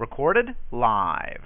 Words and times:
Recorded 0.00 0.54
live. 0.72 1.42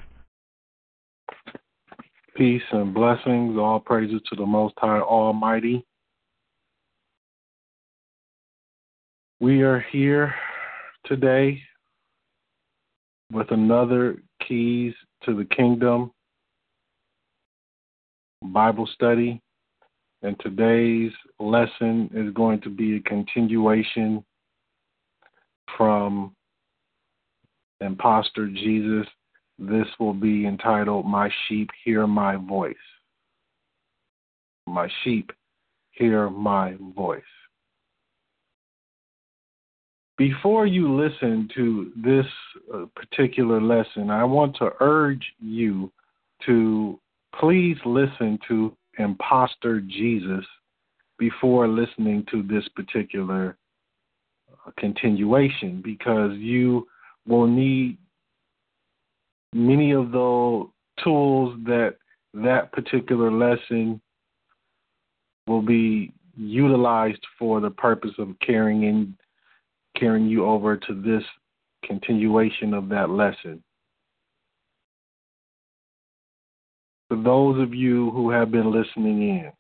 Peace 2.37 2.62
and 2.71 2.95
blessings. 2.95 3.59
All 3.59 3.81
praises 3.81 4.21
to 4.31 4.37
the 4.37 4.47
Most 4.47 4.75
High 4.79 5.01
Almighty. 5.01 5.85
We 9.41 9.62
are 9.62 9.85
here 9.91 10.37
today 11.05 11.61
with 13.33 13.51
another 13.51 14.23
Keys 14.47 14.95
to 15.25 15.34
the 15.34 15.47
Kingdom 15.47 16.12
Bible 18.41 18.89
study. 18.95 19.43
And 20.23 20.39
today's 20.39 21.11
lesson 21.41 22.09
is 22.15 22.33
going 22.34 22.61
to 22.61 22.71
be 22.71 22.98
a 22.98 23.01
continuation 23.01 24.25
from 25.77 26.37
Imposter 27.80 28.48
Jesus. 28.48 29.06
This 29.58 29.86
will 30.00 30.14
be 30.14 30.47
entitled 30.47 31.06
My 31.06 31.30
Sheep 31.47 31.70
Hear 31.84 32.06
My 32.06 32.36
Voice. 32.36 32.77
My 34.66 34.89
sheep 35.03 35.31
hear 35.94 36.31
my 36.31 36.77
voice. 36.94 37.22
Before 40.16 40.66
you 40.66 40.94
listen 40.94 41.48
to 41.56 41.91
this 41.97 42.27
uh, 42.72 42.84
particular 42.94 43.61
lesson, 43.61 44.11
I 44.11 44.25
want 44.25 44.56
to 44.56 44.70
urge 44.81 45.25
you 45.41 45.91
to 46.47 47.00
please 47.38 47.77
listen 47.84 48.38
to 48.48 48.77
Imposter 48.98 49.81
Jesus 49.81 50.44
before 51.19 51.66
listening 51.66 52.25
to 52.31 52.42
this 52.44 52.66
particular 52.77 53.56
uh, 54.66 54.70
continuation 54.78 55.83
because 55.84 56.33
you 56.36 56.86
will 57.27 57.47
need 57.47 57.98
many 59.53 59.92
of 59.92 60.11
the 60.11 60.69
tools 61.03 61.56
that 61.64 61.94
that 62.34 62.72
particular 62.72 63.31
lesson 63.31 64.00
will 65.47 65.62
be 65.62 66.12
utilized 66.36 67.25
for 67.39 67.61
the 67.61 67.70
purpose 67.70 68.12
of 68.19 68.28
carrying 68.44 68.83
in 68.84 69.16
carrying 69.97 70.27
you 70.27 70.44
over 70.44 70.77
to 70.77 71.00
this 71.00 71.22
continuation 71.84 72.75
of 72.75 72.89
that 72.89 73.11
lesson. 73.11 73.62
For 77.09 77.16
those 77.16 77.62
of 77.62 77.75
you 77.75 78.11
who 78.11 78.31
have 78.31 78.50
been 78.50 78.72
listening 78.72 79.22
in, 79.22 79.53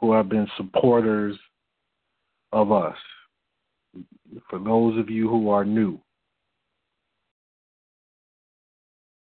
who 0.00 0.12
have 0.12 0.28
been 0.28 0.48
supporters 0.56 1.38
of 2.52 2.72
us, 2.72 2.96
for 4.48 4.58
those 4.58 4.98
of 4.98 5.10
you 5.10 5.28
who 5.28 5.50
are 5.50 5.64
new, 5.64 6.00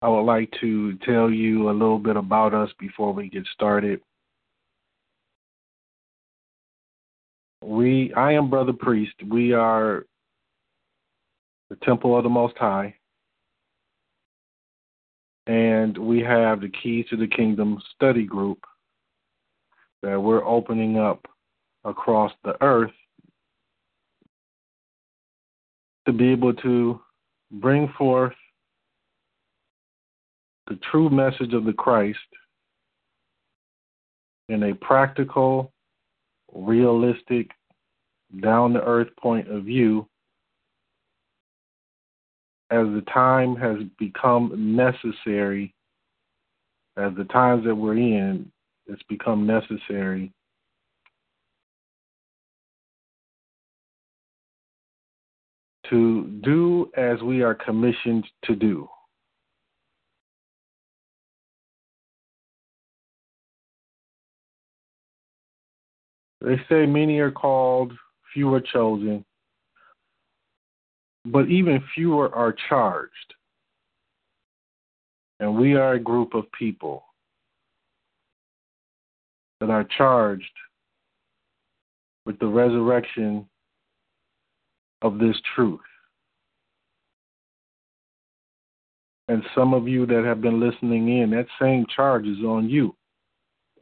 I 0.03 0.09
would 0.09 0.23
like 0.23 0.53
to 0.61 0.97
tell 0.99 1.31
you 1.31 1.71
a 1.71 1.73
little 1.73 1.99
bit 1.99 2.17
about 2.17 2.55
us 2.55 2.71
before 2.79 3.13
we 3.13 3.29
get 3.29 3.47
started. 3.55 4.01
We 7.63 8.13
I 8.15 8.33
am 8.33 8.51
Brother 8.51 8.73
Priest. 8.73 9.15
We 9.29 9.53
are 9.53 10.05
the 11.71 11.77
Temple 11.77 12.17
of 12.17 12.23
the 12.23 12.29
Most 12.29 12.57
High. 12.59 12.95
And 15.47 15.97
we 15.97 16.21
have 16.21 16.61
the 16.61 16.69
Keys 16.69 17.07
to 17.11 17.17
the 17.17 17.27
Kingdom 17.27 17.81
study 17.95 18.25
group 18.25 18.65
that 20.03 20.21
we're 20.21 20.45
opening 20.45 20.99
up 20.99 21.27
across 21.85 22.33
the 22.45 22.61
earth 22.63 22.93
to 26.07 26.13
be 26.13 26.31
able 26.31 26.55
to 26.55 27.01
bring 27.51 27.93
forth 27.99 28.35
the 30.69 30.79
true 30.91 31.11
message 31.11 31.53
of 31.53 31.65
the 31.65 31.73
Christ 31.73 32.19
in 34.49 34.63
a 34.65 34.75
practical, 34.75 35.73
realistic, 36.53 37.51
down 38.41 38.73
to 38.73 38.83
earth 38.83 39.09
point 39.21 39.49
of 39.49 39.65
view 39.65 40.09
as 42.71 42.87
the 42.87 43.05
time 43.13 43.55
has 43.57 43.77
become 43.99 44.75
necessary, 44.75 45.73
as 46.97 47.13
the 47.17 47.25
times 47.25 47.65
that 47.65 47.75
we're 47.75 47.97
in, 47.97 48.51
it's 48.87 49.03
become 49.05 49.47
necessary 49.47 50.33
to 55.91 56.25
do 56.43 56.91
as 56.97 57.21
we 57.23 57.43
are 57.43 57.55
commissioned 57.55 58.27
to 58.45 58.55
do. 58.55 58.89
They 66.41 66.61
say 66.69 66.87
many 66.87 67.19
are 67.19 67.31
called, 67.31 67.93
few 68.33 68.53
are 68.55 68.61
chosen, 68.61 69.25
but 71.25 71.49
even 71.49 71.83
fewer 71.95 72.33
are 72.35 72.55
charged. 72.69 73.35
And 75.41 75.57
we 75.57 75.75
are 75.75 75.95
a 75.95 75.99
group 75.99 76.35
of 76.35 76.45
people 76.53 77.05
that 79.61 79.71
are 79.71 79.87
charged 79.97 80.45
with 82.25 82.39
the 82.39 82.47
resurrection 82.47 83.49
of 85.07 85.19
this 85.19 85.37
truth. 85.55 85.81
And 89.29 89.43
some 89.55 89.75
of 89.75 89.89
you 89.89 90.07
that 90.07 90.25
have 90.25 90.41
been 90.41 90.61
listening 90.61 91.21
in, 91.21 91.31
that 91.31 91.47
same 91.61 91.85
charge 91.95 92.27
is 92.27 92.39
on 92.45 92.69
you. 92.69 92.95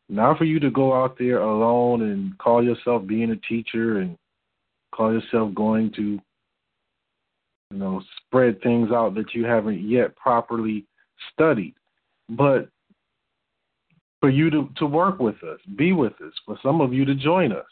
Not 0.09 0.39
for 0.39 0.45
you 0.45 0.61
to 0.61 0.71
go 0.71 0.93
out 0.93 1.17
there 1.19 1.41
alone 1.41 2.03
and 2.03 2.37
call 2.39 2.63
yourself 2.63 3.07
being 3.07 3.31
a 3.31 3.37
teacher 3.37 3.99
and 3.99 4.17
call 4.95 5.13
yourself 5.13 5.55
going 5.55 5.93
to, 5.97 6.03
you 6.03 7.79
know, 7.79 8.03
spread 8.19 8.63
things 8.63 8.91
out 8.91 9.15
that 9.15 9.35
you 9.35 9.45
haven't 9.45 9.81
yet 9.87 10.15
properly 10.17 10.87
studied. 11.33 11.75
But 12.29 12.69
for 14.21 14.31
you 14.31 14.51
to, 14.51 14.71
to 14.77 14.87
work 14.87 15.19
with 15.19 15.43
us, 15.43 15.59
be 15.77 15.93
with 15.93 16.15
us, 16.23 16.33
for 16.47 16.59
some 16.63 16.81
of 16.81 16.95
you 16.95 17.05
to 17.05 17.15
join 17.15 17.53
us. 17.53 17.67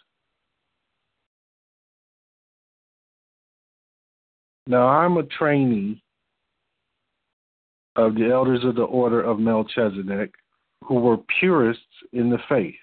Now, 4.67 4.87
I'm 4.87 5.17
a 5.17 5.25
trainee 5.25 6.03
of 7.97 8.15
the 8.15 8.31
elders 8.31 8.65
of 8.65 8.77
the 8.77 8.83
Order 8.83 9.23
of 9.23 9.39
Melchizedek 9.39 10.33
who 10.85 10.95
were 10.95 11.19
purists 11.41 11.85
in 12.13 12.31
the 12.31 12.39
faith. 12.49 12.75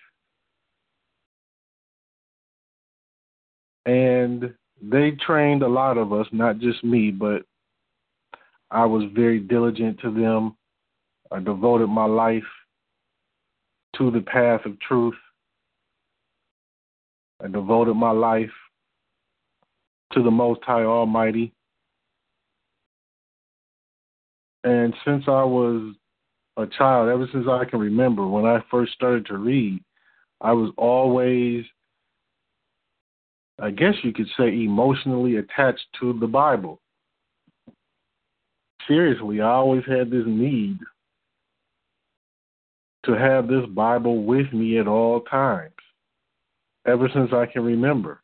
And 3.85 4.53
they 4.81 5.11
trained 5.11 5.63
a 5.63 5.67
lot 5.67 5.97
of 5.97 6.13
us, 6.13 6.27
not 6.31 6.59
just 6.59 6.83
me, 6.83 7.11
but 7.11 7.43
I 8.71 8.85
was 8.85 9.09
very 9.15 9.39
diligent 9.39 9.99
to 10.01 10.11
them. 10.11 10.55
I 11.31 11.39
devoted 11.39 11.87
my 11.87 12.05
life 12.05 12.43
to 13.97 14.11
the 14.11 14.21
path 14.21 14.65
of 14.65 14.79
truth. 14.79 15.15
I 17.43 17.47
devoted 17.47 17.95
my 17.95 18.11
life 18.11 18.51
to 20.13 20.23
the 20.23 20.31
Most 20.31 20.61
High 20.63 20.83
Almighty. 20.83 21.53
And 24.63 24.93
since 25.05 25.23
I 25.27 25.43
was 25.43 25.95
a 26.57 26.67
child, 26.67 27.09
ever 27.09 27.27
since 27.31 27.47
I 27.49 27.65
can 27.65 27.79
remember, 27.79 28.27
when 28.27 28.45
I 28.45 28.63
first 28.69 28.93
started 28.93 29.25
to 29.27 29.37
read, 29.37 29.81
I 30.41 30.51
was 30.51 30.71
always, 30.77 31.65
I 33.61 33.71
guess 33.71 33.93
you 34.03 34.11
could 34.13 34.27
say, 34.37 34.47
emotionally 34.49 35.37
attached 35.37 35.85
to 35.99 36.17
the 36.19 36.27
Bible. 36.27 36.81
Seriously, 38.87 39.41
I 39.41 39.49
always 39.49 39.83
had 39.85 40.09
this 40.09 40.25
need 40.25 40.79
to 43.05 43.13
have 43.13 43.47
this 43.47 43.65
Bible 43.67 44.23
with 44.23 44.51
me 44.51 44.77
at 44.77 44.87
all 44.87 45.21
times. 45.21 45.71
ever 46.85 47.09
since 47.13 47.31
I 47.33 47.45
can 47.45 47.63
remember. 47.63 48.21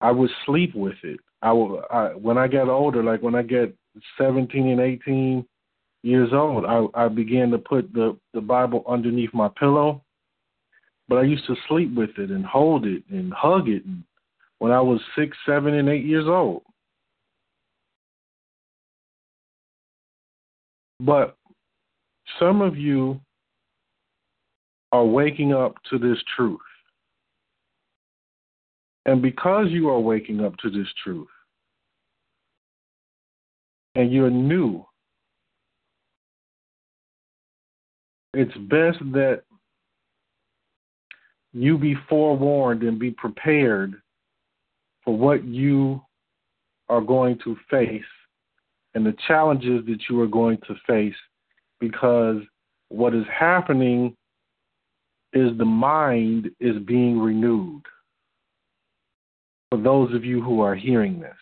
I 0.00 0.10
would 0.10 0.30
sleep 0.44 0.74
with 0.74 0.96
it. 1.02 1.18
I, 1.42 1.52
will, 1.52 1.82
I 1.90 2.08
when 2.08 2.38
I 2.38 2.48
got 2.48 2.68
older, 2.68 3.02
like 3.02 3.22
when 3.22 3.34
I 3.34 3.42
get 3.42 3.74
17 4.18 4.68
and 4.68 4.80
18 4.80 5.44
years 6.02 6.30
old, 6.32 6.64
I, 6.64 6.86
I 6.94 7.08
began 7.08 7.50
to 7.50 7.58
put 7.58 7.92
the, 7.92 8.16
the 8.34 8.40
Bible 8.40 8.84
underneath 8.88 9.32
my 9.34 9.48
pillow. 9.58 10.02
But 11.08 11.18
I 11.18 11.22
used 11.22 11.46
to 11.46 11.54
sleep 11.68 11.94
with 11.94 12.10
it 12.18 12.30
and 12.30 12.44
hold 12.44 12.84
it 12.84 13.02
and 13.10 13.32
hug 13.32 13.68
it 13.68 13.84
when 14.58 14.72
I 14.72 14.80
was 14.80 15.00
six, 15.16 15.36
seven, 15.46 15.74
and 15.74 15.88
eight 15.88 16.04
years 16.04 16.26
old. 16.26 16.62
But 20.98 21.36
some 22.38 22.62
of 22.62 22.76
you 22.76 23.20
are 24.92 25.04
waking 25.04 25.52
up 25.52 25.76
to 25.90 25.98
this 25.98 26.18
truth. 26.34 26.58
And 29.04 29.22
because 29.22 29.66
you 29.70 29.88
are 29.88 30.00
waking 30.00 30.44
up 30.44 30.56
to 30.58 30.70
this 30.70 30.88
truth, 31.04 31.28
and 33.96 34.12
you're 34.12 34.30
new, 34.30 34.84
it's 38.34 38.56
best 38.68 38.98
that 39.12 39.42
you 41.54 41.78
be 41.78 41.96
forewarned 42.06 42.82
and 42.82 42.98
be 42.98 43.10
prepared 43.10 43.94
for 45.02 45.16
what 45.16 45.42
you 45.44 46.02
are 46.90 47.00
going 47.00 47.38
to 47.42 47.56
face 47.70 48.02
and 48.94 49.06
the 49.06 49.16
challenges 49.26 49.84
that 49.86 50.00
you 50.10 50.20
are 50.20 50.26
going 50.26 50.58
to 50.68 50.74
face 50.86 51.14
because 51.80 52.42
what 52.90 53.14
is 53.14 53.24
happening 53.32 54.14
is 55.32 55.56
the 55.56 55.64
mind 55.64 56.50
is 56.60 56.76
being 56.84 57.18
renewed. 57.18 57.82
For 59.70 59.78
those 59.78 60.14
of 60.14 60.22
you 60.24 60.42
who 60.42 60.60
are 60.60 60.74
hearing 60.74 61.18
this, 61.18 61.36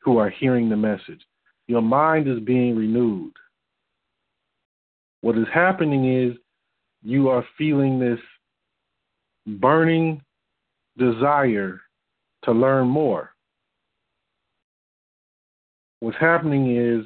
who 0.00 0.18
are 0.18 0.30
hearing 0.30 0.68
the 0.68 0.76
message, 0.76 1.20
your 1.68 1.82
mind 1.82 2.26
is 2.26 2.40
being 2.40 2.74
renewed. 2.74 3.32
What 5.20 5.36
is 5.36 5.46
happening 5.52 6.12
is 6.12 6.36
you 7.02 7.28
are 7.28 7.44
feeling 7.56 8.00
this 8.00 8.18
burning 9.46 10.22
desire 10.96 11.80
to 12.44 12.52
learn 12.52 12.88
more. 12.88 13.34
What's 16.00 16.18
happening 16.18 16.76
is 16.76 17.04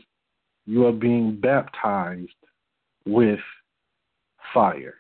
you 0.67 0.87
are 0.87 0.93
being 0.93 1.37
baptized 1.41 2.31
with 3.07 3.41
fire. 4.55 4.95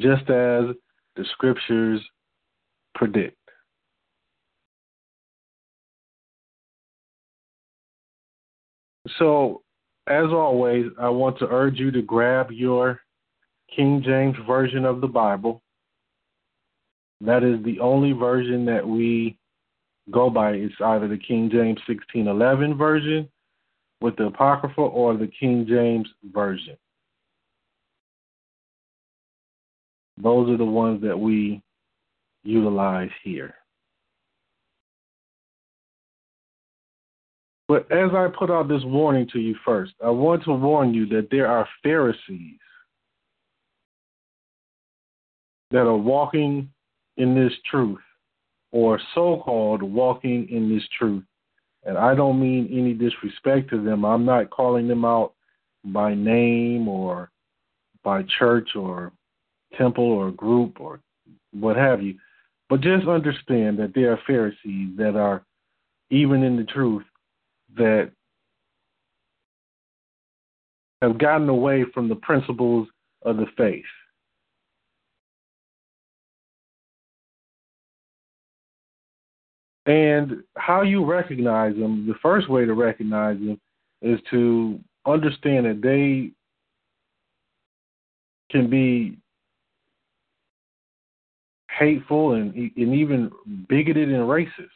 Just 0.00 0.22
as 0.30 0.74
the 1.16 1.24
scriptures 1.32 2.00
predict. 2.94 3.41
So, 9.18 9.62
as 10.06 10.26
always, 10.26 10.86
I 10.98 11.08
want 11.08 11.38
to 11.38 11.48
urge 11.48 11.78
you 11.78 11.90
to 11.90 12.02
grab 12.02 12.50
your 12.50 13.00
King 13.74 14.02
James 14.04 14.36
Version 14.46 14.84
of 14.84 15.00
the 15.00 15.08
Bible. 15.08 15.62
That 17.20 17.42
is 17.42 17.62
the 17.64 17.80
only 17.80 18.12
version 18.12 18.64
that 18.66 18.86
we 18.86 19.38
go 20.10 20.28
by. 20.28 20.52
It's 20.52 20.74
either 20.80 21.08
the 21.08 21.18
King 21.18 21.48
James 21.50 21.78
1611 21.86 22.76
version 22.76 23.28
with 24.00 24.16
the 24.16 24.26
Apocrypha 24.26 24.80
or 24.80 25.16
the 25.16 25.30
King 25.38 25.64
James 25.68 26.08
Version. 26.32 26.76
Those 30.20 30.50
are 30.50 30.56
the 30.56 30.64
ones 30.64 31.02
that 31.02 31.18
we 31.18 31.62
utilize 32.44 33.10
here. 33.22 33.54
But 37.72 37.90
as 37.90 38.10
I 38.12 38.26
put 38.38 38.50
out 38.50 38.68
this 38.68 38.84
warning 38.84 39.26
to 39.32 39.38
you 39.38 39.56
first, 39.64 39.94
I 40.04 40.10
want 40.10 40.44
to 40.44 40.52
warn 40.52 40.92
you 40.92 41.06
that 41.06 41.28
there 41.30 41.46
are 41.46 41.66
Pharisees 41.82 42.58
that 45.70 45.86
are 45.86 45.96
walking 45.96 46.68
in 47.16 47.34
this 47.34 47.54
truth, 47.70 48.02
or 48.72 49.00
so 49.14 49.40
called 49.42 49.82
walking 49.82 50.50
in 50.50 50.68
this 50.68 50.86
truth. 50.98 51.24
And 51.84 51.96
I 51.96 52.14
don't 52.14 52.38
mean 52.38 52.68
any 52.70 52.92
disrespect 52.92 53.70
to 53.70 53.82
them. 53.82 54.04
I'm 54.04 54.26
not 54.26 54.50
calling 54.50 54.86
them 54.86 55.06
out 55.06 55.32
by 55.82 56.12
name 56.12 56.88
or 56.88 57.30
by 58.04 58.22
church 58.38 58.76
or 58.76 59.12
temple 59.78 60.04
or 60.04 60.30
group 60.30 60.78
or 60.78 61.00
what 61.52 61.76
have 61.76 62.02
you. 62.02 62.16
But 62.68 62.82
just 62.82 63.08
understand 63.08 63.78
that 63.78 63.94
there 63.94 64.12
are 64.12 64.20
Pharisees 64.26 64.90
that 64.98 65.16
are 65.16 65.42
even 66.10 66.42
in 66.42 66.58
the 66.58 66.64
truth 66.64 67.04
that 67.76 68.10
have 71.00 71.18
gotten 71.18 71.48
away 71.48 71.84
from 71.92 72.08
the 72.08 72.16
principles 72.16 72.88
of 73.22 73.36
the 73.36 73.46
faith. 73.56 73.84
And 79.86 80.44
how 80.56 80.82
you 80.82 81.04
recognize 81.04 81.74
them, 81.74 82.06
the 82.06 82.14
first 82.22 82.48
way 82.48 82.64
to 82.64 82.74
recognize 82.74 83.36
them 83.38 83.60
is 84.00 84.20
to 84.30 84.78
understand 85.06 85.66
that 85.66 85.82
they 85.82 86.30
can 88.50 88.70
be 88.70 89.18
hateful 91.68 92.34
and, 92.34 92.54
and 92.54 92.94
even 92.94 93.30
bigoted 93.68 94.08
and 94.08 94.22
racist. 94.22 94.68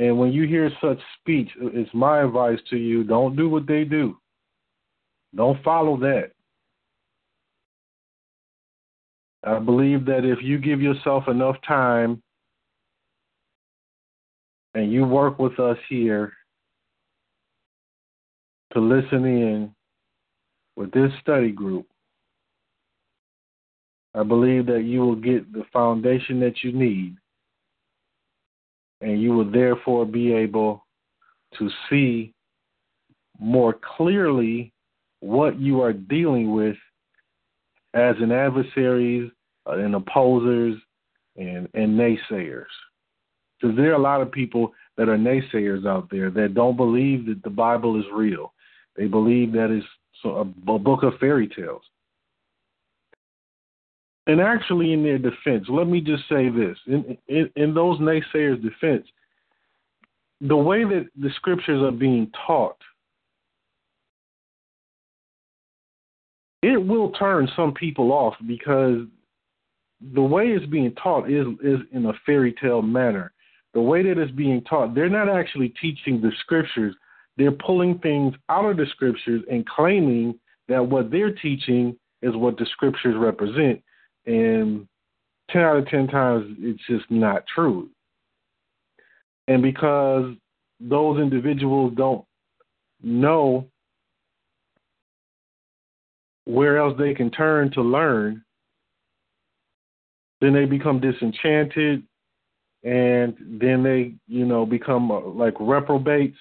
And 0.00 0.18
when 0.18 0.32
you 0.32 0.46
hear 0.46 0.70
such 0.80 0.98
speech, 1.20 1.50
it's 1.60 1.92
my 1.92 2.22
advice 2.22 2.58
to 2.70 2.76
you 2.78 3.04
don't 3.04 3.36
do 3.36 3.50
what 3.50 3.66
they 3.66 3.84
do. 3.84 4.16
Don't 5.36 5.62
follow 5.62 5.98
that. 5.98 6.30
I 9.44 9.58
believe 9.58 10.06
that 10.06 10.24
if 10.24 10.38
you 10.42 10.56
give 10.56 10.80
yourself 10.80 11.28
enough 11.28 11.56
time 11.68 12.22
and 14.74 14.90
you 14.90 15.04
work 15.04 15.38
with 15.38 15.60
us 15.60 15.76
here 15.90 16.32
to 18.72 18.80
listen 18.80 19.26
in 19.26 19.74
with 20.76 20.90
this 20.92 21.12
study 21.20 21.52
group, 21.52 21.86
I 24.14 24.22
believe 24.22 24.64
that 24.66 24.84
you 24.84 25.00
will 25.00 25.16
get 25.16 25.52
the 25.52 25.64
foundation 25.74 26.40
that 26.40 26.64
you 26.64 26.72
need, 26.72 27.16
and 29.00 29.20
you 29.20 29.32
will 29.32 29.50
therefore 29.50 30.04
be 30.04 30.32
able 30.32 30.84
to 31.58 31.70
see 31.88 32.32
more 33.38 33.76
clearly 33.96 34.72
what 35.20 35.58
you 35.58 35.82
are 35.82 35.92
dealing 35.92 36.54
with 36.54 36.76
as 37.94 38.16
an 38.20 38.32
adversaries 38.32 39.30
uh, 39.66 39.72
and 39.72 39.94
opposers 39.94 40.76
and, 41.36 41.68
and 41.74 41.98
naysayers. 41.98 42.64
Because 43.60 43.76
there 43.76 43.90
are 43.90 43.98
a 43.98 43.98
lot 43.98 44.20
of 44.20 44.32
people 44.32 44.72
that 44.96 45.08
are 45.08 45.18
naysayers 45.18 45.86
out 45.86 46.08
there 46.10 46.30
that 46.30 46.54
don't 46.54 46.76
believe 46.76 47.26
that 47.26 47.42
the 47.42 47.50
Bible 47.50 47.98
is 47.98 48.06
real. 48.12 48.52
They 48.96 49.06
believe 49.06 49.52
that 49.52 49.70
it's 49.70 49.86
a, 50.24 50.28
a 50.28 50.44
book 50.44 51.02
of 51.02 51.18
fairy 51.18 51.48
tales. 51.48 51.82
And 54.26 54.40
actually, 54.40 54.92
in 54.92 55.02
their 55.02 55.18
defense, 55.18 55.66
let 55.68 55.86
me 55.86 56.00
just 56.00 56.28
say 56.28 56.48
this: 56.48 56.76
in, 56.86 57.16
in, 57.28 57.50
in 57.56 57.74
those 57.74 57.98
naysayers' 57.98 58.62
defense, 58.62 59.06
the 60.40 60.56
way 60.56 60.84
that 60.84 61.06
the 61.18 61.30
scriptures 61.36 61.82
are 61.82 61.96
being 61.96 62.30
taught 62.46 62.76
it 66.62 66.76
will 66.76 67.10
turn 67.12 67.48
some 67.56 67.72
people 67.72 68.12
off 68.12 68.34
because 68.46 69.02
the 70.14 70.22
way 70.22 70.48
it's 70.48 70.66
being 70.66 70.94
taught 70.94 71.30
is 71.30 71.46
is 71.62 71.80
in 71.92 72.06
a 72.06 72.12
fairy 72.26 72.54
tale 72.60 72.82
manner. 72.82 73.32
The 73.72 73.80
way 73.80 74.02
that 74.02 74.18
it's 74.18 74.32
being 74.32 74.62
taught, 74.62 74.94
they're 74.94 75.08
not 75.08 75.28
actually 75.28 75.72
teaching 75.80 76.20
the 76.20 76.32
scriptures. 76.40 76.94
They're 77.36 77.52
pulling 77.52 77.98
things 77.98 78.34
out 78.48 78.68
of 78.68 78.76
the 78.76 78.86
scriptures 78.90 79.42
and 79.50 79.66
claiming 79.66 80.38
that 80.68 80.84
what 80.84 81.10
they're 81.10 81.34
teaching 81.34 81.96
is 82.22 82.34
what 82.34 82.58
the 82.58 82.66
scriptures 82.72 83.14
represent. 83.16 83.82
And 84.30 84.86
10 85.50 85.62
out 85.62 85.76
of 85.78 85.88
10 85.88 86.06
times, 86.06 86.56
it's 86.60 86.86
just 86.88 87.10
not 87.10 87.42
true. 87.52 87.90
And 89.48 89.60
because 89.60 90.32
those 90.78 91.20
individuals 91.20 91.94
don't 91.96 92.24
know 93.02 93.66
where 96.44 96.78
else 96.78 96.94
they 96.96 97.12
can 97.12 97.32
turn 97.32 97.72
to 97.72 97.82
learn, 97.82 98.44
then 100.40 100.52
they 100.52 100.64
become 100.64 101.00
disenchanted 101.00 102.04
and 102.84 103.36
then 103.60 103.82
they, 103.82 104.14
you 104.28 104.46
know, 104.46 104.64
become 104.64 105.10
uh, 105.10 105.20
like 105.20 105.54
reprobates 105.58 106.38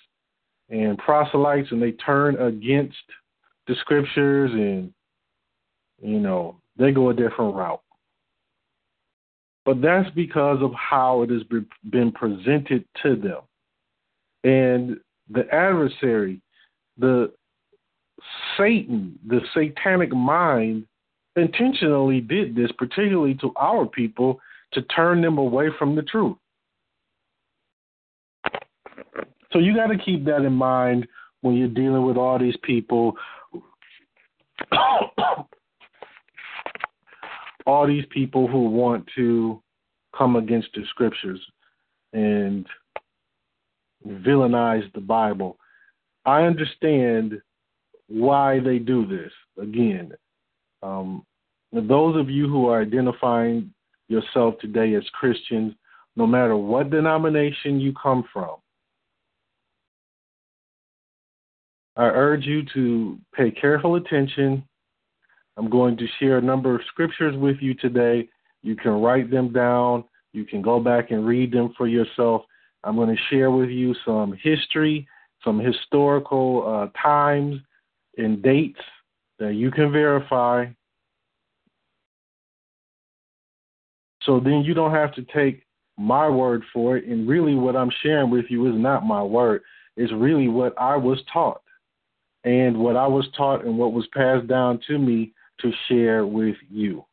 and 0.69 0.96
proselytes 1.00 1.72
and 1.72 1.81
they 1.81 1.93
turn 1.93 2.39
against 2.39 2.96
the 3.67 3.74
scriptures 3.81 4.51
and 4.53 4.93
you 6.01 6.19
know, 6.19 6.60
they 6.79 6.91
go 6.91 7.09
a 7.09 7.13
different 7.13 7.53
route. 7.55 7.81
But 9.65 9.81
that's 9.81 10.09
because 10.15 10.63
of 10.63 10.74
how 10.74 11.21
it 11.21 11.29
has 11.29 11.43
been 11.91 12.12
presented 12.12 12.86
to 13.03 13.15
them. 13.15 13.41
And 14.43 14.98
the 15.29 15.48
adversary, 15.53 16.41
the 16.98 17.31
Satan, 18.57 19.19
the 19.27 19.41
satanic 19.53 20.12
mind, 20.12 20.88
intentionally 21.36 22.21
did 22.21 22.55
this, 22.55 22.71
particularly 22.77 23.36
to 23.36 23.51
our 23.57 23.86
people, 23.86 24.39
to 24.74 24.81
turn 24.83 25.21
them 25.21 25.38
away 25.38 25.67
from 25.77 25.95
the 25.95 26.01
truth. 26.01 26.38
So 29.51 29.59
you 29.59 29.75
got 29.75 29.88
to 29.88 29.98
keep 29.98 30.25
that 30.25 30.43
in 30.43 30.53
mind 30.53 31.07
when 31.41 31.55
you're 31.55 31.67
dealing 31.67 32.05
with 32.05 32.17
all 32.17 32.39
these 32.39 32.57
people. 32.63 33.15
all 37.69 37.85
these 37.85 38.05
people 38.09 38.47
who 38.47 38.67
want 38.67 39.07
to 39.15 39.61
come 40.17 40.35
against 40.35 40.69
the 40.73 40.81
scriptures 40.89 41.39
and 42.13 42.65
villainize 44.07 44.91
the 44.93 45.01
Bible. 45.01 45.55
I 46.25 46.43
understand 46.43 47.39
why 48.07 48.59
they 48.59 48.79
do 48.79 49.05
this. 49.05 49.31
Again, 49.61 50.13
um, 50.81 51.23
those 51.71 52.19
of 52.19 52.27
you 52.27 52.47
who 52.47 52.67
are 52.69 52.81
identifying 52.81 53.71
yourself 54.07 54.55
today 54.59 54.95
as 54.95 55.03
Christians, 55.13 55.75
no 56.15 56.25
matter 56.25 56.57
what 56.57 56.89
denomination 56.89 57.79
you 57.79 57.93
come 57.93 58.25
from, 58.33 58.55
I 61.95 62.05
urge 62.05 62.47
you 62.47 62.63
to 62.73 63.19
pay 63.35 63.51
careful 63.51 63.93
attention. 63.95 64.63
I'm 65.59 65.69
going 65.69 65.97
to 65.97 66.07
share 66.19 66.37
a 66.37 66.41
number 66.41 66.73
of 66.73 66.81
scriptures 66.87 67.35
with 67.35 67.57
you 67.59 67.73
today. 67.73 68.29
You 68.61 68.77
can 68.77 68.91
write 68.91 69.29
them 69.29 69.51
down. 69.51 70.05
You 70.31 70.45
can 70.45 70.61
go 70.61 70.79
back 70.79 71.11
and 71.11 71.27
read 71.27 71.51
them 71.51 71.73
for 71.77 71.85
yourself. 71.85 72.43
I'm 72.85 72.95
going 72.95 73.13
to 73.13 73.21
share 73.29 73.51
with 73.51 73.69
you 73.69 73.93
some 74.05 74.33
history, 74.41 75.05
some 75.43 75.59
historical 75.59 76.63
uh, 76.65 76.97
times 76.97 77.59
and 78.17 78.41
dates 78.41 78.79
that 79.37 79.55
you 79.55 79.69
can 79.69 79.91
verify. 79.91 80.65
So 84.23 84.39
then 84.39 84.61
you 84.61 84.73
don't 84.73 84.93
have 84.93 85.13
to 85.15 85.23
take 85.23 85.63
my 85.97 86.29
word 86.29 86.63
for 86.71 86.95
it. 86.95 87.03
And 87.03 87.27
really, 87.27 87.55
what 87.55 87.75
I'm 87.75 87.91
sharing 88.01 88.29
with 88.29 88.45
you 88.47 88.73
is 88.73 88.79
not 88.81 89.05
my 89.05 89.21
word, 89.21 89.63
it's 89.97 90.13
really 90.13 90.47
what 90.47 90.73
I 90.79 90.95
was 90.95 91.21
taught 91.33 91.63
and 92.45 92.77
what 92.77 92.95
I 92.95 93.07
was 93.07 93.27
taught 93.35 93.65
and 93.65 93.77
what 93.77 93.91
was 93.91 94.07
passed 94.13 94.47
down 94.47 94.79
to 94.87 94.97
me 94.97 95.33
to 95.61 95.71
share 95.87 96.25
with 96.25 96.55
you. 96.69 97.05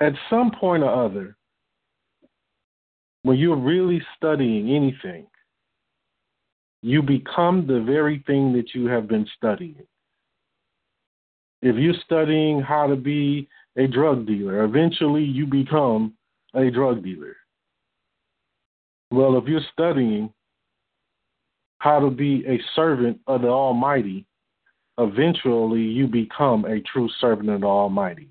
At 0.00 0.14
some 0.28 0.50
point 0.58 0.82
or 0.82 1.04
other, 1.04 1.36
when 3.22 3.38
you're 3.38 3.56
really 3.56 4.02
studying 4.16 4.74
anything, 4.74 5.26
you 6.82 7.02
become 7.02 7.66
the 7.66 7.80
very 7.80 8.22
thing 8.26 8.52
that 8.54 8.74
you 8.74 8.86
have 8.86 9.06
been 9.06 9.26
studying. 9.36 9.86
If 11.62 11.76
you're 11.76 11.94
studying 12.04 12.60
how 12.60 12.88
to 12.88 12.96
be 12.96 13.48
a 13.76 13.86
drug 13.86 14.26
dealer, 14.26 14.64
eventually 14.64 15.22
you 15.22 15.46
become 15.46 16.14
a 16.54 16.70
drug 16.70 17.04
dealer. 17.04 17.36
Well, 19.12 19.38
if 19.38 19.44
you're 19.46 19.60
studying 19.72 20.32
how 21.82 21.98
to 21.98 22.10
be 22.10 22.44
a 22.46 22.60
servant 22.76 23.18
of 23.26 23.42
the 23.42 23.48
Almighty, 23.48 24.24
eventually 24.98 25.80
you 25.80 26.06
become 26.06 26.64
a 26.64 26.80
true 26.80 27.08
servant 27.20 27.50
of 27.50 27.62
the 27.62 27.66
Almighty. 27.66 28.28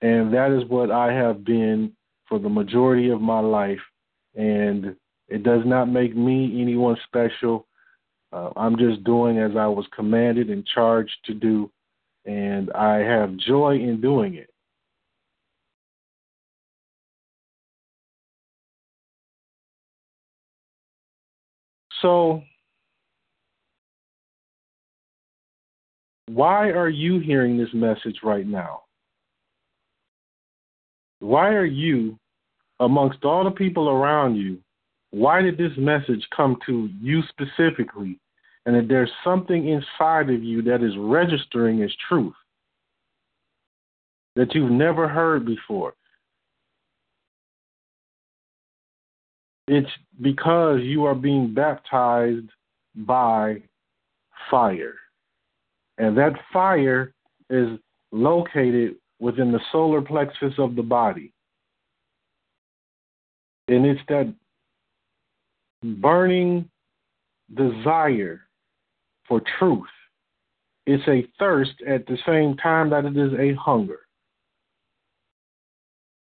And 0.00 0.32
that 0.32 0.50
is 0.50 0.66
what 0.70 0.90
I 0.90 1.12
have 1.12 1.44
been 1.44 1.92
for 2.26 2.38
the 2.38 2.48
majority 2.48 3.10
of 3.10 3.20
my 3.20 3.40
life. 3.40 3.82
And 4.34 4.96
it 5.28 5.42
does 5.42 5.60
not 5.66 5.90
make 5.90 6.16
me 6.16 6.62
anyone 6.62 6.96
special. 7.04 7.66
Uh, 8.32 8.52
I'm 8.56 8.78
just 8.78 9.04
doing 9.04 9.36
as 9.36 9.50
I 9.54 9.66
was 9.66 9.84
commanded 9.94 10.48
and 10.48 10.64
charged 10.64 11.12
to 11.26 11.34
do. 11.34 11.70
And 12.24 12.70
I 12.72 13.00
have 13.00 13.36
joy 13.36 13.74
in 13.74 14.00
doing 14.00 14.36
it. 14.36 14.48
So, 22.00 22.42
why 26.34 26.70
are 26.70 26.88
you 26.88 27.18
hearing 27.18 27.58
this 27.58 27.72
message 27.74 28.18
right 28.22 28.46
now? 28.46 28.82
Why 31.20 31.50
are 31.50 31.66
you, 31.66 32.18
amongst 32.80 33.24
all 33.24 33.44
the 33.44 33.50
people 33.50 33.88
around 33.88 34.36
you, 34.36 34.58
why 35.10 35.42
did 35.42 35.58
this 35.58 35.72
message 35.76 36.26
come 36.34 36.56
to 36.66 36.88
you 37.00 37.22
specifically? 37.28 38.18
And 38.64 38.76
that 38.76 38.88
there's 38.88 39.10
something 39.24 39.68
inside 39.68 40.30
of 40.30 40.42
you 40.42 40.62
that 40.62 40.82
is 40.82 40.92
registering 40.96 41.82
as 41.82 41.90
truth 42.08 42.34
that 44.36 44.54
you've 44.54 44.70
never 44.70 45.08
heard 45.08 45.44
before. 45.44 45.94
It's 49.68 49.90
because 50.20 50.80
you 50.82 51.04
are 51.04 51.14
being 51.14 51.52
baptized 51.52 52.48
by 52.94 53.62
fire. 54.50 54.94
And 56.02 56.18
that 56.18 56.32
fire 56.52 57.14
is 57.48 57.78
located 58.10 58.96
within 59.20 59.52
the 59.52 59.60
solar 59.70 60.02
plexus 60.02 60.52
of 60.58 60.74
the 60.74 60.82
body. 60.82 61.32
And 63.68 63.86
it's 63.86 64.00
that 64.08 64.34
burning 65.84 66.68
desire 67.54 68.40
for 69.28 69.42
truth. 69.60 69.86
It's 70.88 71.06
a 71.06 71.24
thirst 71.38 71.80
at 71.86 72.04
the 72.06 72.18
same 72.26 72.56
time 72.56 72.90
that 72.90 73.04
it 73.04 73.16
is 73.16 73.32
a 73.38 73.54
hunger. 73.54 74.00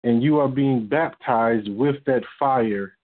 And 0.03 0.23
you 0.23 0.39
are 0.39 0.49
being 0.49 0.87
baptized 0.87 1.69
with 1.69 1.97
that 2.07 2.23
fire 2.39 2.97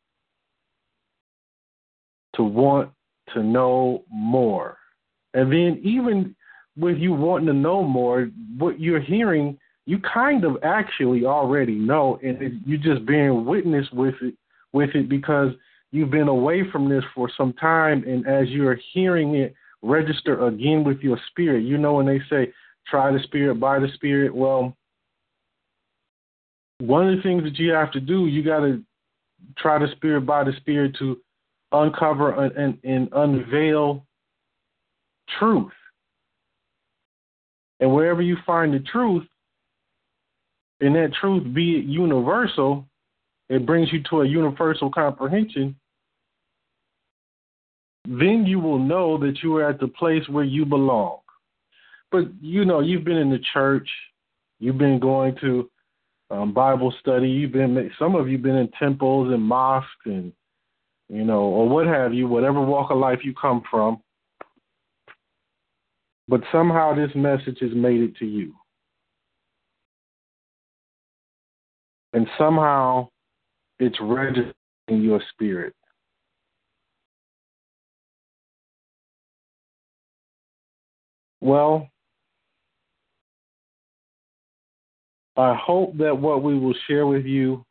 to 2.36 2.42
want 2.42 2.90
to 3.36 3.44
know 3.44 4.06
more. 4.10 4.80
And 5.36 5.52
then, 5.52 5.80
even 5.84 6.36
with 6.78 6.98
you 6.98 7.14
wanting 7.14 7.48
to 7.48 7.54
know 7.54 7.84
more, 7.84 8.30
what 8.58 8.80
you're 8.80 9.02
hearing, 9.02 9.58
you 9.86 10.00
kind 10.00 10.44
of 10.44 10.58
actually 10.64 11.26
already 11.26 11.76
know, 11.76 12.20
and 12.24 12.62
you're 12.66 12.78
just 12.78 13.06
being 13.06 13.46
witness 13.46 13.88
with 13.92 14.16
it, 14.22 14.34
with 14.72 14.90
it 14.96 15.10
because 15.10 15.50
you've 15.92 16.12
been 16.12 16.28
away 16.28 16.64
from 16.72 16.90
this 16.90 17.04
for 17.14 17.30
some 17.38 17.54
time, 17.54 18.04
and 18.08 18.26
as 18.28 18.50
you're 18.50 18.80
hearing 18.94 19.36
it 19.36 19.54
register 19.82 20.48
again 20.48 20.84
with 20.84 21.00
your 21.02 21.20
spirit, 21.30 21.62
you 21.62 21.78
know 21.78 21.94
when 21.94 22.06
they 22.06 22.20
say 22.30 22.52
try 22.88 23.12
the 23.12 23.20
spirit 23.24 23.60
by 23.60 23.80
the 23.80 23.88
spirit, 23.94 24.34
well, 24.34 24.76
one 26.80 27.08
of 27.08 27.16
the 27.16 27.22
things 27.22 27.44
that 27.44 27.58
you 27.60 27.72
have 27.72 27.92
to 27.92 28.00
do, 28.00 28.28
you 28.28 28.44
got 28.44 28.60
to 28.60 28.82
try 29.58 29.78
the 29.78 29.88
spirit 29.96 30.22
by 30.22 30.44
the 30.44 30.54
spirit 30.58 30.96
to 31.00 31.18
uncover 31.72 32.44
and, 32.44 32.56
and, 32.56 32.78
and 32.84 33.10
unveil 33.14 34.06
truth. 35.40 35.72
And 37.84 37.94
wherever 37.94 38.22
you 38.22 38.38
find 38.46 38.74
the 38.74 38.80
truth, 38.80 39.28
and 40.80 40.96
that 40.96 41.12
truth 41.20 41.54
be 41.54 41.80
it 41.80 41.84
universal, 41.84 42.88
it 43.50 43.66
brings 43.66 43.92
you 43.92 44.02
to 44.10 44.22
a 44.22 44.26
universal 44.26 44.90
comprehension, 44.90 45.76
then 48.08 48.46
you 48.48 48.62
will 48.62 48.80
know 48.80 49.18
that 49.18 49.40
you 49.44 49.58
are 49.58 49.70
at 49.70 49.82
the 49.82 49.90
place 49.90 50.24
where 50.30 50.46
you 50.46 50.66
belong. 50.66 51.20
But 52.10 52.28
you 52.40 52.64
know, 52.64 52.80
you've 52.80 53.04
been 53.04 53.18
in 53.18 53.30
the 53.30 53.44
church, 53.52 53.90
you've 54.62 54.78
been 54.78 54.98
going 54.98 55.36
to 55.42 55.70
um, 56.32 56.54
Bible 56.54 56.94
study, 57.02 57.28
you've 57.28 57.52
been 57.52 57.92
some 58.00 58.16
of 58.16 58.30
you've 58.30 58.44
been 58.44 58.56
in 58.56 58.72
temples 58.80 59.34
and 59.34 59.44
mosques 59.44 59.90
and 60.06 60.32
you 61.10 61.26
know, 61.26 61.42
or 61.42 61.68
what 61.68 61.86
have 61.86 62.14
you, 62.14 62.30
whatever 62.30 62.62
walk 62.62 62.92
of 62.92 62.98
life 62.98 63.20
you 63.26 63.34
come 63.34 63.62
from. 63.70 64.02
But 66.28 66.42
somehow 66.52 66.96
this 66.96 67.12
message 67.16 67.58
has 67.62 67.72
made 67.76 68.02
it 68.02 68.16
to 68.18 68.26
you. 68.26 68.56
And 72.14 72.28
somehow 72.38 73.10
it's 73.80 73.98
registered 74.00 74.54
in 74.88 75.02
your 75.02 75.22
spirit. 75.34 75.74
Well, 81.42 81.90
I 85.36 85.56
hope 85.56 85.98
that 85.98 86.18
what 86.18 86.44
we 86.44 86.58
will 86.58 86.76
share 86.88 87.08
with 87.08 87.26
you 87.26 87.66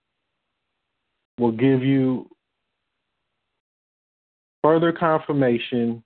will 1.38 1.52
give 1.52 1.82
you 1.82 2.28
further 4.62 4.92
confirmation 4.92 6.02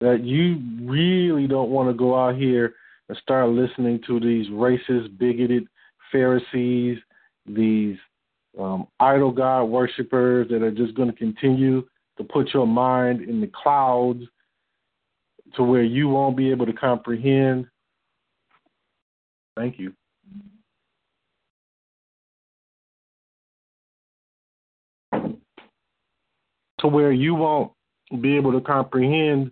that 0.00 0.24
you 0.24 0.62
really 0.82 1.46
don't 1.46 1.70
want 1.70 1.88
to 1.88 1.94
go 1.94 2.18
out 2.18 2.36
here 2.36 2.74
and 3.08 3.18
start 3.18 3.48
listening 3.48 4.00
to 4.06 4.20
these 4.20 4.46
racist, 4.48 5.16
bigoted 5.18 5.66
Pharisees, 6.12 6.98
these 7.46 7.96
um, 8.58 8.86
idol 9.00 9.30
god 9.30 9.64
worshippers 9.64 10.48
that 10.48 10.62
are 10.62 10.70
just 10.70 10.94
going 10.94 11.10
to 11.10 11.16
continue 11.16 11.86
to 12.16 12.24
put 12.24 12.52
your 12.52 12.66
mind 12.66 13.22
in 13.22 13.40
the 13.40 13.50
clouds 13.62 14.22
to 15.54 15.62
where 15.62 15.82
you 15.82 16.08
won't 16.08 16.36
be 16.36 16.50
able 16.50 16.66
to 16.66 16.72
comprehend. 16.72 17.66
Thank 19.56 19.78
you. 19.78 19.92
To 26.80 26.86
where 26.86 27.12
you 27.12 27.34
won't 27.34 27.72
be 28.20 28.36
able 28.36 28.52
to 28.52 28.60
comprehend, 28.60 29.50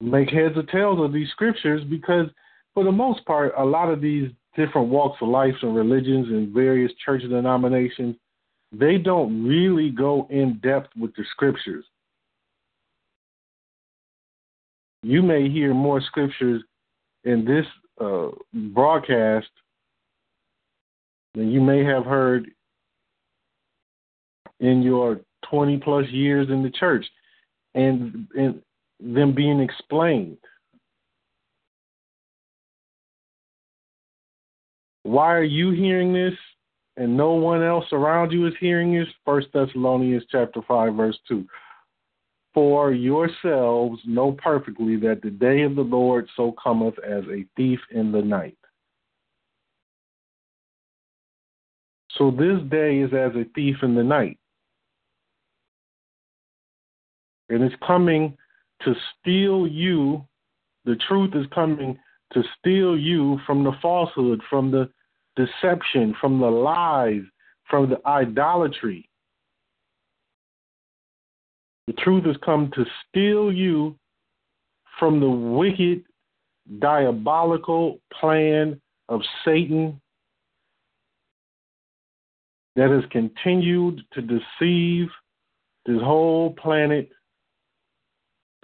make 0.00 0.30
heads 0.30 0.56
or 0.56 0.62
tails 0.64 1.00
of 1.00 1.12
these 1.12 1.30
scriptures 1.30 1.82
because, 1.88 2.26
for 2.74 2.84
the 2.84 2.92
most 2.92 3.24
part, 3.24 3.52
a 3.56 3.64
lot 3.64 3.90
of 3.90 4.00
these 4.00 4.30
different 4.56 4.88
walks 4.88 5.18
of 5.20 5.28
life 5.28 5.54
and 5.62 5.74
religions 5.74 6.28
and 6.28 6.52
various 6.52 6.92
church 7.04 7.22
denominations, 7.22 8.16
they 8.72 8.98
don't 8.98 9.46
really 9.46 9.90
go 9.90 10.26
in 10.30 10.58
depth 10.62 10.90
with 10.98 11.14
the 11.16 11.24
scriptures. 11.30 11.84
You 15.02 15.22
may 15.22 15.48
hear 15.48 15.72
more 15.72 16.00
scriptures 16.00 16.62
in 17.24 17.44
this 17.44 17.66
uh, 18.00 18.28
broadcast 18.74 19.46
than 21.34 21.50
you 21.50 21.60
may 21.60 21.84
have 21.84 22.04
heard 22.04 22.50
in 24.60 24.82
your 24.82 25.20
20 25.50 25.78
plus 25.78 26.06
years 26.10 26.48
in 26.48 26.62
the 26.62 26.70
church 26.70 27.06
and, 27.74 28.26
and 28.36 28.62
them 29.00 29.34
being 29.34 29.60
explained. 29.60 30.38
Why 35.02 35.34
are 35.34 35.44
you 35.44 35.70
hearing 35.70 36.12
this 36.12 36.34
and 36.96 37.16
no 37.16 37.34
one 37.34 37.62
else 37.62 37.84
around 37.92 38.32
you 38.32 38.46
is 38.46 38.54
hearing 38.58 38.92
this? 38.92 39.08
First 39.24 39.48
Thessalonians 39.52 40.24
chapter 40.30 40.60
five, 40.66 40.94
verse 40.94 41.18
two. 41.28 41.46
For 42.54 42.92
yourselves 42.92 44.00
know 44.06 44.32
perfectly 44.32 44.96
that 44.96 45.20
the 45.22 45.30
day 45.30 45.62
of 45.62 45.76
the 45.76 45.82
Lord 45.82 46.26
so 46.36 46.54
cometh 46.60 46.98
as 47.00 47.22
a 47.24 47.44
thief 47.54 47.78
in 47.90 48.12
the 48.12 48.22
night. 48.22 48.56
So 52.12 52.30
this 52.30 52.58
day 52.70 53.00
is 53.00 53.12
as 53.12 53.36
a 53.36 53.44
thief 53.54 53.76
in 53.82 53.94
the 53.94 54.02
night. 54.02 54.38
And 57.50 57.62
it's 57.62 57.74
coming 57.86 58.36
to 58.82 58.94
steal 59.20 59.66
you. 59.66 60.24
The 60.84 60.96
truth 61.08 61.34
is 61.34 61.46
coming 61.54 61.98
to 62.32 62.42
steal 62.58 62.96
you 62.96 63.38
from 63.46 63.64
the 63.64 63.72
falsehood, 63.80 64.40
from 64.48 64.70
the 64.70 64.90
deception, 65.36 66.14
from 66.20 66.40
the 66.40 66.50
lies, 66.50 67.22
from 67.68 67.90
the 67.90 68.00
idolatry. 68.06 69.08
The 71.86 71.92
truth 71.94 72.24
has 72.24 72.36
come 72.44 72.70
to 72.74 72.84
steal 73.08 73.52
you 73.52 73.96
from 74.98 75.20
the 75.20 75.30
wicked, 75.30 76.04
diabolical 76.80 78.00
plan 78.18 78.80
of 79.08 79.20
Satan 79.44 80.00
that 82.74 82.90
has 82.90 83.04
continued 83.10 84.02
to 84.12 84.20
deceive 84.20 85.08
this 85.86 86.00
whole 86.02 86.52
planet 86.54 87.10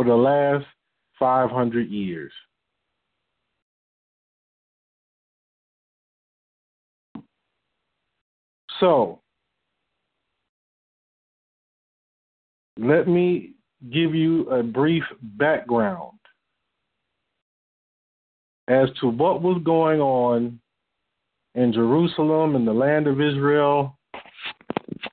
for 0.03 0.09
the 0.09 0.17
last 0.17 0.67
500 1.19 1.89
years. 1.89 2.33
So, 8.81 9.21
let 12.77 13.07
me 13.07 13.53
give 13.93 14.15
you 14.15 14.49
a 14.51 14.63
brief 14.63 15.05
background 15.23 16.19
as 18.67 18.89
to 19.01 19.09
what 19.09 19.43
was 19.43 19.63
going 19.65 20.01
on 20.01 20.59
in 21.55 21.73
Jerusalem 21.73 22.57
and 22.57 22.67
the 22.67 22.73
land 22.73 23.07
of 23.07 23.21
Israel 23.21 23.97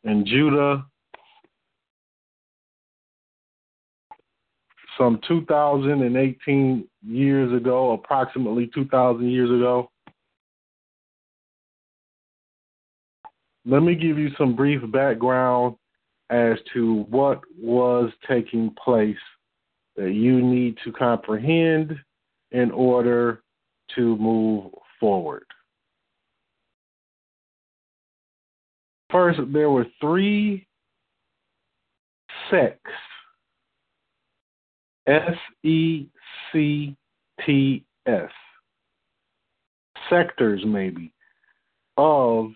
and 0.04 0.26
Judah 0.26 0.84
some 5.00 5.20
2018 5.28 6.88
years 7.08 7.54
ago, 7.60 7.94
approximately 7.94 8.70
2,000 8.76 9.28
years 9.28 9.50
ago. 9.50 9.90
let 13.70 13.84
me 13.84 13.94
give 13.94 14.18
you 14.18 14.30
some 14.38 14.56
brief 14.56 14.82
background 14.92 15.76
as 16.30 16.58
to 16.74 17.06
what 17.10 17.42
was 17.62 18.12
taking 18.28 18.74
place 18.84 19.16
that 19.96 20.12
you 20.12 20.42
need 20.42 20.78
to 20.84 20.92
comprehend 20.92 21.96
in 22.52 22.72
order 22.72 23.44
to 23.96 24.16
move 24.18 24.72
forward. 25.00 25.46
First, 29.12 29.40
there 29.52 29.70
were 29.70 29.88
three 30.00 30.68
sects 32.50 32.92
S 35.10 35.36
E 35.64 36.06
C 36.52 36.96
T 37.46 37.84
S, 38.06 38.30
sectors 40.10 40.62
maybe, 40.66 41.12
of 41.98 42.52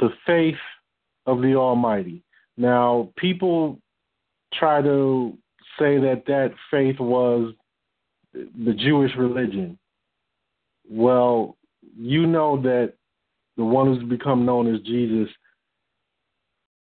the 0.00 0.10
faith 0.26 0.56
of 1.26 1.40
the 1.40 1.54
Almighty. 1.54 2.22
Now, 2.56 3.10
people 3.16 3.78
try 4.52 4.82
to 4.82 5.38
say 5.78 5.98
that 5.98 6.24
that 6.26 6.52
faith 6.70 6.98
was 6.98 7.54
the 8.32 8.72
Jewish 8.72 9.12
religion. 9.16 9.78
Well, 10.90 11.56
you 11.96 12.26
know 12.26 12.60
that 12.62 12.94
the 13.56 13.64
one 13.64 13.86
who's 13.86 14.08
become 14.08 14.44
known 14.44 14.72
as 14.74 14.80
Jesus 14.80 15.28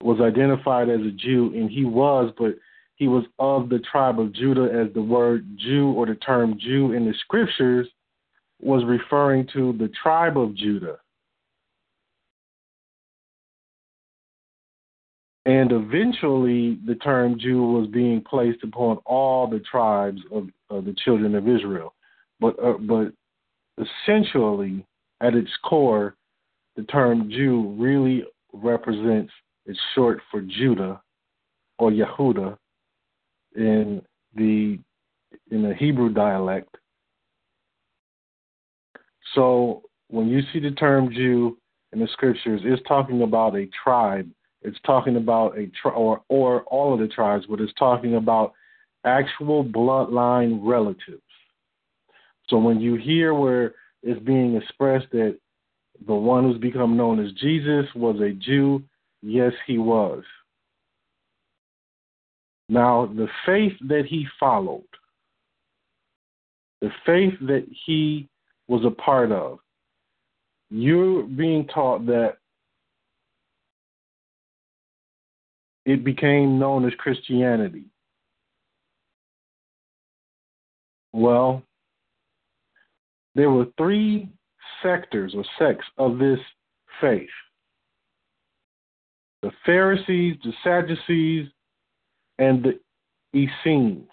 was 0.02 0.20
identified 0.20 0.88
as 0.88 1.00
a 1.00 1.10
Jew, 1.10 1.52
and 1.54 1.70
he 1.70 1.84
was, 1.84 2.32
but 2.38 2.54
he 3.02 3.08
was 3.08 3.24
of 3.40 3.68
the 3.68 3.80
tribe 3.80 4.20
of 4.20 4.32
Judah, 4.32 4.68
as 4.72 4.94
the 4.94 5.02
word 5.02 5.44
Jew 5.56 5.90
or 5.90 6.06
the 6.06 6.14
term 6.14 6.56
Jew 6.56 6.92
in 6.92 7.04
the 7.04 7.12
scriptures 7.24 7.88
was 8.60 8.84
referring 8.84 9.48
to 9.54 9.72
the 9.72 9.90
tribe 10.00 10.38
of 10.38 10.54
Judah. 10.54 10.98
And 15.46 15.72
eventually, 15.72 16.78
the 16.86 16.94
term 16.94 17.40
Jew 17.40 17.64
was 17.72 17.88
being 17.88 18.22
placed 18.22 18.62
upon 18.62 18.98
all 18.98 19.48
the 19.48 19.58
tribes 19.68 20.20
of, 20.30 20.46
of 20.70 20.84
the 20.84 20.94
children 21.04 21.34
of 21.34 21.48
Israel. 21.48 21.94
But, 22.38 22.56
uh, 22.62 22.74
but 22.78 23.12
essentially, 24.06 24.86
at 25.20 25.34
its 25.34 25.50
core, 25.64 26.14
the 26.76 26.84
term 26.84 27.28
Jew 27.28 27.74
really 27.76 28.22
represents, 28.52 29.32
it's 29.66 29.80
short 29.96 30.20
for 30.30 30.40
Judah 30.40 31.02
or 31.80 31.90
Yehuda 31.90 32.58
in 33.56 34.02
the 34.34 34.78
in 35.50 35.62
the 35.62 35.74
Hebrew 35.74 36.12
dialect. 36.12 36.76
So 39.34 39.82
when 40.08 40.28
you 40.28 40.40
see 40.52 40.60
the 40.60 40.72
term 40.72 41.12
Jew 41.12 41.58
in 41.92 42.00
the 42.00 42.08
scriptures, 42.12 42.60
it's 42.64 42.82
talking 42.86 43.22
about 43.22 43.56
a 43.56 43.68
tribe 43.84 44.30
it's 44.64 44.78
talking 44.86 45.16
about 45.16 45.58
a 45.58 45.70
tri- 45.80 45.92
or 45.92 46.22
or 46.28 46.62
all 46.64 46.94
of 46.94 47.00
the 47.00 47.08
tribes, 47.08 47.44
but 47.48 47.60
it's 47.60 47.72
talking 47.78 48.14
about 48.14 48.52
actual 49.04 49.64
bloodline 49.64 50.60
relatives. 50.62 51.22
So 52.48 52.58
when 52.58 52.80
you 52.80 52.94
hear 52.94 53.34
where 53.34 53.74
it's 54.02 54.20
being 54.22 54.56
expressed 54.56 55.10
that 55.12 55.38
the 56.06 56.14
one 56.14 56.44
who's 56.44 56.58
become 56.58 56.96
known 56.96 57.24
as 57.24 57.32
Jesus 57.32 57.86
was 57.94 58.20
a 58.20 58.32
Jew, 58.32 58.82
yes, 59.22 59.52
he 59.66 59.78
was. 59.78 60.22
Now, 62.68 63.06
the 63.06 63.28
faith 63.44 63.72
that 63.88 64.06
he 64.06 64.26
followed, 64.38 64.84
the 66.80 66.90
faith 67.04 67.34
that 67.42 67.66
he 67.86 68.28
was 68.68 68.84
a 68.84 68.90
part 68.90 69.32
of, 69.32 69.58
you're 70.70 71.24
being 71.24 71.66
taught 71.66 72.06
that 72.06 72.38
it 75.84 76.04
became 76.04 76.58
known 76.58 76.86
as 76.86 76.94
Christianity. 76.98 77.84
Well, 81.12 81.62
there 83.34 83.50
were 83.50 83.66
three 83.76 84.30
sectors 84.82 85.34
or 85.36 85.44
sects 85.58 85.86
of 85.98 86.18
this 86.18 86.38
faith 87.00 87.28
the 89.42 89.50
Pharisees, 89.66 90.36
the 90.44 90.52
Sadducees, 90.62 91.48
and 92.38 92.64
the 92.64 92.80
Essenes. 93.34 94.08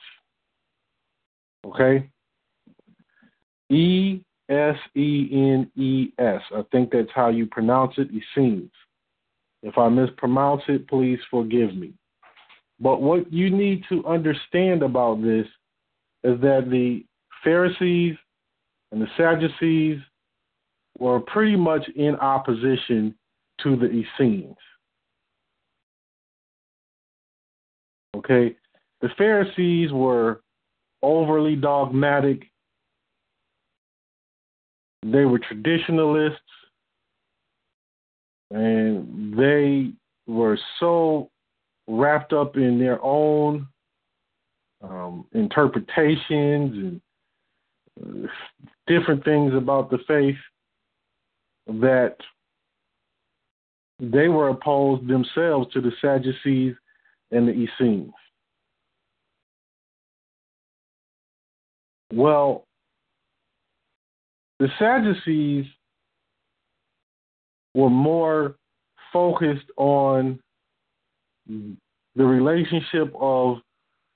Okay? 1.66 2.10
E 3.70 4.22
S 4.50 4.76
E 4.96 5.30
N 5.32 5.72
E 5.76 6.10
S. 6.18 6.42
I 6.56 6.64
think 6.72 6.92
that's 6.92 7.12
how 7.14 7.30
you 7.30 7.46
pronounce 7.46 7.94
it, 7.98 8.10
Essenes. 8.12 8.72
If 9.62 9.78
I 9.78 9.90
mispronounce 9.90 10.64
it, 10.68 10.88
please 10.88 11.20
forgive 11.30 11.76
me. 11.76 11.94
But 12.80 13.02
what 13.02 13.32
you 13.32 13.50
need 13.50 13.84
to 13.90 14.06
understand 14.06 14.84
about 14.84 15.22
this 15.22 15.46
is 16.24 16.40
that 16.42 16.70
the 16.70 17.06
Pharisees 17.44 18.16
and 18.92 19.02
the 19.02 19.08
Sadducees 19.18 20.00
were 20.98 21.20
pretty 21.20 21.56
much 21.56 21.88
in 21.96 22.16
opposition 22.16 23.16
to 23.62 23.76
the 23.76 23.88
Essenes. 23.90 24.56
Okay? 28.16 28.56
The 29.02 29.10
Pharisees 29.18 29.92
were 29.92 30.42
overly 31.02 31.56
dogmatic, 31.56 32.44
they 35.06 35.24
were 35.24 35.40
traditionalists, 35.40 36.40
and 38.52 39.38
they 39.38 39.92
were 40.28 40.60
so 40.80 41.30
wrapped 41.88 42.34
up 42.34 42.58
in 42.58 42.80
their 42.80 43.04
own 43.04 43.68
um, 44.82 45.26
interpretations 45.34 46.22
and 46.28 47.02
uh, 48.02 48.28
different 48.88 49.24
things 49.24 49.54
about 49.54 49.90
the 49.90 50.00
faith 50.08 50.38
that 51.68 52.16
they 54.00 54.28
were 54.28 54.50
opposed 54.50 55.08
themselves 55.08 55.72
to 55.74 55.82
the 55.82 55.92
Sadducees 56.02 56.76
and 57.32 57.48
the 57.48 57.52
Essenes. 57.52 58.14
Well, 62.14 62.66
the 64.60 64.68
Sadducees 64.80 65.66
were 67.74 67.90
more 67.90 68.56
focused 69.14 69.72
on 69.78 70.40
the 71.48 72.26
relationship 72.26 73.14
of 73.20 73.58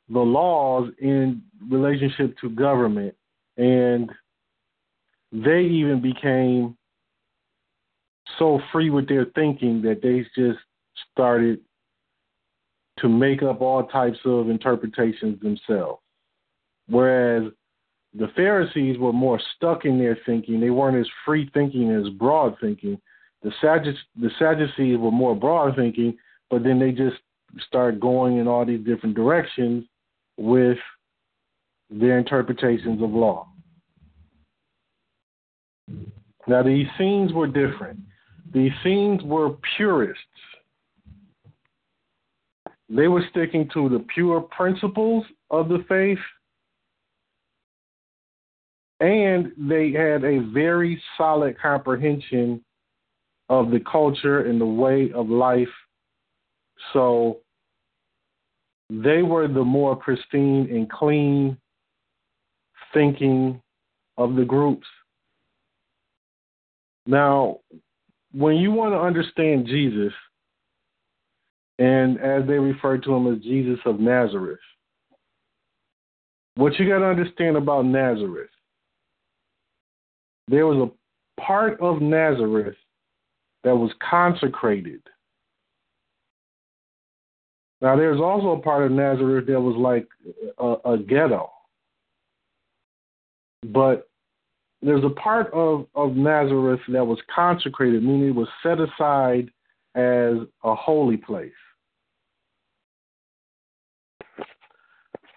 the 0.09 0.19
laws 0.19 0.89
in 0.99 1.41
relationship 1.69 2.35
to 2.39 2.49
government 2.49 3.15
and 3.57 4.11
they 5.31 5.61
even 5.61 6.01
became 6.01 6.75
so 8.37 8.59
free 8.71 8.89
with 8.89 9.07
their 9.07 9.25
thinking 9.35 9.81
that 9.81 10.01
they 10.01 10.25
just 10.35 10.59
started 11.11 11.59
to 12.99 13.09
make 13.09 13.41
up 13.43 13.61
all 13.61 13.83
types 13.85 14.19
of 14.25 14.49
interpretations 14.49 15.39
themselves. 15.41 16.01
Whereas 16.87 17.51
the 18.13 18.27
Pharisees 18.35 18.97
were 18.97 19.13
more 19.13 19.39
stuck 19.55 19.85
in 19.85 19.97
their 19.97 20.17
thinking. 20.25 20.59
They 20.59 20.69
weren't 20.69 20.97
as 20.97 21.09
free 21.25 21.49
thinking 21.53 21.91
as 21.91 22.09
broad 22.09 22.55
thinking. 22.61 22.99
The, 23.41 23.51
the 24.15 24.29
Sadducees 24.37 24.97
were 24.97 25.11
more 25.11 25.35
broad 25.35 25.75
thinking, 25.75 26.17
but 26.49 26.63
then 26.63 26.79
they 26.79 26.91
just 26.91 27.17
started 27.67 27.99
going 27.99 28.37
in 28.37 28.47
all 28.47 28.65
these 28.65 28.85
different 28.85 29.15
directions 29.15 29.85
with 30.37 30.77
their 31.89 32.17
interpretations 32.17 33.01
of 33.01 33.11
law. 33.11 33.47
Now, 36.47 36.61
the 36.63 36.69
Essenes 36.69 37.31
were 37.33 37.47
different. 37.47 37.99
The 38.53 38.69
Essenes 38.69 39.23
were 39.23 39.51
purists. 39.77 40.21
They 42.95 43.07
were 43.07 43.23
sticking 43.31 43.69
to 43.73 43.89
the 43.89 44.05
pure 44.13 44.41
principles 44.41 45.25
of 45.49 45.67
the 45.67 45.83
faith, 45.89 46.19
and 48.99 49.51
they 49.57 49.91
had 49.91 50.23
a 50.23 50.39
very 50.53 51.01
solid 51.17 51.59
comprehension 51.59 52.63
of 53.49 53.71
the 53.71 53.79
culture 53.79 54.41
and 54.41 54.61
the 54.61 54.65
way 54.65 55.11
of 55.11 55.27
life. 55.27 55.73
So 56.93 57.39
they 58.89 59.23
were 59.23 59.47
the 59.47 59.63
more 59.63 59.95
pristine 59.95 60.67
and 60.69 60.87
clean 60.89 61.57
thinking 62.93 63.59
of 64.17 64.35
the 64.35 64.45
groups. 64.45 64.87
Now, 67.07 67.59
when 68.33 68.57
you 68.57 68.71
want 68.71 68.93
to 68.93 68.99
understand 68.99 69.65
Jesus, 69.65 70.13
and 71.83 72.17
as 72.21 72.47
they 72.47 72.53
refer 72.53 72.97
to 72.97 73.13
him 73.13 73.27
as 73.27 73.43
Jesus 73.43 73.77
of 73.85 73.99
Nazareth, 73.99 74.57
what 76.55 76.79
you 76.79 76.87
got 76.87 76.99
to 76.99 77.05
understand 77.05 77.57
about 77.57 77.83
Nazareth, 77.83 78.49
there 80.47 80.65
was 80.65 80.89
a 80.89 81.41
part 81.41 81.81
of 81.81 82.01
Nazareth 82.01 82.77
that 83.65 83.75
was 83.75 83.91
consecrated. 84.09 85.01
Now, 87.81 87.97
there's 87.97 88.21
also 88.21 88.51
a 88.51 88.59
part 88.59 88.85
of 88.85 88.91
Nazareth 88.93 89.47
that 89.47 89.59
was 89.59 89.75
like 89.75 90.07
a, 90.59 90.93
a 90.93 90.97
ghetto. 90.97 91.51
But 93.67 94.07
there's 94.81 95.03
a 95.03 95.09
part 95.09 95.51
of, 95.51 95.87
of 95.95 96.15
Nazareth 96.15 96.79
that 96.87 97.05
was 97.05 97.19
consecrated, 97.33 98.03
meaning 98.03 98.29
it 98.29 98.35
was 98.35 98.47
set 98.61 98.79
aside 98.79 99.49
as 99.95 100.47
a 100.63 100.73
holy 100.75 101.17
place. 101.17 101.51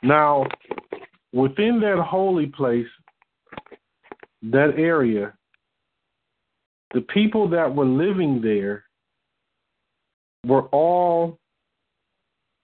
Now, 0.06 0.46
within 1.32 1.80
that 1.80 1.98
holy 1.98 2.46
place, 2.46 2.86
that 4.42 4.74
area, 4.78 5.34
the 6.94 7.00
people 7.00 7.48
that 7.48 7.74
were 7.74 7.84
living 7.84 8.40
there 8.40 8.84
were 10.46 10.62
all 10.68 11.40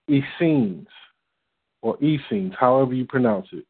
Essenes 0.08 0.86
or 1.82 1.96
Essenes, 2.00 2.52
however 2.56 2.94
you 2.94 3.06
pronounce 3.06 3.48
it. 3.52 3.64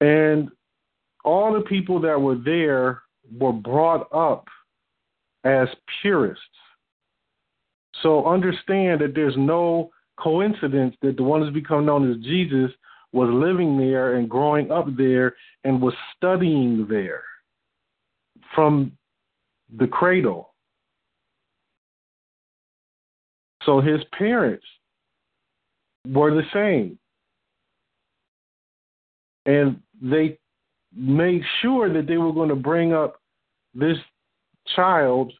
And 0.00 0.48
all 1.22 1.52
the 1.52 1.66
people 1.68 2.00
that 2.00 2.18
were 2.18 2.36
there 2.36 3.02
were 3.38 3.52
brought 3.52 4.08
up 4.10 4.46
as 5.44 5.68
purists. 6.00 6.42
So 8.02 8.26
understand 8.26 9.00
that 9.00 9.14
there's 9.14 9.36
no 9.36 9.90
coincidence 10.18 10.94
that 11.02 11.16
the 11.16 11.22
one 11.22 11.42
who's 11.42 11.52
become 11.52 11.86
known 11.86 12.10
as 12.10 12.18
Jesus 12.24 12.70
was 13.12 13.28
living 13.32 13.78
there 13.78 14.16
and 14.16 14.28
growing 14.28 14.70
up 14.70 14.86
there 14.96 15.34
and 15.64 15.80
was 15.80 15.94
studying 16.16 16.86
there 16.88 17.22
from 18.54 18.92
the 19.78 19.86
cradle. 19.86 20.52
So 23.64 23.80
his 23.80 24.00
parents 24.16 24.64
were 26.06 26.30
the 26.34 26.44
same. 26.52 26.98
And 29.44 29.80
they 30.00 30.38
made 30.94 31.42
sure 31.62 31.92
that 31.92 32.06
they 32.06 32.16
were 32.16 32.32
going 32.32 32.48
to 32.48 32.56
bring 32.56 32.92
up 32.92 33.20
this 33.74 33.96
child 34.74 35.32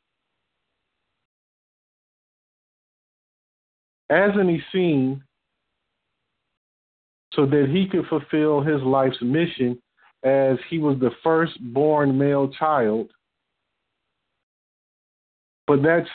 as 4.11 4.31
an 4.35 4.51
Essene 4.51 5.23
so 7.33 7.47
that 7.47 7.69
he 7.71 7.87
could 7.89 8.07
fulfill 8.07 8.61
his 8.61 8.81
life's 8.83 9.21
mission 9.21 9.81
as 10.23 10.57
he 10.71 10.79
was 10.79 10.99
the 10.99 11.11
first 11.23 11.53
born 11.73 12.17
male 12.17 12.49
child. 12.49 13.11
But 15.67 15.83
that's 15.83 16.09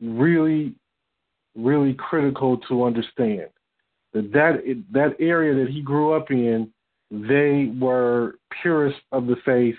really, 0.00 0.74
really 1.56 1.94
critical 1.94 2.58
to 2.68 2.84
understand 2.84 3.48
that 4.12 4.32
that 4.32 4.84
that 4.92 5.16
area 5.18 5.54
that 5.54 5.70
he 5.70 5.82
grew 5.82 6.12
up 6.12 6.30
in 6.30 6.72
they 7.10 7.72
were 7.78 8.34
purists 8.62 9.00
of 9.12 9.26
the 9.26 9.36
faith 9.44 9.76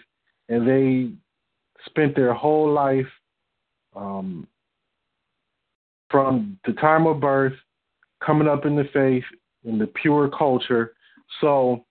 and 0.49 0.67
they 0.67 1.11
spent 1.85 2.15
their 2.15 2.33
whole 2.33 2.71
life 2.71 3.07
um, 3.95 4.47
from 6.09 6.59
the 6.65 6.73
time 6.73 7.07
of 7.07 7.19
birth 7.19 7.53
coming 8.25 8.47
up 8.47 8.65
in 8.65 8.75
the 8.75 8.89
faith 8.93 9.23
in 9.63 9.77
the 9.77 9.87
pure 9.87 10.29
culture. 10.29 10.93
So 11.41 11.85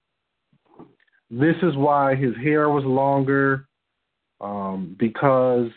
this 1.31 1.57
is 1.63 1.77
why 1.77 2.15
his 2.15 2.35
hair 2.37 2.71
was 2.71 2.85
longer 2.85 3.69
um, 4.41 4.97
because 4.99 5.69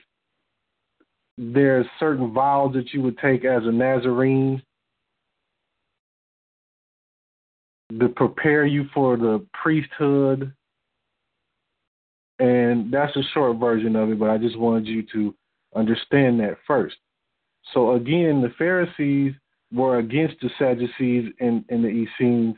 there's 1.38 1.86
certain 2.00 2.34
vows 2.34 2.74
that 2.74 2.94
you 2.94 3.02
would 3.02 3.18
take 3.18 3.46
as 3.46 3.64
a 3.66 3.72
Nazarene 3.72 4.62
to 8.00 8.10
prepare 8.10 8.66
you 8.66 8.86
for 8.94 9.18
the 9.18 9.46
priesthood. 9.62 10.54
And 12.40 12.92
that's 12.92 13.16
a 13.16 13.24
short 13.34 13.58
version 13.58 13.96
of 13.96 14.10
it, 14.10 14.20
but 14.20 14.30
I 14.30 14.38
just 14.38 14.58
wanted 14.58 14.88
you 14.88 15.04
to 15.14 15.36
understand 15.76 16.40
that 16.40 16.58
first. 16.66 16.96
So 17.74 17.94
again, 17.94 18.42
the 18.42 18.54
Pharisees 18.58 19.34
were 19.74 20.00
against 20.00 20.36
the 20.42 20.50
Sadducees 20.60 21.32
and, 21.40 21.64
and 21.70 21.84
the 21.84 21.90
Essenes. 21.90 22.56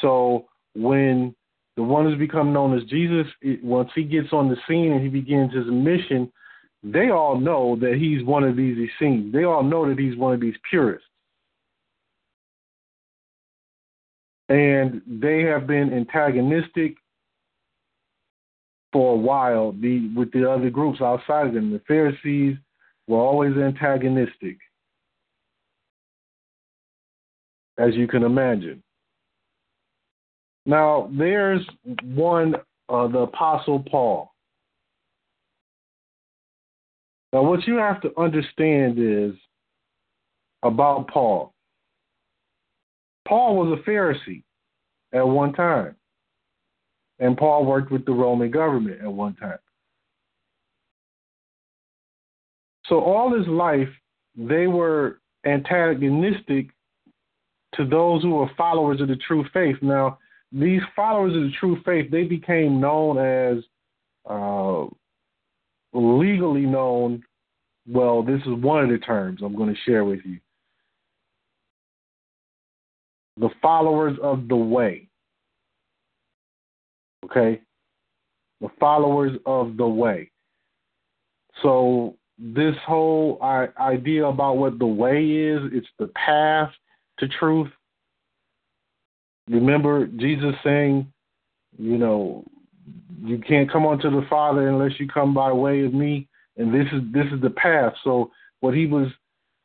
So 0.00 0.46
when 0.74 1.34
the 1.76 1.82
one 1.82 2.04
who's 2.04 2.18
become 2.18 2.52
known 2.52 2.76
as 2.76 2.84
Jesus, 2.84 3.26
it, 3.40 3.62
once 3.64 3.90
he 3.94 4.04
gets 4.04 4.32
on 4.32 4.48
the 4.48 4.56
scene 4.68 4.92
and 4.92 5.02
he 5.02 5.08
begins 5.08 5.54
his 5.54 5.66
mission, 5.66 6.30
they 6.82 7.10
all 7.10 7.38
know 7.38 7.76
that 7.80 7.94
he's 7.98 8.24
one 8.24 8.44
of 8.44 8.56
these 8.56 8.76
Essenes. 8.76 9.32
They 9.32 9.44
all 9.44 9.62
know 9.62 9.88
that 9.88 9.98
he's 9.98 10.16
one 10.16 10.34
of 10.34 10.40
these 10.40 10.54
purists. 10.68 11.06
And 14.48 15.00
they 15.06 15.42
have 15.42 15.66
been 15.66 15.92
antagonistic 15.92 16.96
for 18.92 19.14
a 19.14 19.16
while 19.16 19.72
the, 19.72 20.10
with 20.16 20.32
the 20.32 20.50
other 20.50 20.70
groups 20.70 21.00
outside 21.00 21.46
of 21.46 21.54
them. 21.54 21.70
The 21.70 21.80
Pharisees 21.86 22.56
were 23.10 23.18
always 23.18 23.56
antagonistic, 23.56 24.58
as 27.76 27.96
you 27.96 28.06
can 28.06 28.22
imagine. 28.22 28.80
Now, 30.64 31.10
there's 31.18 31.66
one, 32.04 32.54
uh, 32.88 33.08
the 33.08 33.18
Apostle 33.18 33.80
Paul. 33.90 34.32
Now, 37.32 37.42
what 37.42 37.66
you 37.66 37.76
have 37.76 38.00
to 38.02 38.12
understand 38.16 38.98
is 38.98 39.34
about 40.62 41.08
Paul. 41.08 41.52
Paul 43.26 43.56
was 43.56 43.76
a 43.76 43.90
Pharisee 43.90 44.44
at 45.12 45.26
one 45.26 45.52
time, 45.52 45.96
and 47.18 47.36
Paul 47.36 47.64
worked 47.64 47.90
with 47.90 48.04
the 48.04 48.12
Roman 48.12 48.52
government 48.52 49.00
at 49.02 49.12
one 49.12 49.34
time. 49.34 49.58
So, 52.90 53.00
all 53.00 53.32
his 53.32 53.46
life, 53.46 53.88
they 54.36 54.66
were 54.66 55.20
antagonistic 55.46 56.70
to 57.74 57.86
those 57.86 58.20
who 58.22 58.30
were 58.30 58.50
followers 58.56 59.00
of 59.00 59.06
the 59.06 59.16
true 59.16 59.44
faith. 59.54 59.76
Now, 59.80 60.18
these 60.50 60.82
followers 60.96 61.36
of 61.36 61.42
the 61.42 61.52
true 61.58 61.80
faith, 61.84 62.10
they 62.10 62.24
became 62.24 62.80
known 62.80 63.16
as 63.16 63.62
uh, 64.28 64.86
legally 65.92 66.66
known. 66.66 67.22
Well, 67.88 68.24
this 68.24 68.40
is 68.40 68.54
one 68.54 68.82
of 68.82 68.90
the 68.90 68.98
terms 68.98 69.40
I'm 69.40 69.54
going 69.54 69.72
to 69.72 69.80
share 69.86 70.04
with 70.04 70.20
you. 70.24 70.38
The 73.36 73.50
followers 73.62 74.18
of 74.20 74.48
the 74.48 74.56
way. 74.56 75.08
Okay? 77.24 77.60
The 78.60 78.68
followers 78.80 79.38
of 79.46 79.76
the 79.76 79.86
way. 79.86 80.32
So, 81.62 82.16
this 82.40 82.74
whole 82.86 83.38
idea 83.42 84.24
about 84.24 84.56
what 84.56 84.78
the 84.78 84.86
way 84.86 85.24
is, 85.24 85.60
it's 85.72 85.86
the 85.98 86.06
path 86.08 86.70
to 87.18 87.28
truth. 87.28 87.68
Remember 89.48 90.06
Jesus 90.06 90.54
saying, 90.64 91.12
you 91.78 91.98
know, 91.98 92.44
you 93.22 93.38
can't 93.38 93.70
come 93.70 93.86
unto 93.86 94.10
the 94.10 94.26
Father 94.30 94.68
unless 94.68 94.98
you 94.98 95.06
come 95.06 95.34
by 95.34 95.52
way 95.52 95.84
of 95.84 95.92
me, 95.92 96.28
and 96.56 96.72
this 96.72 96.86
is 96.92 97.02
this 97.12 97.26
is 97.32 97.40
the 97.42 97.50
path. 97.50 97.92
So 98.04 98.30
what 98.60 98.74
he 98.74 98.86
was 98.86 99.08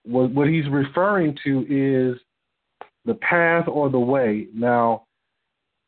what 0.04 0.32
what 0.32 0.50
he's 0.50 0.68
referring 0.70 1.38
to 1.46 1.66
is 1.70 2.20
the 3.06 3.16
path 3.16 3.68
or 3.68 3.90
the 3.90 4.00
way. 4.00 4.48
Now, 4.54 5.06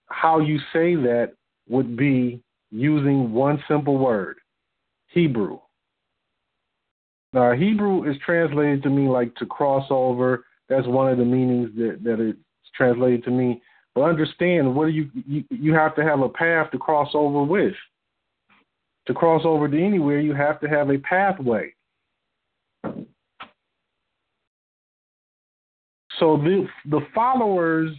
how 0.07 0.39
you 0.39 0.57
say 0.71 0.95
that 0.95 1.33
would 1.67 1.97
be 1.97 2.41
using 2.71 3.33
one 3.33 3.61
simple 3.67 3.97
word, 3.97 4.37
Hebrew. 5.07 5.59
Now, 7.37 7.53
Hebrew 7.53 8.09
is 8.09 8.17
translated 8.25 8.81
to 8.81 8.89
mean 8.89 9.09
like 9.09 9.35
to 9.35 9.45
cross 9.45 9.85
over. 9.91 10.45
That's 10.69 10.87
one 10.87 11.11
of 11.11 11.19
the 11.19 11.23
meanings 11.23 11.69
that, 11.75 11.99
that 12.03 12.19
it's 12.19 12.39
translated 12.75 13.23
to 13.25 13.29
mean. 13.29 13.61
But 13.93 14.05
understand, 14.05 14.73
what 14.73 14.85
do 14.85 14.91
you, 14.91 15.11
you 15.27 15.43
you 15.51 15.73
have 15.75 15.95
to 15.97 16.03
have 16.03 16.21
a 16.21 16.29
path 16.29 16.71
to 16.71 16.79
cross 16.79 17.11
over 17.13 17.43
with. 17.43 17.75
To 19.05 19.13
cross 19.13 19.43
over 19.45 19.67
to 19.67 19.79
anywhere, 19.79 20.19
you 20.19 20.33
have 20.33 20.59
to 20.61 20.67
have 20.67 20.89
a 20.89 20.97
pathway. 20.97 21.75
So 26.19 26.37
the 26.37 26.67
the 26.85 27.01
followers 27.13 27.95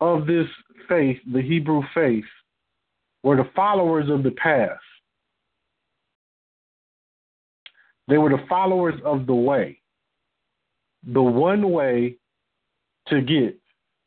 of 0.00 0.26
this 0.26 0.48
faith, 0.88 1.18
the 1.32 1.42
Hebrew 1.42 1.82
faith, 1.94 2.24
were 3.22 3.36
the 3.36 3.48
followers 3.54 4.10
of 4.10 4.24
the 4.24 4.32
path. 4.32 4.80
They 8.10 8.18
were 8.18 8.30
the 8.30 8.44
followers 8.48 9.00
of 9.04 9.26
the 9.26 9.34
way. 9.34 9.80
The 11.06 11.22
one 11.22 11.70
way 11.70 12.16
to 13.06 13.20
get 13.20 13.56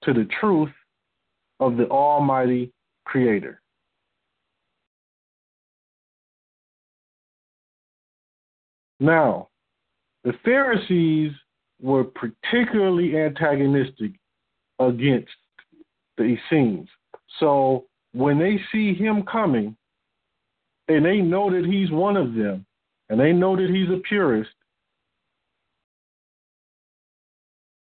to 0.03 0.13
the 0.13 0.27
truth 0.41 0.73
of 1.61 1.77
the 1.77 1.87
Almighty 1.87 2.73
Creator. 3.05 3.61
Now, 8.99 9.47
the 10.25 10.33
Pharisees 10.43 11.31
were 11.81 12.03
particularly 12.03 13.17
antagonistic 13.17 14.11
against 14.79 15.31
the 16.17 16.23
Essenes. 16.23 16.89
So 17.39 17.85
when 18.11 18.37
they 18.37 18.59
see 18.71 18.93
him 18.93 19.23
coming, 19.23 19.77
and 20.89 21.05
they 21.05 21.19
know 21.19 21.49
that 21.49 21.65
he's 21.65 21.89
one 21.89 22.17
of 22.17 22.33
them, 22.33 22.65
and 23.13 23.21
they 23.21 23.31
know 23.31 23.55
that 23.55 23.69
he's 23.69 23.89
a 23.89 24.01
purist, 24.09 24.49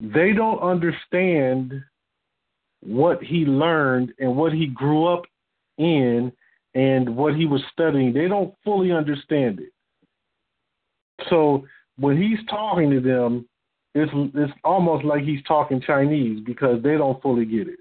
they 0.01 0.33
don't 0.33 0.59
understand 0.59 1.73
what 2.81 3.23
he 3.23 3.45
learned 3.45 4.13
and 4.19 4.35
what 4.35 4.53
he 4.53 4.67
grew 4.67 5.07
up 5.07 5.23
in 5.79 6.33
and 6.75 7.15
what 7.15 7.37
he 7.37 7.47
was 7.47 7.63
studying. 7.73 8.13
They 8.13 8.27
don't 8.27 8.53
fully 8.65 8.91
understand 8.91 9.61
it. 9.61 9.71
So 11.29 11.65
when 11.97 12.21
he's 12.21 12.45
talking 12.49 12.91
to 12.91 13.01
them, 13.01 13.49
it's 13.95 14.11
it's 14.35 14.53
almost 14.65 15.05
like 15.05 15.23
he's 15.23 15.45
talking 15.45 15.81
Chinese 15.81 16.41
because 16.45 16.83
they 16.83 16.97
don't 16.97 17.23
fully 17.23 17.45
get 17.45 17.69
it. 17.69 17.79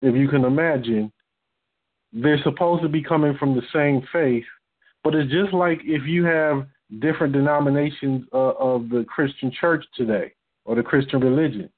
If 0.00 0.16
you 0.16 0.26
can 0.26 0.44
imagine, 0.44 1.12
they're 2.12 2.42
supposed 2.42 2.82
to 2.82 2.88
be 2.88 3.04
coming 3.04 3.36
from 3.38 3.54
the 3.54 3.62
same 3.72 4.02
faith, 4.12 4.42
but 5.04 5.14
it's 5.14 5.30
just 5.30 5.52
like 5.52 5.80
if 5.84 6.06
you 6.06 6.24
have 6.24 6.66
different 7.00 7.32
denominations 7.32 8.26
uh, 8.32 8.52
of 8.58 8.88
the 8.88 9.04
Christian 9.08 9.52
church 9.58 9.84
today 9.96 10.32
or 10.64 10.76
the 10.76 10.82
Christian 10.82 11.20
religion 11.20 11.70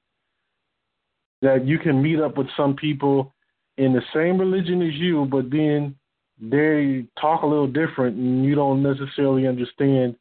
that 1.41 1.65
you 1.65 1.77
can 1.79 2.01
meet 2.01 2.19
up 2.19 2.37
with 2.37 2.47
some 2.57 2.75
people 2.75 3.33
in 3.77 3.93
the 3.93 4.01
same 4.13 4.37
religion 4.37 4.81
as 4.81 4.93
you, 4.93 5.25
but 5.25 5.49
then 5.49 5.95
they 6.41 7.05
talk 7.19 7.43
a 7.43 7.47
little 7.47 7.67
different 7.67 8.17
and 8.17 8.43
you 8.43 8.55
don't 8.55 8.83
necessarily 8.83 9.47
understand 9.47 10.15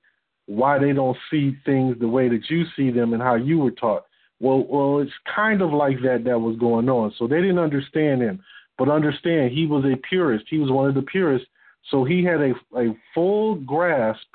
why 0.46 0.78
they 0.78 0.92
don't 0.92 1.16
see 1.30 1.56
things 1.64 1.96
the 1.98 2.08
way 2.08 2.28
that 2.28 2.42
you 2.48 2.64
see 2.76 2.90
them 2.90 3.12
and 3.12 3.22
how 3.22 3.34
you 3.34 3.58
were 3.58 3.70
taught. 3.70 4.04
Well, 4.40 4.66
well, 4.68 4.98
it's 4.98 5.12
kind 5.34 5.62
of 5.62 5.72
like 5.72 6.02
that 6.02 6.24
that 6.24 6.38
was 6.38 6.56
going 6.58 6.88
on. 6.88 7.14
So 7.18 7.26
they 7.26 7.40
didn't 7.40 7.58
understand 7.58 8.20
him, 8.20 8.42
but 8.76 8.90
understand 8.90 9.52
he 9.52 9.66
was 9.66 9.84
a 9.84 9.96
purist. 10.08 10.46
He 10.50 10.58
was 10.58 10.70
one 10.70 10.88
of 10.88 10.94
the 10.94 11.02
purists. 11.02 11.48
So 11.90 12.04
he 12.04 12.24
had 12.24 12.40
a 12.40 12.52
a 12.76 12.96
full 13.14 13.56
grasp 13.56 14.26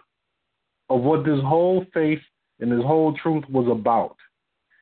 of 0.90 1.02
what 1.02 1.26
this 1.26 1.40
whole 1.44 1.86
faith 1.94 2.20
and 2.60 2.72
this 2.72 2.86
whole 2.86 3.14
truth 3.14 3.44
was 3.50 3.68
about. 3.70 4.16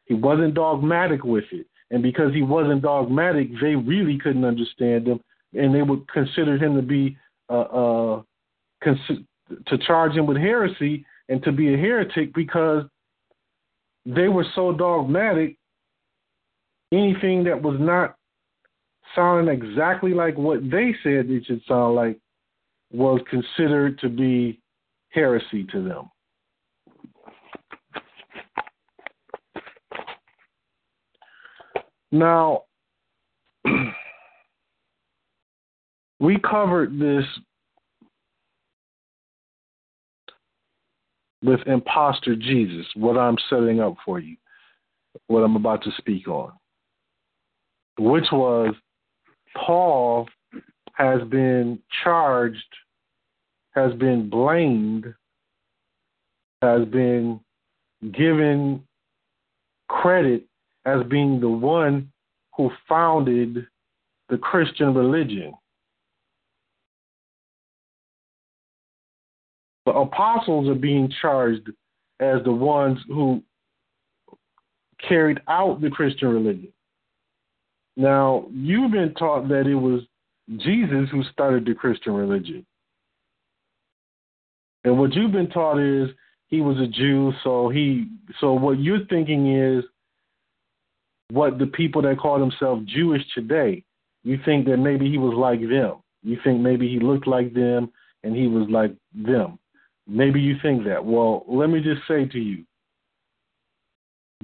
He 0.06 0.13
wasn't 0.13 0.53
dogmatic 0.53 1.23
with 1.23 1.45
it. 1.51 1.67
And 1.91 2.03
because 2.03 2.34
he 2.34 2.41
wasn't 2.41 2.82
dogmatic, 2.82 3.49
they 3.62 3.75
really 3.75 4.17
couldn't 4.17 4.43
understand 4.43 5.08
him, 5.08 5.21
and 5.53 5.73
they 5.73 5.82
would 5.82 6.08
consider 6.10 6.58
him 6.58 6.75
to 6.75 6.82
be 6.82 7.17
uh, 7.49 7.62
uh, 7.62 8.21
cons- 8.84 9.23
to 9.67 9.77
charge 9.77 10.13
him 10.13 10.25
with 10.25 10.38
heresy 10.38 11.06
and 11.30 11.41
to 11.43 11.51
be 11.51 11.73
a 11.73 11.77
heretic 11.77 12.34
because 12.34 12.84
they 14.06 14.27
were 14.27 14.45
so 14.56 14.73
dogmatic. 14.73 15.58
Anything 16.91 17.43
that 17.45 17.62
was 17.62 17.77
not 17.80 18.15
sounding 19.15 19.53
exactly 19.53 20.13
like 20.13 20.38
what 20.38 20.62
they 20.69 20.93
said 21.03 21.30
it 21.30 21.45
should 21.45 21.62
sound 21.67 21.95
like 21.95 22.17
was 22.91 23.21
considered 23.30 24.00
to 24.00 24.10
be 24.10 24.60
heresy 25.10 25.65
to 25.71 25.84
them. 25.84 26.10
Now, 32.12 32.63
we 36.19 36.39
covered 36.39 36.97
this 36.97 37.26
with 41.43 41.60
imposter 41.67 42.36
Jesus, 42.36 42.86
what 42.95 43.17
I'm 43.17 43.38
setting 43.50 43.80
up 43.80 43.95
for 44.06 44.19
you, 44.19 44.38
what 45.28 45.41
I'm 45.41 45.56
about 45.56 45.84
to 45.84 45.91
speak 45.97 46.28
on, 46.28 46.52
which 48.00 48.26
was 48.32 48.73
Paul 49.56 50.28
has 50.98 51.22
been 51.30 51.80
charged, 52.04 52.58
has 53.72 53.94
been 53.94 54.30
blamed, 54.30 55.06
has 56.64 56.86
been 56.86 57.40
given 58.14 58.82
credit 59.90 60.44
as 60.86 61.04
being 61.08 61.40
the 61.40 61.48
one 61.48 62.12
who 62.56 62.72
founded 62.90 63.68
the 64.30 64.38
Christian 64.40 64.96
religion. 64.96 65.54
The 69.86 69.94
apostles 69.94 70.68
are 70.68 70.76
being 70.76 71.14
charged 71.22 71.70
as 72.20 72.44
the 72.44 72.52
ones 72.52 72.98
who 73.08 73.44
carried 75.08 75.40
out 75.48 75.80
the 75.80 75.92
Christian 75.92 76.30
religion. 76.30 76.74
Now, 77.96 78.48
you've 78.52 78.92
been 78.92 79.14
taught 79.14 79.48
that 79.50 79.68
it 79.68 79.76
was 79.76 80.02
Jesus 80.56 81.10
who 81.12 81.24
started 81.32 81.66
the 81.66 81.74
Christian 81.74 82.14
religion. 82.14 82.66
And 84.84 84.98
what 84.98 85.14
you've 85.14 85.34
been 85.34 85.50
taught 85.50 85.80
is 85.80 86.10
he 86.48 86.62
was 86.62 86.78
a 86.80 86.88
Jew, 86.88 87.34
so 87.44 87.70
he 87.70 88.08
so 88.40 88.54
what 88.54 88.80
you're 88.80 89.06
thinking 89.10 89.54
is 89.54 89.84
what 91.30 91.60
the 91.60 91.68
people 91.68 92.02
that 92.04 92.20
call 92.20 92.40
themselves 92.40 92.86
Jewish 92.86 93.22
today, 93.36 93.84
you 94.24 94.40
think 94.46 94.66
that 94.68 94.78
maybe 94.78 95.10
he 95.10 95.18
was 95.18 95.34
like 95.36 95.60
them. 95.60 95.98
You 96.24 96.38
think 96.44 96.62
maybe 96.62 96.88
he 96.88 97.00
looked 97.00 97.28
like 97.28 97.54
them 97.54 97.92
and 98.24 98.36
he 98.36 98.48
was 98.48 98.70
like 98.70 98.96
them. 99.14 99.60
Maybe 100.08 100.40
you 100.40 100.56
think 100.62 100.86
that. 100.86 101.04
Well, 101.04 101.44
let 101.50 101.70
me 101.70 101.82
just 101.82 102.02
say 102.08 102.26
to 102.26 102.40
you, 102.40 102.64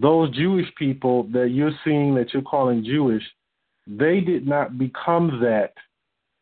those 0.01 0.35
Jewish 0.35 0.67
people 0.77 1.23
that 1.31 1.49
you're 1.51 1.77
seeing 1.85 2.15
that 2.15 2.33
you're 2.33 2.41
calling 2.41 2.83
Jewish, 2.83 3.23
they 3.87 4.19
did 4.19 4.45
not 4.45 4.77
become 4.77 5.39
that 5.41 5.73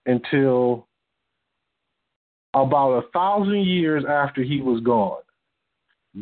until 0.05 0.87
about 2.53 3.03
a 3.03 3.07
thousand 3.13 3.65
years 3.65 4.03
after 4.07 4.41
he 4.41 4.61
was 4.61 4.81
gone. 4.81 5.21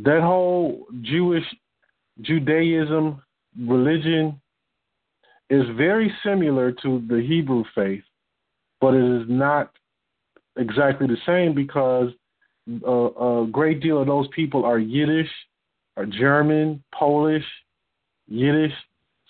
That 0.03 0.21
whole 0.21 0.85
Jewish 1.01 1.45
Judaism 2.21 3.21
religion 3.59 4.39
is 5.49 5.63
very 5.75 6.13
similar 6.23 6.71
to 6.71 7.03
the 7.07 7.21
Hebrew 7.27 7.63
faith, 7.73 8.03
but 8.79 8.93
it 8.93 9.21
is 9.21 9.27
not 9.27 9.71
exactly 10.57 11.07
the 11.07 11.17
same 11.25 11.55
because 11.55 12.09
a, 12.85 12.91
a 12.91 13.47
great 13.51 13.81
deal 13.81 13.99
of 13.99 14.07
those 14.07 14.27
people 14.35 14.65
are 14.65 14.77
Yiddish, 14.77 15.29
are 15.97 16.05
German, 16.05 16.83
Polish, 16.93 17.45
Yiddish. 18.27 18.73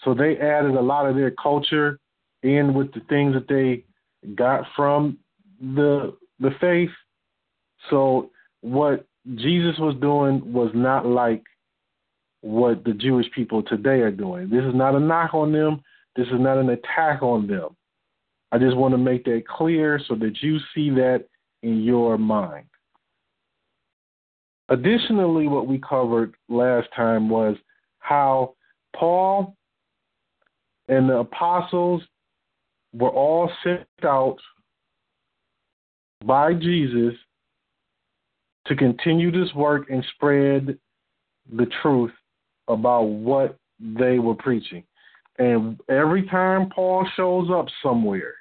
So 0.03 0.13
they 0.13 0.37
added 0.37 0.75
a 0.75 0.81
lot 0.81 1.05
of 1.05 1.15
their 1.15 1.31
culture 1.31 1.99
in 2.43 2.73
with 2.73 2.91
the 2.93 3.01
things 3.07 3.33
that 3.33 3.47
they 3.47 3.85
got 4.35 4.65
from 4.75 5.17
the 5.59 6.15
the 6.39 6.51
faith. 6.61 6.89
So 7.89 8.31
what 8.61 9.05
Jesus 9.35 9.77
was 9.77 9.95
doing 10.01 10.53
was 10.53 10.71
not 10.73 11.05
like 11.05 11.43
what 12.41 12.83
the 12.83 12.93
Jewish 12.93 13.27
people 13.35 13.63
today 13.63 13.99
are 13.99 14.11
doing. 14.11 14.49
This 14.49 14.63
is 14.63 14.73
not 14.73 14.95
a 14.95 14.99
knock 14.99 15.33
on 15.33 15.51
them. 15.51 15.81
This 16.15 16.27
is 16.27 16.39
not 16.39 16.57
an 16.57 16.69
attack 16.69 17.21
on 17.21 17.47
them. 17.47 17.75
I 18.51 18.57
just 18.57 18.77
want 18.77 18.93
to 18.93 18.97
make 18.97 19.25
that 19.25 19.43
clear 19.47 19.99
so 20.07 20.15
that 20.15 20.41
you 20.41 20.57
see 20.73 20.89
that 20.91 21.25
in 21.61 21.83
your 21.83 22.17
mind. 22.17 22.65
Additionally, 24.69 25.47
what 25.47 25.67
we 25.67 25.79
covered 25.79 26.35
last 26.47 26.87
time 26.95 27.29
was 27.29 27.57
how 27.99 28.55
Paul 28.95 29.55
and 30.87 31.09
the 31.09 31.17
apostles 31.17 32.01
were 32.93 33.09
all 33.09 33.51
sent 33.63 33.87
out 34.03 34.37
by 36.25 36.53
Jesus 36.53 37.13
to 38.67 38.75
continue 38.75 39.31
this 39.31 39.53
work 39.53 39.89
and 39.89 40.03
spread 40.15 40.77
the 41.51 41.67
truth 41.81 42.11
about 42.67 43.03
what 43.03 43.57
they 43.79 44.19
were 44.19 44.35
preaching. 44.35 44.83
And 45.37 45.79
every 45.89 46.27
time 46.27 46.69
Paul 46.69 47.07
shows 47.15 47.49
up 47.49 47.67
somewhere 47.81 48.33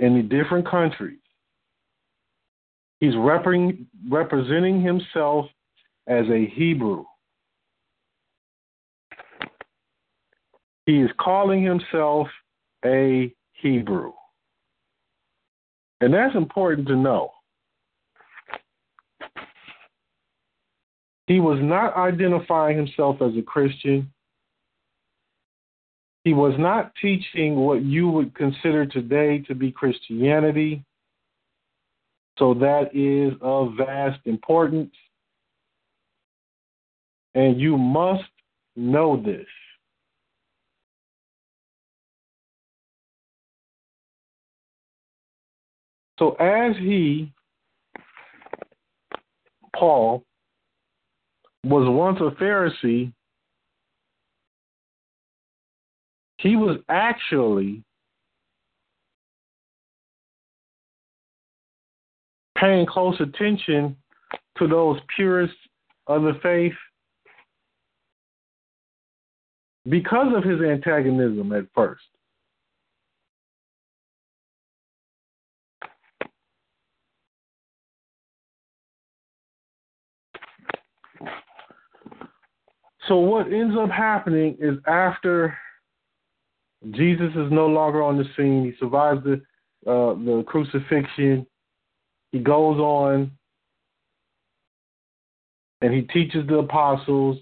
in 0.00 0.16
the 0.16 0.22
different 0.22 0.68
countries, 0.68 1.20
he's 2.98 3.14
repre- 3.14 3.86
representing 4.08 4.82
himself 4.82 5.46
as 6.06 6.26
a 6.28 6.46
Hebrew. 6.46 7.04
He 10.90 10.98
is 10.98 11.10
calling 11.20 11.62
himself 11.62 12.26
a 12.84 13.32
Hebrew. 13.52 14.12
And 16.00 16.12
that's 16.12 16.34
important 16.34 16.88
to 16.88 16.96
know. 16.96 17.30
He 21.28 21.38
was 21.38 21.60
not 21.62 21.96
identifying 21.96 22.76
himself 22.76 23.22
as 23.22 23.36
a 23.38 23.42
Christian. 23.42 24.12
He 26.24 26.34
was 26.34 26.54
not 26.58 26.90
teaching 27.00 27.54
what 27.54 27.84
you 27.84 28.08
would 28.08 28.34
consider 28.34 28.84
today 28.84 29.38
to 29.46 29.54
be 29.54 29.70
Christianity. 29.70 30.84
So 32.36 32.52
that 32.54 32.96
is 32.96 33.38
of 33.40 33.74
vast 33.76 34.18
importance. 34.24 34.96
And 37.36 37.60
you 37.60 37.78
must 37.78 38.24
know 38.74 39.16
this. 39.16 39.46
So 46.20 46.32
as 46.32 46.76
he, 46.76 47.32
Paul, 49.74 50.22
was 51.64 51.88
once 51.88 52.20
a 52.20 52.36
Pharisee, 52.38 53.10
he 56.36 56.56
was 56.56 56.76
actually 56.90 57.82
paying 62.58 62.84
close 62.84 63.18
attention 63.20 63.96
to 64.58 64.68
those 64.68 65.00
purists 65.16 65.56
of 66.06 66.22
the 66.22 66.38
faith 66.42 66.74
because 69.88 70.34
of 70.36 70.44
his 70.44 70.60
antagonism 70.60 71.52
at 71.52 71.64
first. 71.74 72.02
So 83.10 83.16
what 83.16 83.52
ends 83.52 83.74
up 83.76 83.90
happening 83.90 84.56
is 84.60 84.78
after 84.86 85.58
Jesus 86.92 87.30
is 87.30 87.50
no 87.50 87.66
longer 87.66 88.04
on 88.04 88.16
the 88.16 88.24
scene, 88.36 88.64
he 88.64 88.72
survives 88.78 89.24
the 89.24 89.42
uh, 89.84 90.14
the 90.14 90.44
crucifixion. 90.46 91.44
He 92.30 92.38
goes 92.38 92.78
on 92.78 93.32
and 95.80 95.92
he 95.92 96.02
teaches 96.02 96.46
the 96.46 96.58
apostles 96.58 97.38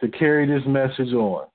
to 0.00 0.08
carry 0.08 0.46
this 0.46 0.66
message 0.66 1.12
on. 1.12 1.48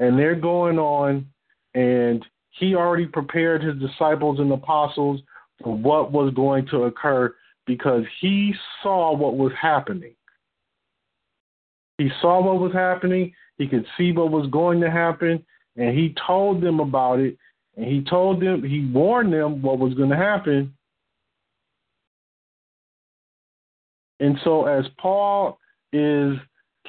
And 0.00 0.18
they're 0.18 0.34
going 0.34 0.80
on, 0.80 1.26
and 1.74 2.26
he 2.50 2.74
already 2.74 3.06
prepared 3.06 3.62
his 3.62 3.78
disciples 3.78 4.40
and 4.40 4.50
apostles 4.50 5.20
for 5.62 5.76
what 5.76 6.10
was 6.10 6.34
going 6.34 6.66
to 6.72 6.84
occur 6.84 7.32
because 7.66 8.02
he 8.20 8.52
saw 8.82 9.14
what 9.14 9.36
was 9.36 9.52
happening. 9.60 10.14
He 11.98 12.10
saw 12.20 12.40
what 12.40 12.60
was 12.60 12.72
happening, 12.72 13.32
he 13.58 13.66
could 13.66 13.84
see 13.96 14.12
what 14.12 14.30
was 14.30 14.48
going 14.50 14.80
to 14.80 14.90
happen, 14.90 15.44
and 15.76 15.96
he 15.96 16.14
told 16.26 16.62
them 16.62 16.80
about 16.80 17.18
it. 17.18 17.36
And 17.76 17.86
he 17.86 18.02
told 18.02 18.40
them, 18.40 18.62
he 18.62 18.88
warned 18.92 19.32
them 19.32 19.62
what 19.62 19.78
was 19.78 19.94
going 19.94 20.10
to 20.10 20.16
happen. 20.16 20.74
And 24.20 24.36
so, 24.42 24.66
as 24.66 24.84
Paul 24.98 25.58
is 25.92 26.34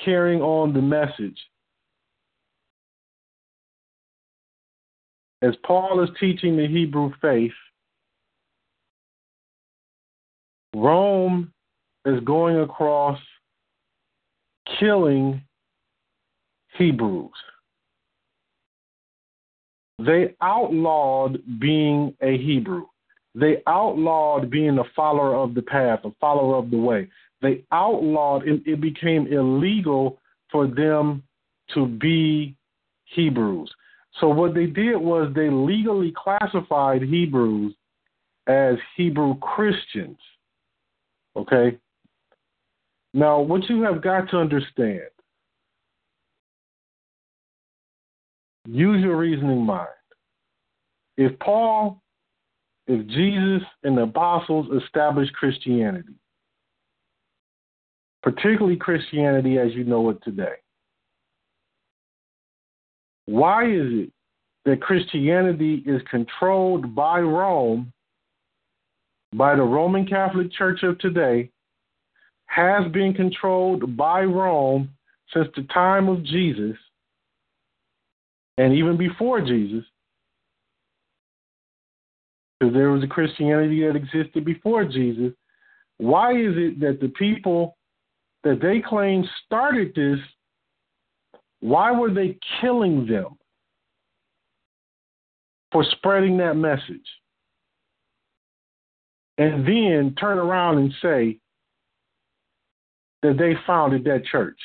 carrying 0.03 0.41
on 0.41 0.73
the 0.73 0.81
message, 0.81 1.37
as 5.41 5.53
Paul 5.63 6.03
is 6.03 6.09
teaching 6.19 6.57
the 6.57 6.67
Hebrew 6.67 7.11
faith, 7.21 7.51
Rome 10.75 11.51
is 12.05 12.19
going 12.21 12.59
across 12.59 13.19
killing 14.79 15.41
Hebrews. 16.77 17.31
They 19.99 20.35
outlawed 20.41 21.41
being 21.59 22.15
a 22.21 22.37
Hebrew. 22.37 22.85
They 23.35 23.61
outlawed 23.67 24.49
being 24.49 24.79
a 24.79 24.83
follower 24.95 25.35
of 25.35 25.53
the 25.53 25.61
path, 25.61 25.99
a 26.03 26.11
follower 26.21 26.57
of 26.57 26.71
the 26.71 26.77
way. 26.77 27.09
They 27.41 27.63
outlawed, 27.71 28.47
it, 28.47 28.63
it 28.65 28.81
became 28.81 29.27
illegal 29.27 30.19
for 30.51 30.67
them 30.67 31.23
to 31.73 31.85
be 31.85 32.55
Hebrews. 33.05 33.71
So 34.19 34.29
what 34.29 34.53
they 34.53 34.65
did 34.65 34.97
was 34.97 35.31
they 35.35 35.49
legally 35.49 36.13
classified 36.17 37.01
Hebrews 37.01 37.73
as 38.47 38.75
Hebrew 38.95 39.37
Christians. 39.39 40.17
Okay? 41.35 41.77
Now, 43.13 43.39
what 43.39 43.67
you 43.69 43.81
have 43.83 44.01
got 44.01 44.29
to 44.29 44.37
understand, 44.37 45.09
use 48.67 49.01
your 49.01 49.17
reasoning 49.17 49.65
mind. 49.65 49.87
If 51.17 51.37
Paul, 51.39 52.01
if 52.87 53.05
Jesus 53.07 53.67
and 53.83 53.97
the 53.97 54.03
apostles 54.03 54.67
established 54.83 55.33
Christianity, 55.33 56.13
particularly 58.21 58.77
Christianity 58.77 59.57
as 59.57 59.73
you 59.73 59.83
know 59.83 60.09
it 60.11 60.23
today, 60.23 60.55
why 63.25 63.65
is 63.65 63.87
it 63.91 64.11
that 64.65 64.81
Christianity 64.81 65.83
is 65.85 66.01
controlled 66.09 66.93
by 66.93 67.19
Rome, 67.19 67.91
by 69.33 69.55
the 69.55 69.63
Roman 69.63 70.05
Catholic 70.05 70.51
Church 70.51 70.83
of 70.83 70.99
today, 70.99 71.49
has 72.49 72.91
been 72.91 73.13
controlled 73.13 73.95
by 73.95 74.23
Rome 74.23 74.89
since 75.33 75.47
the 75.55 75.63
time 75.71 76.09
of 76.09 76.23
Jesus 76.23 76.75
and 78.57 78.73
even 78.73 78.97
before 78.97 79.39
Jesus, 79.39 79.85
because 82.59 82.73
there 82.73 82.89
was 82.89 83.03
a 83.03 83.07
Christianity 83.07 83.85
that 83.85 83.95
existed 83.95 84.43
before 84.43 84.83
Jesus. 84.83 85.31
Why 85.97 86.31
is 86.31 86.55
it 86.57 86.79
that 86.81 86.99
the 86.99 87.09
people 87.09 87.77
that 88.43 88.59
they 88.61 88.81
claim 88.81 89.23
started 89.45 89.93
this, 89.95 90.19
why 91.61 91.91
were 91.91 92.11
they 92.11 92.37
killing 92.59 93.05
them 93.05 93.37
for 95.71 95.83
spreading 95.83 96.37
that 96.37 96.55
message? 96.55 97.07
And 99.37 99.65
then 99.65 100.15
turn 100.19 100.37
around 100.37 100.79
and 100.79 100.93
say, 101.01 101.37
that 103.21 103.37
they 103.37 103.53
founded 103.67 104.03
that 104.05 104.25
church, 104.25 104.59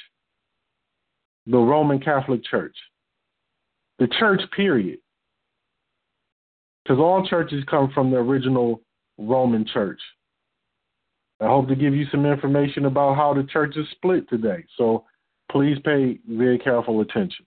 the 1.46 1.58
Roman 1.58 2.00
Catholic 2.00 2.44
Church. 2.44 2.76
The 3.98 4.08
church, 4.18 4.40
period. 4.56 4.98
Because 6.82 6.98
all 6.98 7.26
churches 7.26 7.64
come 7.70 7.90
from 7.94 8.10
the 8.10 8.16
original 8.16 8.80
Roman 9.18 9.66
church. 9.72 10.00
I 11.40 11.46
hope 11.46 11.68
to 11.68 11.76
give 11.76 11.94
you 11.94 12.06
some 12.10 12.26
information 12.26 12.86
about 12.86 13.16
how 13.16 13.34
the 13.34 13.44
church 13.44 13.76
is 13.76 13.86
split 13.92 14.28
today. 14.28 14.64
So 14.76 15.04
please 15.50 15.78
pay 15.84 16.18
very 16.28 16.58
careful 16.58 17.00
attention. 17.00 17.46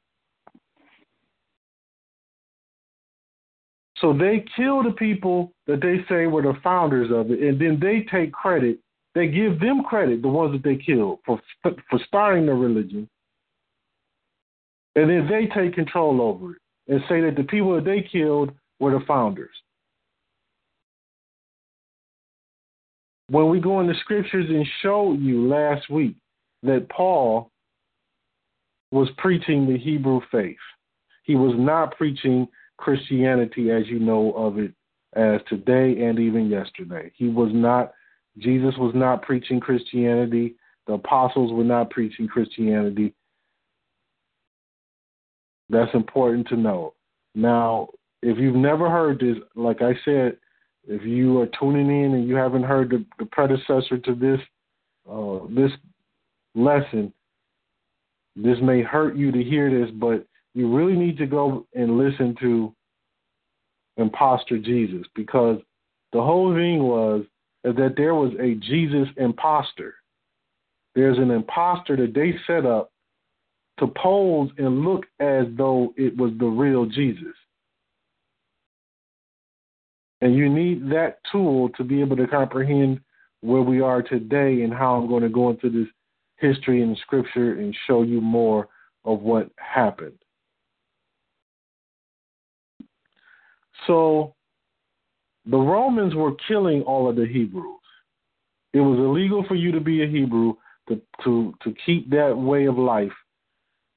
So 3.99 4.13
they 4.13 4.45
kill 4.55 4.83
the 4.83 4.91
people 4.91 5.51
that 5.65 5.81
they 5.81 6.05
say 6.07 6.27
were 6.27 6.43
the 6.43 6.57
founders 6.63 7.09
of 7.11 7.31
it, 7.31 7.41
and 7.41 7.59
then 7.59 7.79
they 7.81 8.05
take 8.11 8.31
credit 8.31 8.79
they 9.17 9.27
give 9.27 9.59
them 9.59 9.83
credit, 9.83 10.21
the 10.21 10.27
ones 10.27 10.53
that 10.53 10.63
they 10.63 10.75
killed, 10.75 11.19
for 11.25 11.41
for 11.63 11.99
starting 12.07 12.45
the 12.45 12.53
religion, 12.53 13.09
and 14.95 15.09
then 15.09 15.27
they 15.27 15.47
take 15.47 15.73
control 15.73 16.21
over 16.21 16.51
it 16.51 16.61
and 16.87 17.01
say 17.09 17.21
that 17.21 17.35
the 17.35 17.43
people 17.43 17.75
that 17.75 17.85
they 17.85 18.07
killed 18.11 18.51
were 18.79 18.91
the 18.91 19.05
founders. 19.05 19.55
When 23.29 23.49
we 23.49 23.59
go 23.59 23.81
in 23.81 23.87
the 23.87 23.95
scriptures 24.01 24.45
and 24.49 24.65
show 24.81 25.13
you 25.13 25.47
last 25.47 25.89
week 25.89 26.15
that 26.63 26.87
Paul 26.89 27.51
was 28.91 29.09
preaching 29.17 29.67
the 29.67 29.77
Hebrew 29.77 30.21
faith, 30.31 30.55
he 31.23 31.35
was 31.35 31.53
not 31.57 31.97
preaching 31.97 32.47
Christianity 32.77 33.69
as 33.71 33.87
you 33.87 33.99
know 33.99 34.31
of 34.33 34.59
it 34.59 34.71
as 35.15 35.41
today 35.49 36.05
and 36.05 36.19
even 36.19 36.49
yesterday. 36.49 37.11
He 37.15 37.27
was 37.27 37.49
not 37.53 37.91
Jesus 38.37 38.75
was 38.77 38.93
not 38.95 39.21
preaching 39.21 39.59
Christianity. 39.59 40.55
The 40.85 40.93
apostles 40.93 41.51
were 41.51 41.63
not 41.63 41.89
preaching 41.89 42.27
Christianity. 42.27 43.13
That's 45.69 45.93
important 45.93 46.47
to 46.49 46.55
know. 46.55 46.93
Now, 47.35 47.89
if 48.21 48.37
you've 48.37 48.55
never 48.55 48.89
heard 48.89 49.19
this, 49.19 49.37
like 49.55 49.81
I 49.81 49.93
said, 50.05 50.37
if 50.87 51.03
you 51.03 51.39
are 51.41 51.49
tuning 51.59 51.89
in 51.89 52.13
and 52.13 52.27
you 52.27 52.35
haven't 52.35 52.63
heard 52.63 52.89
the, 52.89 53.05
the 53.19 53.25
predecessor 53.25 53.97
to 53.97 54.15
this 54.15 54.39
uh, 55.09 55.39
this 55.49 55.71
lesson, 56.55 57.13
this 58.35 58.57
may 58.61 58.81
hurt 58.81 59.15
you 59.15 59.31
to 59.31 59.43
hear 59.43 59.69
this, 59.69 59.93
but 59.95 60.25
you 60.53 60.73
really 60.73 60.97
need 60.97 61.17
to 61.17 61.25
go 61.25 61.65
and 61.73 61.97
listen 61.97 62.35
to 62.41 62.73
Imposter 63.97 64.57
Jesus 64.57 65.05
because 65.15 65.59
the 66.13 66.21
whole 66.21 66.53
thing 66.53 66.83
was 66.83 67.25
is 67.67 67.75
that 67.75 67.95
there 67.97 68.15
was 68.15 68.31
a 68.39 68.55
Jesus 68.55 69.07
imposter. 69.17 69.95
There's 70.95 71.17
an 71.17 71.31
imposter 71.31 71.97
that 71.97 72.13
they 72.13 72.33
set 72.47 72.65
up 72.65 72.91
to 73.79 73.87
pose 73.87 74.49
and 74.57 74.83
look 74.83 75.05
as 75.19 75.45
though 75.57 75.93
it 75.97 76.15
was 76.15 76.31
the 76.39 76.45
real 76.45 76.85
Jesus. 76.85 77.35
And 80.21 80.35
you 80.35 80.49
need 80.49 80.89
that 80.89 81.19
tool 81.31 81.69
to 81.77 81.83
be 81.83 81.99
able 82.01 82.15
to 82.17 82.27
comprehend 82.27 83.01
where 83.41 83.61
we 83.61 83.81
are 83.81 84.01
today 84.01 84.63
and 84.63 84.73
how 84.73 84.95
I'm 84.95 85.07
going 85.07 85.23
to 85.23 85.29
go 85.29 85.49
into 85.49 85.69
this 85.69 85.87
history 86.37 86.81
and 86.81 86.97
scripture 86.99 87.59
and 87.59 87.75
show 87.85 88.01
you 88.01 88.21
more 88.21 88.69
of 89.05 89.21
what 89.21 89.51
happened. 89.57 90.17
So 93.85 94.33
the 95.49 95.57
Romans 95.57 96.13
were 96.13 96.33
killing 96.47 96.81
all 96.83 97.09
of 97.09 97.15
the 97.15 97.25
Hebrews. 97.25 97.79
It 98.73 98.81
was 98.81 98.99
illegal 98.99 99.45
for 99.47 99.55
you 99.55 99.71
to 99.71 99.79
be 99.79 100.03
a 100.03 100.07
Hebrew 100.07 100.53
to 100.89 101.01
to 101.23 101.53
to 101.63 101.73
keep 101.85 102.09
that 102.09 102.37
way 102.37 102.65
of 102.65 102.77
life. 102.77 103.13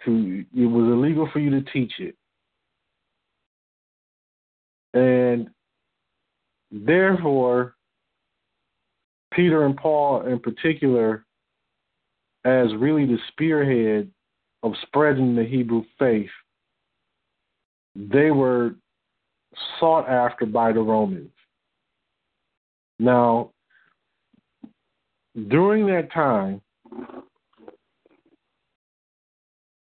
To 0.04 0.44
it 0.54 0.66
was 0.66 0.84
illegal 0.84 1.28
for 1.32 1.40
you 1.40 1.50
to 1.50 1.70
teach 1.70 1.92
it, 1.98 2.16
and 4.94 5.50
therefore, 6.70 7.74
Peter 9.32 9.66
and 9.66 9.76
Paul, 9.76 10.22
in 10.22 10.38
particular, 10.38 11.26
as 12.44 12.68
really 12.78 13.04
the 13.04 13.18
spearhead 13.28 14.10
of 14.62 14.72
spreading 14.82 15.34
the 15.34 15.44
Hebrew 15.44 15.84
faith, 15.98 16.30
they 17.94 18.30
were 18.30 18.74
sought 19.78 20.08
after 20.08 20.46
by 20.46 20.72
the 20.72 20.80
Romans. 20.80 21.30
Now, 23.00 23.52
during 25.48 25.86
that 25.86 26.12
time, 26.12 26.60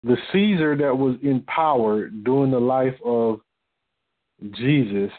the 0.03 0.18
Caesar 0.34 0.76
that 0.76 0.97
was 0.97 1.16
in 1.24 1.41
power 1.43 2.10
during 2.10 2.51
the 2.51 2.60
life 2.60 2.95
of 3.05 3.39
Jesus, 4.51 5.12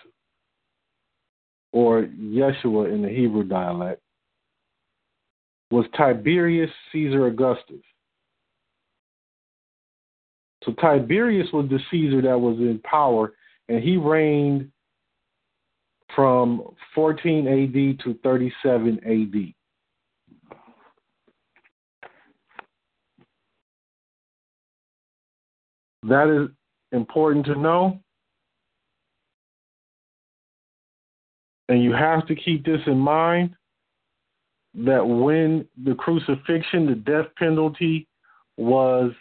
or 1.73 2.03
Yeshua 2.03 2.93
in 2.93 3.01
the 3.01 3.09
Hebrew 3.09 3.45
dialect, 3.45 4.03
was 5.71 5.87
Tiberius 5.97 6.71
Caesar 6.93 7.27
Augustus. 7.27 7.81
So 10.65 10.73
Tiberius 10.73 11.49
was 11.55 11.71
the 11.71 11.81
Caesar 11.91 12.21
that 12.21 12.39
was 12.39 12.59
in 12.59 12.81
power, 12.85 13.33
and 13.71 13.83
he 13.83 13.97
reigned 13.97 14.71
from 16.15 16.63
14 16.95 17.47
AD 17.47 18.05
to 18.05 18.19
37 18.23 18.99
AD. 19.05 19.55
That 26.09 26.29
is 26.29 26.49
important 26.93 27.47
to 27.47 27.55
know. 27.55 28.01
And 31.69 31.83
you 31.83 31.93
have 31.93 32.27
to 32.29 32.35
keep 32.35 32.65
this 32.65 32.81
in 32.87 32.99
mind 32.99 33.55
that 34.75 35.07
when 35.07 35.67
the 35.85 35.95
crucifixion, 35.95 36.87
the 36.87 36.95
death 36.95 37.27
penalty, 37.37 38.07
was 38.57 39.13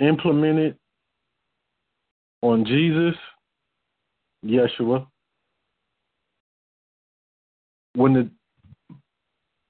implemented 0.00 0.76
on 2.42 2.64
Jesus, 2.64 3.14
Yeshua, 4.44 5.06
when 7.94 8.12
the 8.12 8.30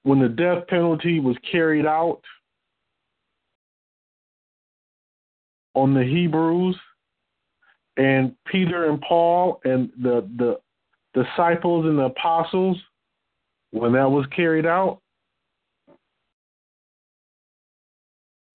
when 0.02 0.20
the 0.20 0.28
death 0.28 0.66
penalty 0.68 1.20
was 1.20 1.36
carried 1.50 1.86
out 1.86 2.20
on 5.74 5.94
the 5.94 6.04
Hebrews 6.04 6.76
and 7.96 8.34
Peter 8.46 8.90
and 8.90 9.00
Paul 9.00 9.60
and 9.64 9.90
the 10.00 10.28
the 10.36 10.58
disciples 11.14 11.86
and 11.86 11.98
the 11.98 12.04
apostles 12.04 12.76
when 13.70 13.92
that 13.92 14.10
was 14.10 14.26
carried 14.34 14.66
out 14.66 15.00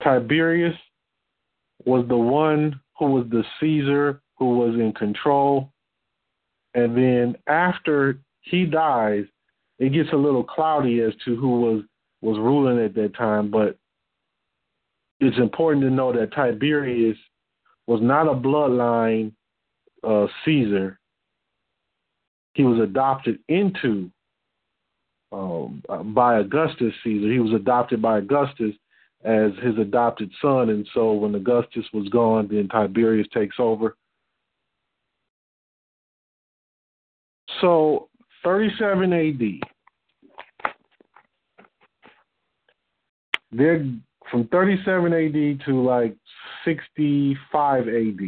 Tiberius 0.03 0.75
was 1.85 2.05
the 2.07 2.17
one 2.17 2.79
who 2.97 3.07
was 3.07 3.25
the 3.29 3.43
Caesar 3.59 4.21
who 4.37 4.57
was 4.57 4.75
in 4.75 4.93
control 4.93 5.72
and 6.73 6.95
then 6.97 7.35
after 7.47 8.19
he 8.41 8.65
dies 8.65 9.25
it 9.79 9.93
gets 9.93 10.09
a 10.13 10.17
little 10.17 10.43
cloudy 10.43 11.01
as 11.01 11.13
to 11.25 11.35
who 11.35 11.61
was 11.61 11.83
was 12.21 12.37
ruling 12.37 12.83
at 12.83 12.95
that 12.95 13.15
time, 13.15 13.51
but 13.51 13.77
it's 15.19 15.37
important 15.37 15.83
to 15.83 15.89
know 15.89 16.13
that 16.13 16.33
Tiberius 16.33 17.17
was 17.85 17.99
not 18.01 18.27
a 18.27 18.33
bloodline 18.33 19.33
uh, 20.07 20.27
Caesar. 20.45 20.99
He 22.53 22.63
was 22.63 22.79
adopted 22.79 23.39
into 23.49 24.09
um, 25.33 25.83
by 26.13 26.37
Augustus 26.37 26.93
Caesar. 27.03 27.31
He 27.31 27.39
was 27.39 27.53
adopted 27.53 28.01
by 28.01 28.19
Augustus 28.19 28.73
as 29.25 29.51
his 29.61 29.77
adopted 29.77 30.31
son, 30.41 30.69
and 30.69 30.87
so 30.93 31.13
when 31.13 31.35
Augustus 31.35 31.85
was 31.93 32.07
gone, 32.09 32.47
then 32.49 32.69
Tiberius 32.69 33.27
takes 33.33 33.55
over. 33.59 33.97
So 37.63 38.09
37 38.43 39.13
AD. 39.13 40.71
They're 43.53 43.85
from 44.29 44.49
37 44.49 45.13
AD 45.13 45.65
to 45.65 45.81
like 45.81 46.13
65 46.65 47.87
AD. 47.87 48.19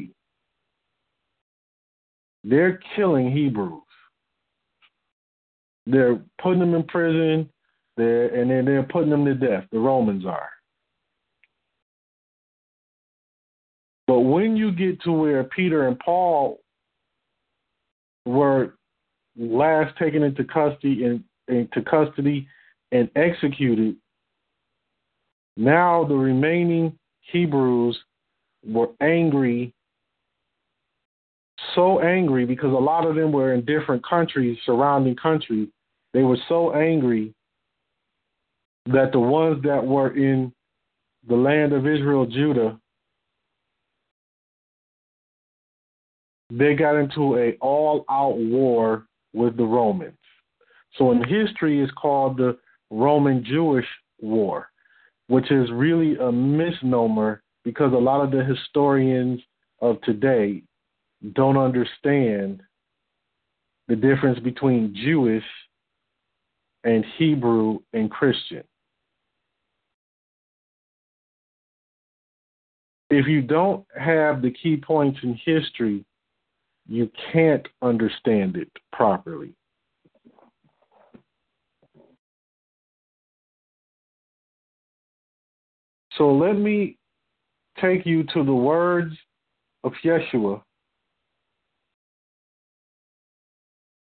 They're 2.45 2.79
killing 2.95 3.29
Hebrews. 3.29 3.81
They're 5.85 6.21
putting 6.41 6.59
them 6.59 6.73
in 6.73 6.83
prison, 6.83 7.49
they're, 7.97 8.33
and 8.33 8.49
then 8.49 8.63
they're 8.63 8.83
putting 8.83 9.09
them 9.09 9.25
to 9.25 9.33
death. 9.35 9.65
The 9.71 9.79
Romans 9.79 10.25
are. 10.25 10.49
But 14.07 14.21
when 14.21 14.55
you 14.55 14.71
get 14.71 15.01
to 15.01 15.11
where 15.11 15.43
Peter 15.43 15.89
and 15.89 15.99
Paul 15.99 16.61
were 18.25 18.75
last 19.37 19.97
taken 19.97 20.23
into 20.23 20.43
custody 20.43 21.03
and 21.03 21.23
into 21.47 21.81
custody 21.81 22.47
and 22.91 23.09
executed, 23.15 23.95
now 25.57 26.05
the 26.05 26.15
remaining 26.15 26.97
Hebrews 27.31 27.97
were 28.65 28.89
angry, 29.01 29.73
so 31.75 31.99
angry 32.01 32.45
because 32.45 32.71
a 32.71 32.75
lot 32.75 33.05
of 33.05 33.15
them 33.15 33.31
were 33.31 33.53
in 33.53 33.65
different 33.65 34.05
countries, 34.07 34.57
surrounding 34.65 35.15
countries. 35.15 35.69
They 36.13 36.23
were 36.23 36.37
so 36.47 36.73
angry 36.73 37.33
that 38.87 39.11
the 39.11 39.19
ones 39.19 39.63
that 39.63 39.85
were 39.85 40.15
in 40.15 40.53
the 41.27 41.35
land 41.35 41.73
of 41.73 41.87
Israel, 41.87 42.25
Judah, 42.25 42.79
they 46.51 46.75
got 46.75 46.95
into 46.95 47.37
a 47.37 47.57
all-out 47.59 48.37
war 48.37 49.05
with 49.35 49.57
the 49.57 49.65
Romans. 49.65 50.17
So 50.97 51.11
in 51.11 51.21
history, 51.23 51.81
it's 51.81 51.91
called 51.91 52.37
the 52.37 52.57
Roman 52.89 53.43
Jewish 53.43 53.85
War, 54.21 54.69
which 55.27 55.51
is 55.51 55.69
really 55.71 56.15
a 56.17 56.31
misnomer 56.31 57.43
because 57.63 57.91
a 57.93 57.97
lot 57.97 58.23
of 58.23 58.31
the 58.31 58.43
historians 58.43 59.41
of 59.81 60.01
today 60.01 60.63
don't 61.33 61.57
understand 61.57 62.61
the 63.87 63.95
difference 63.95 64.39
between 64.39 64.95
Jewish 64.95 65.43
and 66.83 67.03
Hebrew 67.17 67.79
and 67.93 68.09
Christian. 68.09 68.63
If 73.09 73.27
you 73.27 73.41
don't 73.41 73.85
have 73.99 74.41
the 74.41 74.51
key 74.51 74.77
points 74.77 75.19
in 75.23 75.39
history, 75.45 76.05
you 76.87 77.09
can't 77.31 77.67
understand 77.81 78.57
it 78.57 78.69
properly. 78.91 79.53
So 86.17 86.33
let 86.33 86.53
me 86.53 86.97
take 87.81 88.05
you 88.05 88.23
to 88.33 88.43
the 88.43 88.53
words 88.53 89.13
of 89.83 89.91
Yeshua 90.03 90.61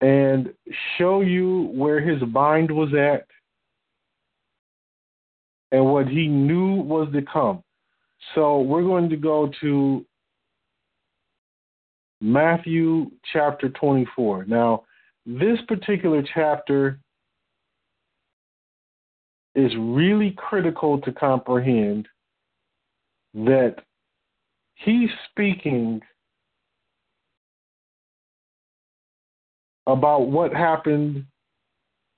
and 0.00 0.50
show 0.96 1.20
you 1.20 1.70
where 1.74 2.00
his 2.00 2.22
mind 2.22 2.70
was 2.70 2.94
at 2.94 3.26
and 5.72 5.84
what 5.84 6.08
he 6.08 6.26
knew 6.26 6.76
was 6.76 7.08
to 7.12 7.22
come. 7.22 7.62
So 8.34 8.60
we're 8.60 8.82
going 8.82 9.08
to 9.10 9.16
go 9.16 9.50
to 9.60 10.04
Matthew 12.20 13.10
chapter 13.32 13.68
24. 13.70 14.44
Now, 14.44 14.84
this 15.26 15.58
particular 15.68 16.22
chapter 16.34 16.98
is 19.54 19.72
really 19.78 20.32
critical 20.36 21.00
to 21.00 21.12
comprehend 21.12 22.06
that 23.34 23.76
he's 24.74 25.10
speaking 25.30 26.00
about 29.86 30.28
what 30.28 30.52
happened, 30.52 31.24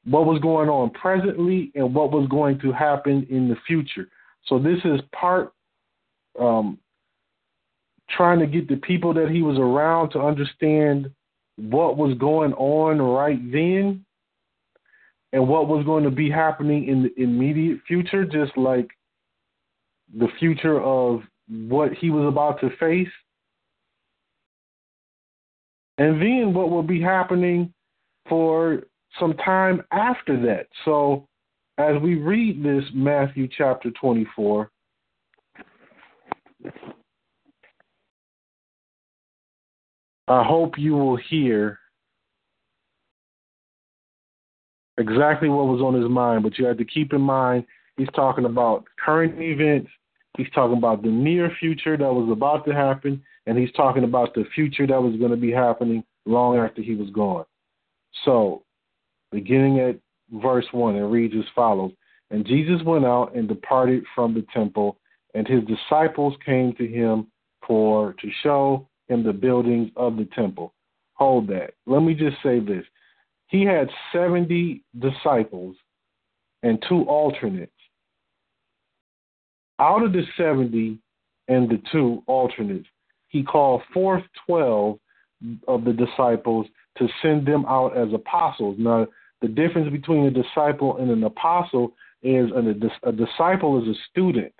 what 0.05 0.27
was 0.27 0.41
going 0.41 0.69
on 0.69 0.91
presently, 0.91 1.71
and 1.75 1.95
what 1.95 2.13
was 2.13 2.29
going 2.29 2.59
to 2.61 2.73
happen 2.73 3.27
in 3.31 3.49
the 3.49 3.57
future. 3.67 4.09
So 4.47 4.59
this 4.59 4.79
is 4.85 5.01
part 5.13 5.53
um, 6.39 6.79
trying 8.17 8.39
to 8.41 8.47
get 8.47 8.69
the 8.69 8.77
people 8.77 9.15
that 9.15 9.31
he 9.31 9.43
was 9.43 9.59
around 9.59 10.11
to 10.11 10.21
understand 10.21 11.11
what 11.57 11.97
was 11.97 12.17
going 12.19 12.53
on 12.55 13.01
right 13.01 13.41
then 13.53 14.05
and 15.33 15.49
what 15.49 15.69
was 15.69 15.85
going 15.85 16.05
to 16.05 16.11
be 16.11 16.31
happening 16.31 16.89
in 16.89 17.03
the 17.03 17.23
immediate 17.23 17.79
future, 17.87 18.25
just 18.25 18.57
like 18.57 18.89
the 20.19 20.29
future 20.39 20.81
of 20.81 21.23
what 21.49 21.93
he 21.95 22.11
was 22.11 22.27
about 22.27 22.61
to 22.61 22.71
face. 22.77 23.13
And 25.99 26.21
then 26.21 26.53
what 26.55 26.71
will 26.71 26.83
be 26.83 27.01
happening 27.01 27.73
for 28.29 28.83
some 29.19 29.35
time 29.35 29.83
after 29.91 30.41
that. 30.47 30.67
So, 30.85 31.27
as 31.79 32.01
we 32.03 32.17
read 32.17 32.63
this 32.63 32.85
Matthew 32.95 33.49
chapter 33.57 33.91
24, 33.91 34.71
I 40.33 40.43
hope 40.45 40.79
you 40.79 40.95
will 40.95 41.17
hear 41.17 41.79
exactly 44.97 45.51
what 45.51 45.67
was 45.67 45.83
on 45.83 45.93
his 45.93 46.09
mind, 46.09 46.43
but 46.43 46.57
you 46.57 46.65
have 46.65 46.79
to 46.79 46.87
keep 46.87 47.13
in 47.13 47.21
mind 47.21 47.67
he's 47.99 48.09
talking 48.15 48.47
about 48.47 48.85
current 49.05 49.39
events, 49.39 49.91
he's 50.39 50.49
talking 50.55 50.79
about 50.79 51.03
the 51.03 51.11
near 51.11 51.55
future 51.61 51.99
that 51.99 52.15
was 52.15 52.31
about 52.33 52.65
to 52.65 52.73
happen, 52.73 53.23
and 53.47 53.59
he's 53.59 53.73
talking 53.73 54.05
about 54.05 54.33
the 54.33 54.45
future 54.55 54.87
that 54.87 55.03
was 55.03 55.15
going 55.17 55.33
to 55.33 55.37
be 55.37 55.53
happening 55.53 56.03
long 56.25 56.57
after 56.57 56.81
he 56.81 56.95
was 56.95 57.11
gone. 57.11 57.45
So, 58.25 58.63
beginning 59.33 59.81
at 59.81 59.99
verse 60.41 60.67
1, 60.73 60.97
it 60.97 61.01
reads 61.01 61.35
as 61.37 61.45
follows 61.55 61.93
And 62.31 62.47
Jesus 62.47 62.81
went 62.87 63.05
out 63.05 63.35
and 63.35 63.49
departed 63.49 64.05
from 64.15 64.33
the 64.33 64.47
temple, 64.55 64.97
and 65.35 65.47
his 65.47 65.61
disciples 65.65 66.33
came 66.43 66.73
to 66.77 66.87
him 66.87 67.27
for 67.67 68.15
to 68.15 68.31
show 68.43 68.89
in 69.09 69.23
the 69.23 69.33
buildings 69.33 69.91
of 69.97 70.17
the 70.17 70.29
temple. 70.35 70.75
Hold 71.15 71.49
that. 71.49 71.75
Let 71.87 72.01
me 72.01 72.15
just 72.15 72.37
say 72.43 72.61
this. 72.61 72.85
He 73.49 73.65
had 73.65 73.91
70 74.13 74.83
disciples 74.99 75.77
and 76.63 76.83
two 76.89 77.03
alternates. 77.03 77.73
Out 79.79 80.03
of 80.03 80.13
the 80.13 80.23
70 80.37 80.99
and 81.49 81.69
the 81.69 81.81
two 81.91 82.23
alternates, 82.27 82.89
he 83.29 83.43
called 83.43 83.83
forth 83.93 84.23
12 84.47 84.99
of 85.67 85.85
the 85.85 85.93
disciples 85.93 86.67
to 86.99 87.09
send 87.21 87.47
them 87.47 87.65
out 87.67 87.97
as 87.97 88.13
apostles. 88.13 88.77
Now, 88.79 89.07
the 89.41 89.49
difference 89.49 89.91
between 89.91 90.27
a 90.27 90.31
disciple 90.31 90.99
and 90.99 91.11
an 91.11 91.25
apostle 91.25 91.95
is 92.23 92.51
a, 92.53 93.09
a 93.09 93.13
disciple 93.13 93.83
is 93.83 93.89
a 93.89 93.99
student. 94.11 94.53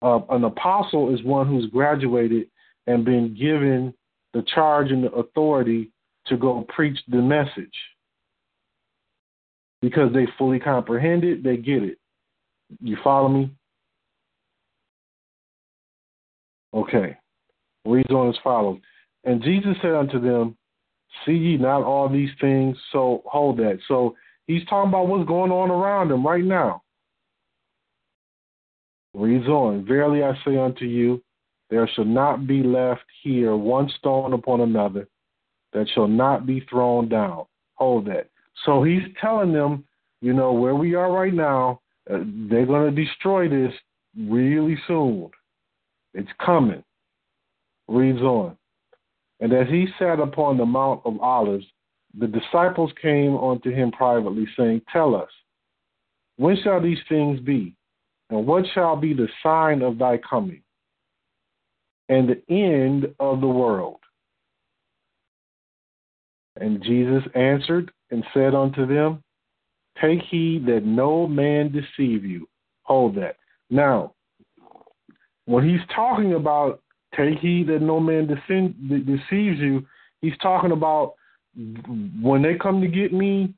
Uh, 0.00 0.20
an 0.30 0.44
apostle 0.44 1.12
is 1.14 1.22
one 1.22 1.48
who's 1.48 1.66
graduated 1.70 2.46
and 2.86 3.04
been 3.04 3.36
given 3.38 3.94
the 4.32 4.44
charge 4.54 4.90
and 4.90 5.04
the 5.04 5.12
authority 5.12 5.90
to 6.26 6.36
go 6.36 6.66
preach 6.68 6.98
the 7.08 7.16
message. 7.16 7.74
Because 9.80 10.12
they 10.12 10.26
fully 10.38 10.60
comprehend 10.60 11.24
it, 11.24 11.42
they 11.42 11.56
get 11.56 11.82
it. 11.82 11.98
You 12.80 12.96
follow 13.02 13.28
me? 13.28 13.50
Okay. 16.74 17.16
Reads 17.84 18.10
on 18.10 18.28
as 18.28 18.36
follows. 18.42 18.78
And 19.24 19.42
Jesus 19.42 19.76
said 19.82 19.92
unto 19.92 20.20
them, 20.20 20.56
See 21.26 21.32
ye 21.32 21.56
not 21.56 21.82
all 21.82 22.08
these 22.08 22.30
things? 22.40 22.76
So 22.90 23.22
hold 23.26 23.58
that. 23.58 23.78
So 23.86 24.16
he's 24.46 24.64
talking 24.66 24.88
about 24.88 25.08
what's 25.08 25.28
going 25.28 25.50
on 25.50 25.70
around 25.70 26.10
him 26.10 26.26
right 26.26 26.44
now. 26.44 26.82
Reads 29.14 29.46
on. 29.46 29.84
Verily 29.84 30.22
I 30.22 30.32
say 30.44 30.56
unto 30.56 30.86
you, 30.86 31.22
there 31.72 31.88
shall 31.94 32.04
not 32.04 32.46
be 32.46 32.62
left 32.62 33.04
here 33.22 33.56
one 33.56 33.90
stone 33.98 34.32
upon 34.32 34.60
another 34.60 35.08
that 35.72 35.88
shall 35.94 36.06
not 36.06 36.46
be 36.46 36.60
thrown 36.70 37.08
down. 37.08 37.46
Hold 37.74 38.06
that. 38.06 38.28
So 38.64 38.82
he's 38.84 39.02
telling 39.20 39.52
them 39.52 39.84
you 40.22 40.32
know, 40.32 40.52
where 40.52 40.76
we 40.76 40.94
are 40.94 41.12
right 41.12 41.34
now, 41.34 41.80
uh, 42.08 42.18
they're 42.48 42.64
going 42.64 42.94
to 42.94 43.04
destroy 43.04 43.48
this 43.48 43.74
really 44.16 44.78
soon. 44.86 45.30
It's 46.14 46.30
coming. 46.44 46.82
Reads 47.88 48.20
on. 48.20 48.56
And 49.40 49.52
as 49.52 49.66
he 49.68 49.88
sat 49.98 50.20
upon 50.20 50.56
the 50.56 50.64
Mount 50.64 51.02
of 51.04 51.20
Olives, 51.20 51.66
the 52.16 52.28
disciples 52.28 52.92
came 53.02 53.36
unto 53.36 53.70
him 53.70 53.90
privately, 53.90 54.46
saying, 54.56 54.82
Tell 54.92 55.16
us, 55.16 55.30
when 56.36 56.56
shall 56.62 56.80
these 56.80 57.00
things 57.08 57.40
be? 57.40 57.74
And 58.30 58.46
what 58.46 58.64
shall 58.72 58.96
be 58.96 59.14
the 59.14 59.28
sign 59.42 59.82
of 59.82 59.98
thy 59.98 60.18
coming? 60.18 60.62
And 62.08 62.28
the 62.28 62.42
end 62.52 63.14
of 63.20 63.40
the 63.40 63.46
world? 63.46 63.98
And 66.60 66.82
Jesus 66.82 67.22
answered 67.34 67.90
and 68.10 68.24
said 68.34 68.54
unto 68.54 68.86
them, 68.86 69.22
Take 70.00 70.20
heed 70.30 70.66
that 70.66 70.84
no 70.84 71.26
man 71.26 71.72
deceive 71.72 72.24
you. 72.24 72.48
Hold 72.82 73.16
that. 73.16 73.36
Now, 73.70 74.14
when 75.46 75.68
he's 75.68 75.80
talking 75.94 76.34
about 76.34 76.80
take 77.16 77.38
heed 77.38 77.68
that 77.68 77.82
no 77.82 78.00
man 78.00 78.26
deceives 78.26 79.58
you, 79.60 79.86
he's 80.20 80.36
talking 80.42 80.72
about 80.72 81.14
when 82.22 82.42
they 82.42 82.54
come 82.54 82.80
to 82.80 82.88
get 82.88 83.12
me, 83.12 83.54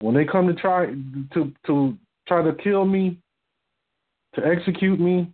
when 0.00 0.14
they 0.14 0.24
come 0.24 0.46
to 0.46 0.54
try 0.54 0.86
to 1.32 1.52
to 1.66 1.96
try 2.28 2.42
to 2.42 2.54
kill 2.62 2.84
me, 2.84 3.18
to 4.34 4.44
execute 4.44 5.00
me, 5.00 5.32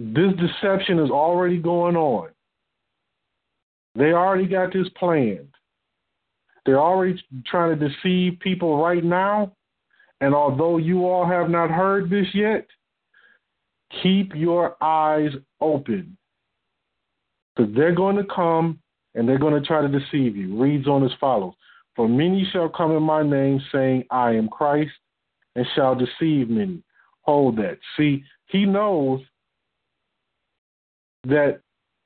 this 0.00 0.32
deception 0.38 0.98
is 0.98 1.10
already 1.10 1.58
going 1.58 1.96
on. 1.96 2.30
They 3.94 4.12
already 4.12 4.46
got 4.46 4.72
this 4.72 4.88
planned. 4.96 5.48
They're 6.64 6.80
already 6.80 7.22
trying 7.46 7.78
to 7.78 7.88
deceive 7.88 8.38
people 8.40 8.82
right 8.82 9.04
now. 9.04 9.52
And 10.20 10.34
although 10.34 10.78
you 10.78 11.06
all 11.06 11.26
have 11.26 11.50
not 11.50 11.70
heard 11.70 12.08
this 12.08 12.26
yet, 12.34 12.66
keep 14.02 14.34
your 14.34 14.76
eyes 14.82 15.30
open. 15.60 16.16
Because 17.56 17.74
they're 17.74 17.94
going 17.94 18.16
to 18.16 18.24
come 18.24 18.78
and 19.14 19.28
they're 19.28 19.38
going 19.38 19.60
to 19.60 19.66
try 19.66 19.82
to 19.82 19.88
deceive 19.88 20.36
you. 20.36 20.60
Reads 20.60 20.86
on 20.86 21.04
as 21.04 21.10
follows 21.20 21.54
For 21.96 22.08
many 22.08 22.48
shall 22.52 22.68
come 22.68 22.92
in 22.92 23.02
my 23.02 23.22
name, 23.22 23.60
saying, 23.72 24.04
I 24.10 24.32
am 24.32 24.48
Christ, 24.48 24.92
and 25.56 25.66
shall 25.74 25.94
deceive 25.94 26.48
many. 26.48 26.82
Hold 27.22 27.56
that. 27.56 27.78
See, 27.96 28.22
he 28.46 28.64
knows 28.64 29.20
that 31.24 31.60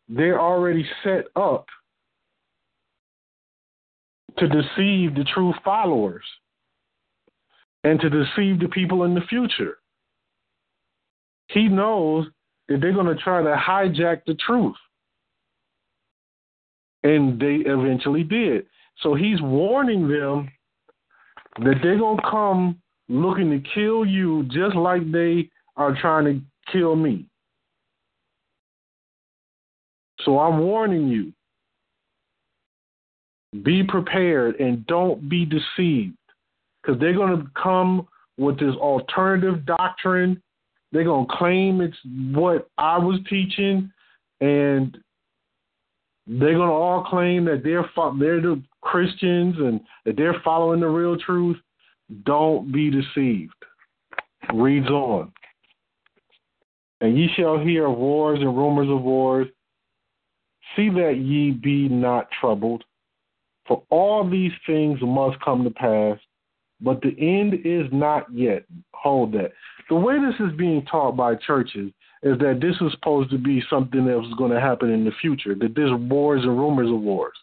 they're 0.08 0.40
already 0.40 0.86
set 1.02 1.24
up 1.36 1.66
to 4.38 4.48
deceive 4.48 5.14
the 5.14 5.24
true 5.32 5.54
followers 5.64 6.24
and 7.84 8.00
to 8.00 8.10
deceive 8.10 8.58
the 8.60 8.68
people 8.72 9.04
in 9.04 9.14
the 9.14 9.20
future. 9.22 9.78
He 11.48 11.68
knows 11.68 12.26
that 12.68 12.80
they're 12.80 12.92
going 12.92 13.14
to 13.14 13.22
try 13.22 13.42
to 13.42 13.56
hijack 13.56 14.22
the 14.26 14.34
truth. 14.34 14.76
And 17.02 17.38
they 17.38 17.56
eventually 17.66 18.24
did. 18.24 18.66
So 19.02 19.14
he's 19.14 19.40
warning 19.42 20.08
them 20.08 20.50
that 21.58 21.74
they're 21.82 21.98
going 21.98 22.16
to 22.16 22.30
come 22.30 22.80
looking 23.08 23.50
to 23.50 23.68
kill 23.74 24.06
you 24.06 24.44
just 24.44 24.74
like 24.74 25.10
they 25.12 25.50
are 25.76 25.94
trying 26.00 26.24
to 26.24 26.72
kill 26.72 26.96
me. 26.96 27.26
So 30.24 30.38
I'm 30.38 30.58
warning 30.58 31.08
you 31.08 31.32
be 33.62 33.84
prepared 33.84 34.58
and 34.60 34.86
don't 34.86 35.28
be 35.28 35.44
deceived 35.44 36.16
because 36.82 37.00
they're 37.00 37.14
going 37.14 37.36
to 37.36 37.50
come 37.60 38.08
with 38.36 38.58
this 38.58 38.74
alternative 38.76 39.64
doctrine. 39.64 40.42
They're 40.92 41.04
going 41.04 41.26
to 41.26 41.36
claim 41.36 41.80
it's 41.80 41.96
what 42.36 42.68
I 42.78 42.98
was 42.98 43.20
teaching, 43.28 43.90
and 44.40 44.96
they're 46.26 46.54
going 46.54 46.68
to 46.68 46.74
all 46.74 47.04
claim 47.04 47.44
that 47.46 47.62
they're 47.62 47.88
they're 48.18 48.40
the 48.40 48.62
Christians 48.80 49.56
and 49.58 49.80
that 50.04 50.16
they're 50.16 50.40
following 50.44 50.80
the 50.80 50.88
real 50.88 51.16
truth. 51.16 51.56
Don't 52.24 52.72
be 52.72 52.90
deceived. 52.90 53.52
Reads 54.52 54.88
on. 54.88 55.32
And 57.00 57.18
ye 57.18 57.28
shall 57.36 57.58
hear 57.58 57.86
of 57.86 57.96
wars 57.96 58.38
and 58.40 58.56
rumors 58.56 58.88
of 58.90 59.02
wars. 59.02 59.48
See 60.76 60.88
that 60.90 61.18
ye 61.18 61.52
be 61.52 61.88
not 61.88 62.28
troubled, 62.40 62.84
for 63.66 63.82
all 63.90 64.28
these 64.28 64.52
things 64.66 64.98
must 65.02 65.40
come 65.40 65.64
to 65.64 65.70
pass, 65.70 66.18
but 66.80 67.00
the 67.00 67.14
end 67.18 67.54
is 67.64 67.86
not 67.92 68.26
yet. 68.32 68.64
Hold 68.92 69.32
that. 69.32 69.52
The 69.88 69.94
way 69.94 70.16
this 70.18 70.34
is 70.40 70.56
being 70.56 70.84
taught 70.86 71.16
by 71.16 71.34
churches 71.36 71.92
is 72.22 72.38
that 72.38 72.58
this 72.60 72.74
is 72.80 72.92
supposed 72.92 73.30
to 73.30 73.38
be 73.38 73.62
something 73.68 74.04
that 74.06 74.18
was 74.18 74.34
going 74.38 74.50
to 74.50 74.60
happen 74.60 74.90
in 74.90 75.04
the 75.04 75.12
future, 75.20 75.54
that 75.54 75.74
there's 75.74 75.92
wars 75.94 76.42
and 76.42 76.58
rumors 76.58 76.90
of 76.90 77.00
wars. 77.00 77.36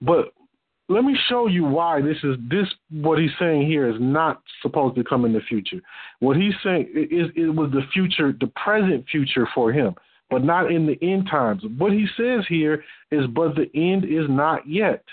But 0.00 0.32
let 0.88 1.04
me 1.04 1.16
show 1.28 1.46
you 1.46 1.64
why 1.64 2.00
this 2.00 2.16
is 2.24 2.36
this 2.50 2.66
what 2.90 3.18
he's 3.18 3.30
saying 3.38 3.66
here 3.66 3.88
is 3.88 3.96
not 4.00 4.42
supposed 4.62 4.96
to 4.96 5.04
come 5.04 5.24
in 5.24 5.32
the 5.32 5.40
future. 5.40 5.80
What 6.18 6.36
he's 6.36 6.54
saying 6.64 6.88
is 6.94 7.28
it 7.36 7.54
was 7.54 7.70
the 7.70 7.82
future, 7.92 8.34
the 8.40 8.50
present 8.56 9.04
future 9.10 9.46
for 9.54 9.72
him 9.72 9.94
but 10.30 10.44
not 10.44 10.70
in 10.70 10.86
the 10.86 10.98
end 11.02 11.28
times. 11.28 11.62
What 11.76 11.92
he 11.92 12.06
says 12.16 12.44
here 12.48 12.84
is, 13.10 13.26
but 13.26 13.56
the 13.56 13.70
end 13.74 14.04
is 14.04 14.26
not 14.28 14.68
yet. 14.68 15.04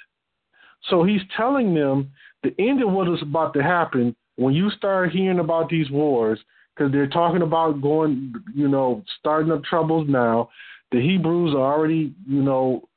So 0.89 1.03
he's 1.03 1.21
telling 1.35 1.73
them 1.73 2.11
the 2.43 2.53
end 2.59 2.83
of 2.83 2.91
what 2.91 3.09
is 3.09 3.21
about 3.21 3.53
to 3.55 3.63
happen 3.63 4.15
when 4.35 4.53
you 4.53 4.69
start 4.69 5.11
hearing 5.11 5.39
about 5.39 5.69
these 5.69 5.89
wars, 5.89 6.39
because 6.75 6.91
they're 6.91 7.07
talking 7.07 7.41
about 7.41 7.81
going, 7.81 8.33
you 8.53 8.67
know, 8.67 9.03
starting 9.19 9.51
up 9.51 9.63
troubles 9.63 10.07
now. 10.07 10.49
The 10.91 11.01
Hebrews 11.01 11.55
are 11.55 11.73
already, 11.73 12.13
you 12.27 12.43
know, 12.43 12.87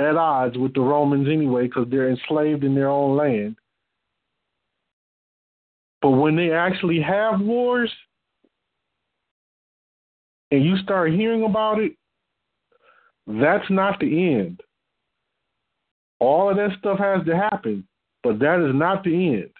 at 0.00 0.16
odds 0.16 0.58
with 0.58 0.74
the 0.74 0.80
Romans 0.80 1.28
anyway, 1.28 1.66
because 1.66 1.86
they're 1.90 2.10
enslaved 2.10 2.64
in 2.64 2.74
their 2.74 2.88
own 2.88 3.16
land. 3.16 3.56
But 6.02 6.10
when 6.10 6.36
they 6.36 6.50
actually 6.50 7.00
have 7.00 7.40
wars, 7.40 7.90
and 10.50 10.64
you 10.64 10.76
start 10.78 11.12
hearing 11.12 11.44
about 11.44 11.78
it, 11.78 11.92
that's 13.26 13.68
not 13.70 14.00
the 14.00 14.34
end. 14.34 14.60
All 16.20 16.50
of 16.50 16.56
that 16.56 16.70
stuff 16.78 16.98
has 16.98 17.24
to 17.26 17.36
happen, 17.36 17.86
but 18.22 18.38
that 18.38 18.66
is 18.66 18.74
not 18.74 19.04
the 19.04 19.28
end. 19.34 19.50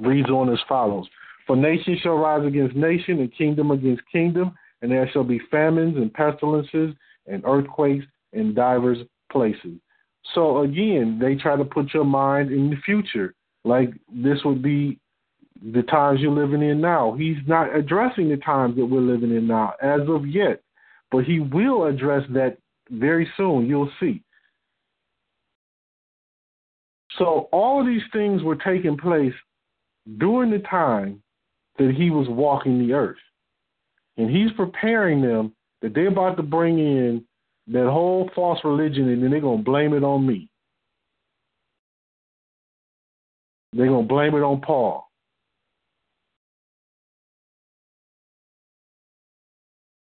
Reads 0.00 0.30
on 0.30 0.52
as 0.52 0.58
follows 0.68 1.06
For 1.46 1.56
nation 1.56 1.98
shall 2.02 2.16
rise 2.16 2.46
against 2.46 2.76
nation, 2.76 3.20
and 3.20 3.34
kingdom 3.36 3.70
against 3.70 4.02
kingdom, 4.10 4.52
and 4.80 4.90
there 4.90 5.08
shall 5.12 5.24
be 5.24 5.40
famines 5.50 5.96
and 5.96 6.12
pestilences 6.12 6.94
and 7.26 7.42
earthquakes 7.46 8.04
in 8.32 8.54
divers 8.54 8.98
places. 9.30 9.78
So 10.34 10.62
again, 10.62 11.18
they 11.20 11.34
try 11.36 11.56
to 11.56 11.64
put 11.64 11.94
your 11.94 12.04
mind 12.04 12.50
in 12.50 12.70
the 12.70 12.76
future, 12.84 13.34
like 13.64 13.90
this 14.12 14.38
would 14.44 14.62
be 14.62 14.98
the 15.62 15.82
times 15.82 16.20
you're 16.20 16.32
living 16.32 16.62
in 16.62 16.80
now. 16.80 17.12
He's 17.12 17.36
not 17.46 17.74
addressing 17.74 18.28
the 18.28 18.36
times 18.38 18.76
that 18.76 18.86
we're 18.86 19.00
living 19.00 19.30
in 19.30 19.46
now 19.46 19.74
as 19.80 20.00
of 20.08 20.26
yet, 20.26 20.60
but 21.10 21.24
he 21.24 21.38
will 21.38 21.84
address 21.84 22.24
that 22.30 22.58
very 22.90 23.30
soon. 23.36 23.66
You'll 23.66 23.90
see. 24.00 24.22
So 27.18 27.48
all 27.52 27.80
of 27.80 27.86
these 27.86 28.02
things 28.12 28.42
were 28.42 28.56
taking 28.56 28.96
place 28.96 29.34
during 30.18 30.50
the 30.50 30.58
time 30.58 31.22
that 31.78 31.94
he 31.96 32.10
was 32.10 32.26
walking 32.28 32.78
the 32.78 32.94
earth. 32.94 33.18
And 34.16 34.30
he's 34.30 34.52
preparing 34.56 35.22
them 35.22 35.54
that 35.80 35.94
they're 35.94 36.08
about 36.08 36.36
to 36.36 36.42
bring 36.42 36.78
in 36.78 37.24
that 37.68 37.88
whole 37.88 38.30
false 38.34 38.58
religion 38.64 39.08
and 39.08 39.22
then 39.22 39.30
they're 39.30 39.40
going 39.40 39.58
to 39.58 39.64
blame 39.64 39.94
it 39.94 40.02
on 40.02 40.26
me. 40.26 40.48
They're 43.72 43.86
going 43.86 44.06
to 44.06 44.14
blame 44.14 44.34
it 44.34 44.42
on 44.42 44.60
Paul. 44.60 45.08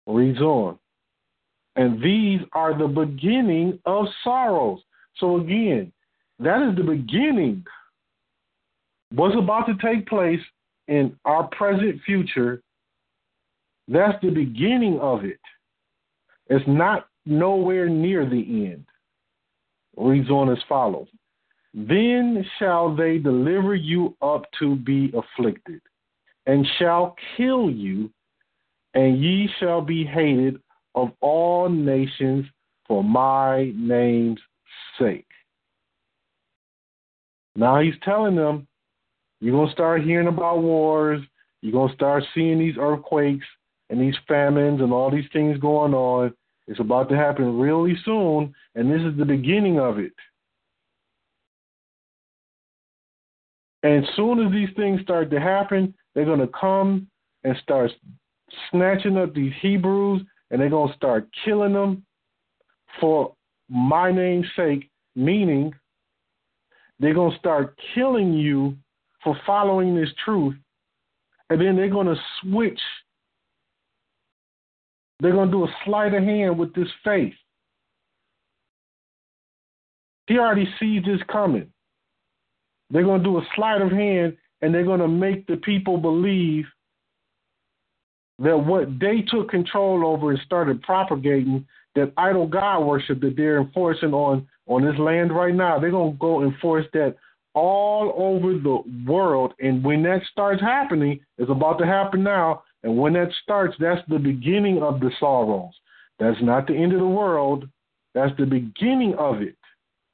Reads 0.07 0.39
on. 0.39 0.79
And 1.75 2.01
these 2.01 2.39
are 2.53 2.77
the 2.77 2.87
beginning 2.87 3.79
of 3.85 4.05
sorrows. 4.23 4.79
So 5.17 5.37
again, 5.37 5.91
that 6.39 6.67
is 6.67 6.75
the 6.75 6.83
beginning. 6.83 7.63
What's 9.13 9.35
about 9.37 9.67
to 9.67 9.75
take 9.75 10.07
place 10.07 10.39
in 10.87 11.15
our 11.25 11.47
present 11.47 12.01
future, 12.05 12.61
that's 13.87 14.19
the 14.21 14.29
beginning 14.29 14.99
of 14.99 15.23
it. 15.23 15.39
It's 16.47 16.65
not 16.67 17.07
nowhere 17.25 17.89
near 17.89 18.27
the 18.27 18.71
end. 18.71 18.85
Reads 19.97 20.29
on 20.29 20.51
as 20.51 20.59
follows 20.69 21.07
Then 21.73 22.45
shall 22.59 22.95
they 22.95 23.17
deliver 23.17 23.75
you 23.75 24.15
up 24.21 24.43
to 24.59 24.75
be 24.75 25.11
afflicted, 25.15 25.81
and 26.45 26.65
shall 26.79 27.15
kill 27.35 27.69
you, 27.69 28.11
and 28.97 29.21
ye 29.23 29.47
shall 29.59 29.79
be 29.79 30.03
hated 30.03 30.59
of 30.95 31.11
all 31.21 31.69
nations 31.69 32.47
for 32.87 33.03
my 33.03 33.71
name's 33.75 34.39
sake. 34.97 35.27
Now 37.55 37.79
he's 37.79 37.93
telling 38.01 38.35
them, 38.35 38.67
you're 39.39 39.53
going 39.53 39.67
to 39.67 39.73
start 39.73 40.01
hearing 40.01 40.27
about 40.27 40.63
wars. 40.63 41.21
You're 41.61 41.73
going 41.73 41.89
to 41.89 41.95
start 41.95 42.23
seeing 42.33 42.57
these 42.57 42.73
earthquakes 42.79 43.45
and 43.91 44.01
these 44.01 44.15
famines 44.27 44.81
and 44.81 44.91
all 44.91 45.11
these 45.11 45.29
things 45.31 45.59
going 45.59 45.93
on. 45.93 46.33
It's 46.65 46.79
about 46.79 47.07
to 47.09 47.15
happen 47.15 47.59
really 47.59 47.95
soon, 48.03 48.55
and 48.73 48.91
this 48.91 49.01
is 49.01 49.15
the 49.15 49.25
beginning 49.25 49.79
of 49.79 49.99
it. 49.99 50.13
And 53.83 54.03
as 54.03 54.09
soon 54.15 54.43
as 54.43 54.51
these 54.51 54.75
things 54.75 55.01
start 55.01 55.29
to 55.29 55.39
happen, 55.39 55.93
they're 56.15 56.25
going 56.25 56.39
to 56.39 56.47
come 56.47 57.07
and 57.43 57.55
start 57.61 57.91
snatching 58.71 59.17
up 59.17 59.33
these 59.33 59.53
Hebrews 59.61 60.21
and 60.49 60.61
they're 60.61 60.69
going 60.69 60.89
to 60.89 60.95
start 60.95 61.27
killing 61.43 61.73
them 61.73 62.05
for 62.99 63.33
my 63.69 64.11
name's 64.11 64.47
sake, 64.55 64.89
meaning 65.15 65.73
they're 66.99 67.13
going 67.13 67.31
to 67.31 67.37
start 67.37 67.77
killing 67.93 68.33
you 68.33 68.75
for 69.23 69.37
following 69.45 69.95
this 69.95 70.09
truth. 70.23 70.55
And 71.49 71.61
then 71.61 71.75
they're 71.75 71.89
going 71.89 72.07
to 72.07 72.21
switch. 72.41 72.79
They're 75.19 75.31
going 75.33 75.49
to 75.49 75.57
do 75.57 75.63
a 75.63 75.75
sleight 75.85 76.13
of 76.13 76.23
hand 76.23 76.57
with 76.57 76.73
this 76.73 76.89
faith. 77.03 77.33
He 80.27 80.37
already 80.37 80.67
sees 80.79 81.03
this 81.05 81.21
coming. 81.31 81.71
They're 82.89 83.03
going 83.03 83.23
to 83.23 83.29
do 83.29 83.37
a 83.37 83.47
sleight 83.55 83.81
of 83.81 83.91
hand 83.91 84.37
and 84.61 84.73
they're 84.73 84.85
going 84.85 84.99
to 84.99 85.07
make 85.07 85.47
the 85.47 85.57
people 85.57 85.97
believe 85.97 86.65
that 88.39 88.57
what 88.57 88.99
they 88.99 89.23
took 89.27 89.49
control 89.49 90.05
over 90.05 90.31
and 90.31 90.39
started 90.45 90.81
propagating 90.81 91.65
that 91.95 92.13
idol 92.17 92.47
god 92.47 92.81
worship 92.81 93.19
that 93.21 93.35
they're 93.35 93.59
enforcing 93.59 94.13
on 94.13 94.47
on 94.67 94.83
this 94.83 94.99
land 94.99 95.33
right 95.33 95.55
now, 95.55 95.79
they're 95.79 95.91
gonna 95.91 96.11
go 96.19 96.43
enforce 96.43 96.85
that 96.93 97.15
all 97.53 98.13
over 98.15 98.53
the 98.53 98.77
world. 99.09 99.53
And 99.59 99.83
when 99.83 100.03
that 100.03 100.21
starts 100.31 100.61
happening, 100.61 101.19
it's 101.37 101.49
about 101.49 101.79
to 101.79 101.85
happen 101.85 102.21
now. 102.21 102.63
And 102.83 102.97
when 102.97 103.13
that 103.13 103.29
starts, 103.41 103.75
that's 103.79 104.01
the 104.09 104.19
beginning 104.19 104.83
of 104.83 104.99
the 104.99 105.09
sorrows. 105.19 105.73
That's 106.19 106.37
not 106.41 106.67
the 106.67 106.75
end 106.75 106.93
of 106.93 106.99
the 106.99 107.07
world. 107.07 107.67
That's 108.13 108.35
the 108.37 108.45
beginning 108.45 109.15
of 109.17 109.41
it. 109.41 109.55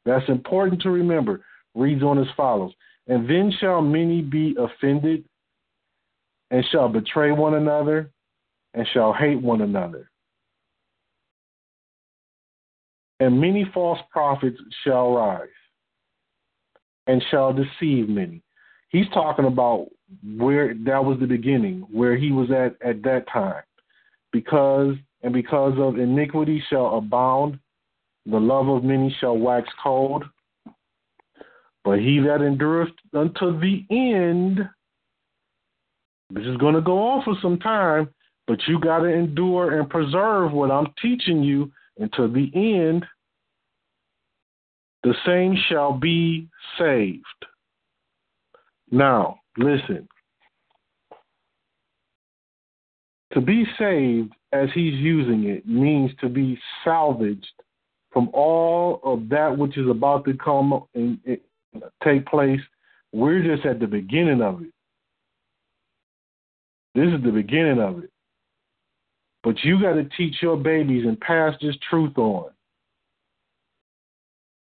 That's 0.05 0.27
important 0.29 0.81
to 0.83 0.89
remember. 0.89 1.43
Reads 1.75 2.03
on 2.03 2.19
as 2.19 2.27
follows. 2.37 2.71
And 3.07 3.29
then 3.29 3.51
shall 3.59 3.81
many 3.81 4.21
be 4.21 4.55
offended 4.57 5.25
and 6.53 6.63
shall 6.71 6.87
betray 6.87 7.31
one 7.31 7.55
another 7.55 8.11
and 8.75 8.87
shall 8.93 9.11
hate 9.11 9.41
one 9.41 9.61
another. 9.61 10.09
And 13.19 13.41
many 13.41 13.69
false 13.73 13.99
prophets 14.11 14.59
shall 14.83 15.13
rise 15.13 15.47
and 17.07 17.23
shall 17.31 17.53
deceive 17.53 18.07
many. 18.07 18.43
He's 18.89 19.09
talking 19.15 19.45
about 19.45 19.87
where 20.37 20.75
that 20.85 21.03
was 21.03 21.17
the 21.19 21.25
beginning, 21.25 21.87
where 21.91 22.15
he 22.15 22.31
was 22.31 22.51
at 22.51 22.75
at 22.87 23.01
that 23.01 23.25
time. 23.33 23.63
Because 24.31 24.95
and 25.23 25.33
because 25.33 25.73
of 25.79 25.97
iniquity 25.97 26.63
shall 26.69 26.97
abound, 26.97 27.57
the 28.27 28.39
love 28.39 28.67
of 28.67 28.83
many 28.83 29.15
shall 29.19 29.37
wax 29.37 29.67
cold. 29.81 30.23
But 31.83 31.97
he 31.99 32.19
that 32.19 32.41
endureth 32.41 32.93
unto 33.13 33.59
the 33.59 33.85
end, 33.89 34.59
this 36.33 36.45
is 36.45 36.57
going 36.57 36.73
to 36.73 36.81
go 36.81 36.97
on 36.97 37.23
for 37.23 37.35
some 37.41 37.59
time, 37.59 38.09
but 38.47 38.59
you 38.67 38.79
got 38.79 38.99
to 38.99 39.05
endure 39.05 39.79
and 39.79 39.89
preserve 39.89 40.51
what 40.51 40.71
I'm 40.71 40.87
teaching 41.01 41.43
you 41.43 41.71
until 41.99 42.27
the 42.27 42.49
end. 42.55 43.05
The 45.03 45.13
same 45.25 45.55
shall 45.69 45.93
be 45.93 46.47
saved. 46.79 47.25
Now, 48.89 49.39
listen. 49.57 50.07
To 53.33 53.41
be 53.41 53.65
saved, 53.77 54.33
as 54.51 54.69
he's 54.73 54.93
using 54.95 55.49
it, 55.49 55.67
means 55.67 56.11
to 56.21 56.29
be 56.29 56.57
salvaged 56.83 57.45
from 58.11 58.29
all 58.33 59.01
of 59.03 59.29
that 59.29 59.55
which 59.57 59.77
is 59.77 59.89
about 59.89 60.25
to 60.25 60.33
come 60.35 60.83
and, 60.95 61.19
take 62.03 62.25
place. 62.27 62.59
We're 63.11 63.43
just 63.43 63.65
at 63.65 63.79
the 63.79 63.87
beginning 63.87 64.41
of 64.41 64.61
it. 64.61 64.72
This 66.95 67.07
is 67.07 67.23
the 67.23 67.31
beginning 67.31 67.79
of 67.79 68.03
it. 68.03 68.09
But 69.43 69.55
you 69.63 69.81
got 69.81 69.93
to 69.93 70.07
teach 70.15 70.35
your 70.41 70.57
babies 70.57 71.05
and 71.05 71.19
pass 71.19 71.53
this 71.61 71.75
truth 71.89 72.17
on. 72.17 72.51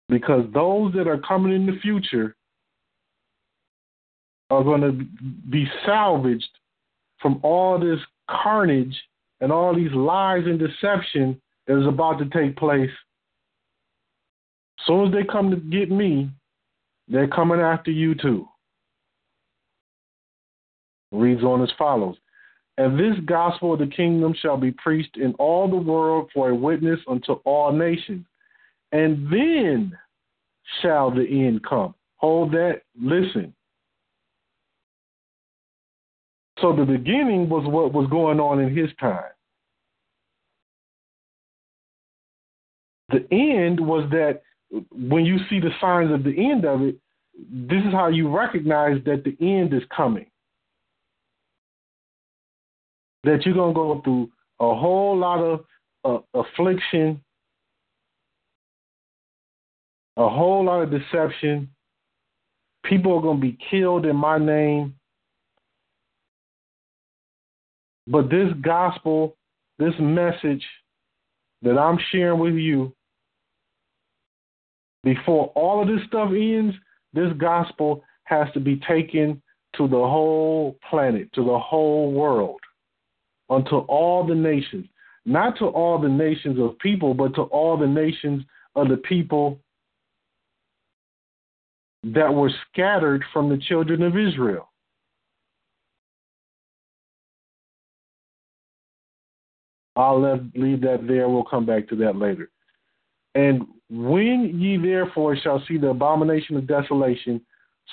Because 0.08 0.44
those 0.52 0.92
that 0.94 1.06
are 1.06 1.18
coming 1.18 1.52
in 1.52 1.66
the 1.66 1.78
future 1.80 2.34
are 4.50 4.64
going 4.64 4.80
to 4.80 4.92
be 5.50 5.66
salvaged 5.86 6.44
from 7.20 7.38
all 7.42 7.78
this 7.78 8.00
carnage 8.28 8.94
and 9.40 9.52
all 9.52 9.74
these 9.74 9.92
lies 9.92 10.42
and 10.44 10.58
deception 10.58 11.40
that 11.66 11.80
is 11.80 11.86
about 11.86 12.18
to 12.18 12.26
take 12.26 12.56
place. 12.56 12.90
As 14.80 14.86
soon 14.86 15.06
as 15.06 15.12
they 15.12 15.24
come 15.24 15.50
to 15.50 15.56
get 15.56 15.90
me, 15.90 16.28
they're 17.08 17.28
coming 17.28 17.60
after 17.60 17.90
you 17.90 18.14
too. 18.14 18.46
Reads 21.12 21.44
on 21.44 21.62
as 21.62 21.70
follows 21.78 22.16
and 22.82 22.98
this 22.98 23.14
gospel 23.26 23.74
of 23.74 23.78
the 23.78 23.86
kingdom 23.86 24.34
shall 24.42 24.56
be 24.56 24.72
preached 24.72 25.16
in 25.16 25.34
all 25.34 25.70
the 25.70 25.76
world 25.76 26.30
for 26.34 26.50
a 26.50 26.54
witness 26.54 26.98
unto 27.06 27.34
all 27.44 27.72
nations. 27.72 28.26
And 28.90 29.32
then 29.32 29.96
shall 30.80 31.12
the 31.12 31.24
end 31.24 31.64
come. 31.64 31.94
Hold 32.16 32.50
that, 32.52 32.82
listen. 33.00 33.54
So 36.60 36.74
the 36.74 36.84
beginning 36.84 37.48
was 37.48 37.64
what 37.68 37.92
was 37.92 38.10
going 38.10 38.40
on 38.40 38.58
in 38.58 38.76
his 38.76 38.90
time. 38.98 39.30
The 43.10 43.24
end 43.30 43.78
was 43.78 44.10
that 44.10 44.42
when 44.90 45.24
you 45.24 45.38
see 45.48 45.60
the 45.60 45.70
signs 45.80 46.12
of 46.12 46.24
the 46.24 46.34
end 46.36 46.64
of 46.64 46.82
it, 46.82 46.96
this 47.48 47.82
is 47.86 47.92
how 47.92 48.08
you 48.08 48.28
recognize 48.28 48.98
that 49.04 49.22
the 49.22 49.36
end 49.40 49.72
is 49.72 49.82
coming 49.96 50.26
that 53.24 53.44
you're 53.44 53.54
going 53.54 53.72
to 53.72 53.74
go 53.74 54.00
through 54.02 54.30
a 54.60 54.74
whole 54.74 55.16
lot 55.16 55.38
of 55.40 55.64
uh, 56.04 56.40
affliction, 56.40 57.20
a 60.16 60.28
whole 60.28 60.64
lot 60.64 60.82
of 60.82 60.90
deception. 60.90 61.68
People 62.84 63.16
are 63.16 63.22
going 63.22 63.38
to 63.38 63.42
be 63.42 63.58
killed 63.70 64.06
in 64.06 64.16
my 64.16 64.38
name. 64.38 64.94
But 68.08 68.28
this 68.28 68.48
gospel, 68.60 69.36
this 69.78 69.94
message 70.00 70.64
that 71.62 71.78
I'm 71.78 71.98
sharing 72.10 72.40
with 72.40 72.54
you, 72.54 72.92
before 75.04 75.52
all 75.54 75.82
of 75.82 75.88
this 75.88 76.04
stuff 76.08 76.30
ends, 76.30 76.74
this 77.12 77.32
gospel 77.38 78.02
has 78.24 78.48
to 78.54 78.60
be 78.60 78.80
taken 78.88 79.40
to 79.76 79.88
the 79.88 79.96
whole 79.96 80.76
planet, 80.90 81.32
to 81.34 81.44
the 81.44 81.58
whole 81.58 82.12
world 82.12 82.60
unto 83.52 83.78
all 83.78 84.26
the 84.26 84.34
nations, 84.34 84.86
not 85.26 85.58
to 85.58 85.66
all 85.66 85.98
the 85.98 86.08
nations 86.08 86.58
of 86.58 86.78
people, 86.78 87.14
but 87.14 87.34
to 87.34 87.42
all 87.42 87.76
the 87.76 87.86
nations 87.86 88.42
of 88.74 88.88
the 88.88 88.96
people 88.96 89.58
that 92.04 92.32
were 92.32 92.50
scattered 92.70 93.22
from 93.32 93.48
the 93.48 93.58
children 93.58 94.02
of 94.02 94.16
Israel. 94.16 94.68
I'll 99.94 100.20
leave 100.54 100.80
that 100.80 101.06
there. 101.06 101.28
We'll 101.28 101.44
come 101.44 101.66
back 101.66 101.86
to 101.88 101.96
that 101.96 102.16
later. 102.16 102.50
And 103.34 103.66
when 103.90 104.58
ye 104.58 104.78
therefore 104.78 105.36
shall 105.36 105.62
see 105.68 105.76
the 105.76 105.90
abomination 105.90 106.56
of 106.56 106.66
desolation 106.66 107.42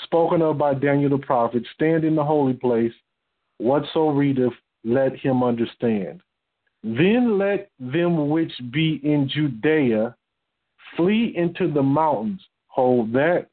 spoken 0.05 0.41
of 0.41 0.57
by 0.57 0.74
Daniel 0.74 1.10
the 1.10 1.18
prophet 1.18 1.64
stand 1.74 2.05
in 2.05 2.16
the 2.16 2.24
holy 2.24 2.53
place, 2.53 2.93
whatso 3.57 4.10
readeth, 4.10 4.53
let 4.84 5.15
him 5.15 5.43
understand. 5.43 6.21
Then 6.84 7.38
let 7.38 7.69
them 7.80 8.30
which 8.30 8.53
be 8.71 8.99
in 9.03 9.30
Judea 9.30 10.15
flee 10.95 11.34
into 11.36 11.71
the 11.71 11.84
mountains. 11.84 12.41
Hold 12.67 13.13
that. 13.13 13.47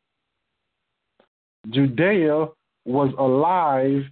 Judea 1.70 2.46
was 2.84 3.12
alive 3.18 4.02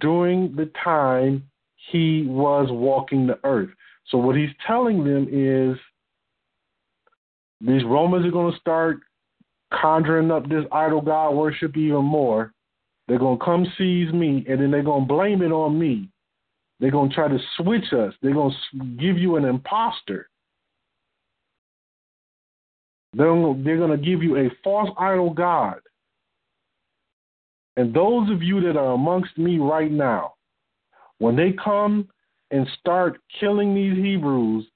during 0.00 0.54
the 0.56 0.70
time 0.82 1.44
he 1.90 2.24
was 2.26 2.68
walking 2.70 3.26
the 3.26 3.38
earth. 3.44 3.70
So 4.08 4.18
what 4.18 4.36
he's 4.36 4.50
telling 4.66 5.04
them 5.04 5.28
is 5.30 5.78
these 7.60 7.84
Romans 7.84 8.26
are 8.26 8.30
going 8.30 8.52
to 8.52 8.58
start 8.58 8.98
conjuring 9.72 10.30
up 10.30 10.48
this 10.48 10.64
idol 10.72 11.00
god 11.00 11.30
worship 11.30 11.76
even 11.76 12.04
more. 12.04 12.52
They're 13.06 13.18
going 13.18 13.38
to 13.38 13.44
come 13.44 13.66
seize 13.78 14.12
me, 14.12 14.44
and 14.48 14.60
then 14.60 14.70
they're 14.70 14.82
going 14.82 15.04
to 15.04 15.12
blame 15.12 15.42
it 15.42 15.52
on 15.52 15.78
me. 15.78 16.10
They're 16.80 16.90
going 16.90 17.08
to 17.08 17.14
try 17.14 17.28
to 17.28 17.38
switch 17.56 17.92
us. 17.92 18.14
They're 18.22 18.34
going 18.34 18.52
to 18.52 18.84
give 18.96 19.18
you 19.18 19.36
an 19.36 19.44
impostor. 19.44 20.28
They're, 23.14 23.54
they're 23.64 23.78
going 23.78 23.90
to 23.90 24.04
give 24.04 24.22
you 24.22 24.36
a 24.36 24.50
false 24.62 24.90
idol 24.98 25.30
God. 25.30 25.80
And 27.76 27.94
those 27.94 28.30
of 28.30 28.42
you 28.42 28.60
that 28.60 28.76
are 28.76 28.92
amongst 28.94 29.36
me 29.38 29.58
right 29.58 29.90
now, 29.90 30.34
when 31.18 31.36
they 31.36 31.52
come 31.52 32.08
and 32.50 32.66
start 32.78 33.18
killing 33.40 33.74
these 33.74 33.96
Hebrews, 33.96 34.66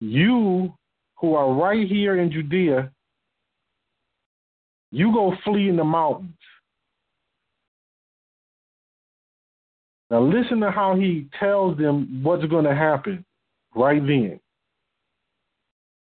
you 0.00 0.72
who 1.16 1.34
are 1.34 1.52
right 1.52 1.86
here 1.86 2.20
in 2.20 2.32
Judea, 2.32 2.90
you 4.90 5.12
go 5.12 5.34
flee 5.44 5.68
in 5.68 5.76
the 5.76 5.84
mountains. 5.84 6.34
Now, 10.10 10.20
listen 10.20 10.60
to 10.60 10.70
how 10.70 10.96
he 10.96 11.28
tells 11.38 11.78
them 11.78 12.20
what's 12.22 12.44
going 12.46 12.64
to 12.64 12.74
happen 12.74 13.24
right 13.74 14.02
then. 14.04 14.40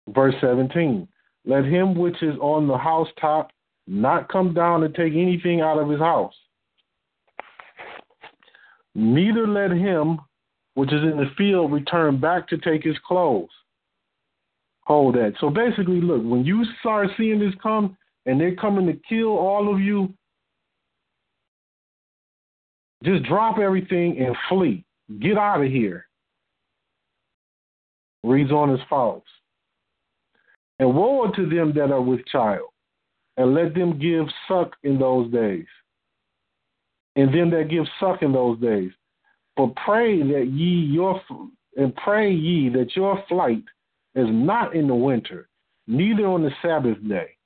Verse 0.08 0.34
17 0.40 1.06
Let 1.44 1.64
him 1.64 1.94
which 1.94 2.22
is 2.22 2.36
on 2.40 2.66
the 2.66 2.78
housetop 2.78 3.50
not 3.86 4.30
come 4.30 4.54
down 4.54 4.82
and 4.84 4.94
take 4.94 5.12
anything 5.12 5.60
out 5.60 5.78
of 5.78 5.88
his 5.88 6.00
house. 6.00 6.34
Neither 8.94 9.46
let 9.46 9.70
him 9.70 10.20
which 10.74 10.92
is 10.92 11.02
in 11.02 11.16
the 11.16 11.30
field 11.36 11.72
return 11.72 12.20
back 12.20 12.48
to 12.48 12.58
take 12.58 12.84
his 12.84 12.96
clothes. 13.06 13.50
Hold 14.82 15.16
that. 15.16 15.34
So 15.40 15.50
basically, 15.50 16.00
look, 16.00 16.22
when 16.22 16.44
you 16.44 16.64
start 16.80 17.08
seeing 17.16 17.38
this 17.40 17.54
come 17.62 17.96
and 18.26 18.40
they're 18.40 18.56
coming 18.56 18.86
to 18.86 18.98
kill 19.08 19.36
all 19.36 19.72
of 19.72 19.80
you, 19.80 20.12
just 23.04 23.24
drop 23.24 23.58
everything 23.58 24.18
and 24.18 24.36
flee. 24.48 24.84
Get 25.20 25.38
out 25.38 25.64
of 25.64 25.70
here. 25.70 26.06
Reads 28.24 28.50
on 28.50 28.74
as 28.74 28.80
follows 28.90 29.22
And 30.78 30.94
woe 30.94 31.24
unto 31.24 31.48
them 31.48 31.72
that 31.76 31.92
are 31.92 32.02
with 32.02 32.26
child, 32.26 32.68
and 33.36 33.54
let 33.54 33.74
them 33.74 33.98
give 33.98 34.26
suck 34.48 34.74
in 34.82 34.98
those 34.98 35.30
days, 35.32 35.66
and 37.16 37.32
them 37.32 37.50
that 37.50 37.70
give 37.70 37.84
suck 38.00 38.22
in 38.22 38.32
those 38.32 38.58
days. 38.60 38.90
But 39.56 39.74
pray 39.84 40.22
that 40.22 40.48
ye 40.52 40.84
your 40.92 41.20
and 41.76 41.94
pray 41.96 42.32
ye 42.32 42.68
that 42.70 42.96
your 42.96 43.22
flight 43.28 43.64
is 44.14 44.26
not 44.28 44.74
in 44.74 44.88
the 44.88 44.94
winter, 44.94 45.48
neither 45.86 46.26
on 46.26 46.42
the 46.42 46.50
Sabbath 46.60 46.98
day, 47.08 47.36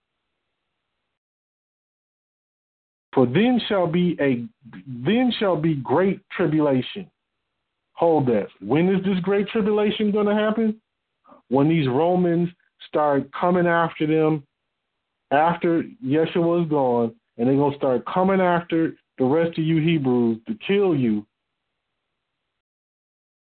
For 3.15 3.27
then 3.27 3.61
shall 3.69 3.87
be 3.87 4.17
a 4.21 4.47
then 4.87 5.33
shall 5.39 5.57
be 5.57 5.75
great 5.75 6.21
tribulation. 6.31 7.11
Hold 7.93 8.27
that. 8.27 8.47
When 8.61 8.89
is 8.89 9.05
this 9.05 9.21
great 9.23 9.49
tribulation 9.49 10.11
going 10.11 10.27
to 10.27 10.35
happen? 10.35 10.81
When 11.49 11.69
these 11.69 11.87
Romans 11.89 12.49
start 12.89 13.31
coming 13.39 13.67
after 13.67 14.07
them 14.07 14.45
after 15.31 15.85
Yeshua 16.05 16.65
is 16.65 16.71
gone, 16.71 17.15
and 17.37 17.49
they're 17.49 17.57
going 17.57 17.73
to 17.73 17.79
start 17.79 18.05
coming 18.07 18.41
after 18.41 18.95
the 19.19 19.25
rest 19.25 19.59
of 19.59 19.65
you 19.65 19.81
Hebrews 19.81 20.39
to 20.47 20.55
kill 20.67 20.95
you. 20.95 21.27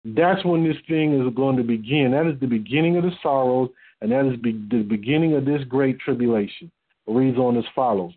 That's 0.05 0.45
when 0.45 0.67
this 0.67 0.77
thing 0.87 1.19
is 1.19 1.35
going 1.35 1.57
to 1.57 1.63
begin. 1.63 2.11
That 2.13 2.27
is 2.27 2.39
the 2.41 2.47
beginning 2.47 2.97
of 2.99 3.05
the 3.05 3.13
sorrows, 3.23 3.71
and 4.03 4.13
that 4.13 4.27
is 4.27 4.39
be- 4.41 4.67
the 4.71 4.83
beginning 4.83 5.35
of 5.35 5.47
this 5.47 5.63
great 5.69 5.99
tribulation. 6.01 6.71
It 7.07 7.13
reads 7.15 7.39
on 7.39 7.57
as 7.57 7.65
follows 7.75 8.13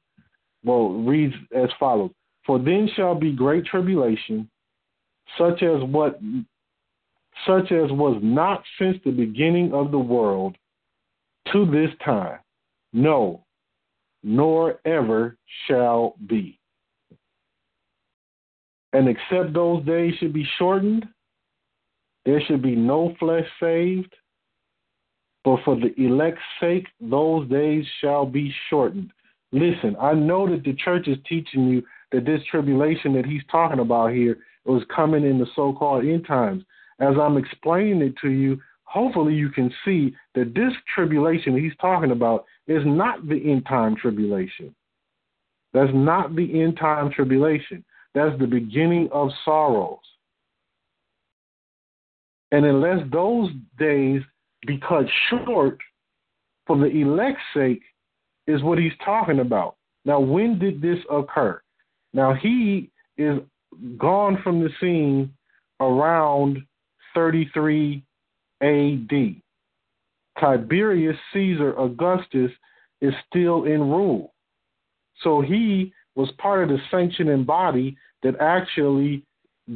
well, 0.68 0.89
reads 0.89 1.34
as 1.55 1.70
follows 1.80 2.11
For 2.45 2.59
then 2.59 2.89
shall 2.95 3.15
be 3.15 3.32
great 3.32 3.65
tribulation, 3.65 4.49
such 5.38 5.63
as 5.63 5.82
what 5.84 6.20
such 7.45 7.72
as 7.72 7.91
was 7.91 8.20
not 8.22 8.63
since 8.80 8.97
the 9.05 9.11
beginning 9.11 9.74
of 9.74 9.91
the 9.91 9.99
world 9.99 10.57
to 11.53 11.65
this 11.65 11.91
time, 12.03 12.39
no, 12.93 13.45
nor 14.24 14.80
ever 14.86 15.38
shall 15.68 16.15
be. 16.28 16.59
And 18.91 19.07
except 19.07 19.53
those 19.53 19.86
days 19.86 20.15
should 20.20 20.34
be 20.34 20.47
shortened, 20.57 21.05
there 22.26 22.41
should 22.47 22.61
be 22.61 22.76
no 22.76 23.15
flesh 23.20 23.45
saved. 23.61 24.13
But 25.45 25.59
for 25.63 25.78
the 25.78 25.93
elect's 25.97 26.41
sake, 26.59 26.88
those 26.99 27.47
days 27.47 27.86
shall 28.01 28.26
be 28.26 28.53
shortened. 28.70 29.11
Listen, 29.57 29.95
I 29.99 30.13
know 30.13 30.47
that 30.47 30.63
the 30.63 30.73
church 30.73 31.07
is 31.07 31.17
teaching 31.27 31.67
you 31.67 31.83
that 32.11 32.25
this 32.25 32.41
tribulation 32.51 33.13
that 33.13 33.25
he's 33.25 33.41
talking 33.51 33.79
about 33.79 34.13
here 34.13 34.37
was 34.65 34.83
coming 34.95 35.23
in 35.23 35.39
the 35.39 35.47
so 35.55 35.73
called 35.73 36.05
end 36.05 36.27
times. 36.27 36.63
As 36.99 37.15
I'm 37.19 37.37
explaining 37.37 38.01
it 38.01 38.13
to 38.21 38.29
you, 38.29 38.59
hopefully 38.83 39.33
you 39.33 39.49
can 39.49 39.73
see 39.83 40.15
that 40.35 40.53
this 40.53 40.73
tribulation 40.93 41.57
he's 41.57 41.75
talking 41.81 42.11
about 42.11 42.45
is 42.67 42.83
not 42.85 43.27
the 43.27 43.51
end 43.51 43.65
time 43.65 43.95
tribulation. 43.95 44.75
That's 45.73 45.91
not 45.93 46.35
the 46.35 46.61
end 46.61 46.77
time 46.77 47.11
tribulation. 47.11 47.83
That's 48.13 48.37
the 48.39 48.47
beginning 48.47 49.09
of 49.11 49.29
sorrows. 49.43 49.99
And 52.51 52.63
unless 52.63 52.99
those 53.11 53.49
days 53.79 54.21
be 54.67 54.77
cut 54.77 55.05
short 55.29 55.79
for 56.67 56.77
the 56.77 56.85
elect's 56.85 57.41
sake, 57.55 57.81
is 58.47 58.63
what 58.63 58.79
he's 58.79 58.93
talking 59.03 59.39
about. 59.39 59.75
Now, 60.05 60.19
when 60.19 60.57
did 60.57 60.81
this 60.81 60.99
occur? 61.11 61.61
Now, 62.13 62.33
he 62.33 62.89
is 63.17 63.39
gone 63.97 64.39
from 64.43 64.61
the 64.61 64.69
scene 64.79 65.33
around 65.79 66.59
33 67.13 68.03
AD. 68.61 69.41
Tiberius 70.39 71.17
Caesar 71.33 71.77
Augustus 71.77 72.51
is 73.01 73.13
still 73.29 73.65
in 73.65 73.81
rule. 73.81 74.33
So 75.23 75.41
he 75.41 75.91
was 76.15 76.29
part 76.37 76.63
of 76.63 76.69
the 76.69 76.79
sanctioning 76.89 77.43
body 77.43 77.97
that 78.23 78.39
actually 78.39 79.23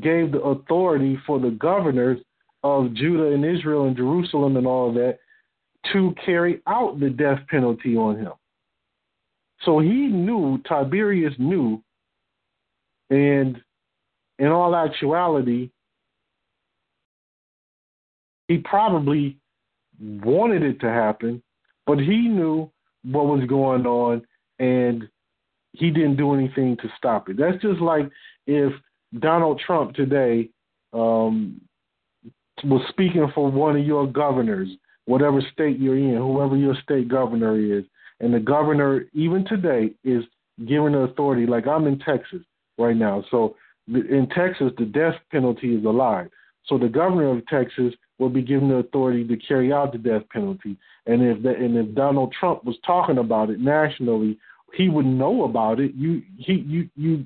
gave 0.01 0.31
the 0.31 0.41
authority 0.41 1.17
for 1.25 1.39
the 1.39 1.51
governors 1.51 2.19
of 2.63 2.93
Judah 2.93 3.33
and 3.33 3.43
Israel 3.43 3.85
and 3.87 3.97
Jerusalem 3.97 4.55
and 4.57 4.67
all 4.67 4.89
of 4.89 4.95
that 4.95 5.17
to 5.91 6.13
carry 6.23 6.61
out 6.67 6.99
the 6.99 7.09
death 7.09 7.39
penalty 7.49 7.97
on 7.97 8.17
him. 8.17 8.33
So 9.65 9.79
he 9.79 10.07
knew, 10.07 10.59
Tiberius 10.67 11.33
knew, 11.37 11.83
and 13.09 13.61
in 14.39 14.47
all 14.47 14.75
actuality, 14.75 15.69
he 18.47 18.57
probably 18.57 19.37
wanted 20.01 20.63
it 20.63 20.79
to 20.81 20.89
happen, 20.89 21.43
but 21.85 21.99
he 21.99 22.27
knew 22.27 22.71
what 23.03 23.27
was 23.27 23.47
going 23.47 23.85
on 23.85 24.23
and 24.59 25.07
he 25.73 25.89
didn't 25.89 26.17
do 26.17 26.33
anything 26.33 26.75
to 26.77 26.89
stop 26.97 27.29
it. 27.29 27.37
That's 27.37 27.61
just 27.61 27.79
like 27.79 28.09
if 28.47 28.73
Donald 29.19 29.61
Trump 29.65 29.93
today 29.93 30.49
um, 30.93 31.61
was 32.63 32.81
speaking 32.89 33.31
for 33.33 33.49
one 33.49 33.77
of 33.77 33.85
your 33.85 34.07
governors, 34.07 34.69
whatever 35.05 35.41
state 35.53 35.79
you're 35.79 35.97
in, 35.97 36.17
whoever 36.17 36.57
your 36.57 36.75
state 36.83 37.07
governor 37.07 37.57
is, 37.57 37.85
and 38.21 38.33
the 38.33 38.39
governor, 38.39 39.05
even 39.13 39.43
today, 39.45 39.91
is 40.03 40.23
given 40.67 40.93
the 40.93 40.99
authority. 40.99 41.45
Like 41.45 41.67
I'm 41.67 41.87
in 41.87 41.99
Texas 41.99 42.41
right 42.77 42.95
now. 42.95 43.25
So 43.31 43.55
in 43.87 44.27
Texas, 44.33 44.71
the 44.77 44.85
death 44.85 45.15
penalty 45.31 45.75
is 45.75 45.83
alive. 45.83 46.29
So 46.67 46.77
the 46.77 46.87
governor 46.87 47.35
of 47.35 47.45
Texas 47.47 47.93
will 48.19 48.29
be 48.29 48.43
given 48.43 48.69
the 48.69 48.75
authority 48.75 49.27
to 49.27 49.35
carry 49.35 49.73
out 49.73 49.91
the 49.91 49.97
death 49.97 50.21
penalty. 50.31 50.77
And 51.07 51.23
if 51.23 51.41
the, 51.41 51.49
and 51.49 51.75
if 51.75 51.95
Donald 51.95 52.33
Trump 52.39 52.63
was 52.63 52.77
talking 52.85 53.17
about 53.17 53.49
it 53.49 53.59
nationally, 53.59 54.37
he 54.75 54.87
would 54.87 55.07
know 55.07 55.43
about 55.43 55.79
it. 55.79 55.93
You 55.95 56.21
he 56.37 56.63
you 56.67 56.89
you 56.95 57.25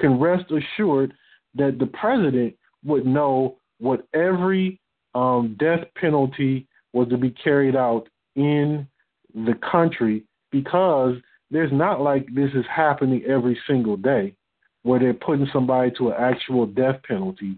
can 0.00 0.18
rest 0.18 0.50
assured 0.50 1.12
that 1.54 1.78
the 1.78 1.86
president 1.86 2.54
would 2.84 3.06
know 3.06 3.56
what 3.78 4.08
every 4.14 4.80
um, 5.14 5.56
death 5.60 5.86
penalty 6.00 6.66
was 6.94 7.08
to 7.08 7.18
be 7.18 7.30
carried 7.30 7.76
out 7.76 8.08
in 8.34 8.88
the 9.34 9.54
country 9.70 10.24
because 10.50 11.16
there's 11.50 11.72
not 11.72 12.00
like 12.00 12.26
this 12.34 12.50
is 12.54 12.64
happening 12.74 13.22
every 13.26 13.58
single 13.66 13.96
day 13.96 14.34
where 14.82 15.00
they're 15.00 15.14
putting 15.14 15.48
somebody 15.52 15.90
to 15.98 16.10
an 16.10 16.16
actual 16.18 16.66
death 16.66 17.00
penalty 17.06 17.56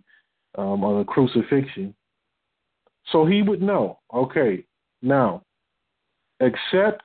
um, 0.56 0.84
on 0.84 1.00
a 1.00 1.04
crucifixion. 1.04 1.94
So 3.12 3.26
he 3.26 3.42
would 3.42 3.62
know, 3.62 3.98
okay, 4.12 4.64
now, 5.02 5.42
accept 6.40 7.02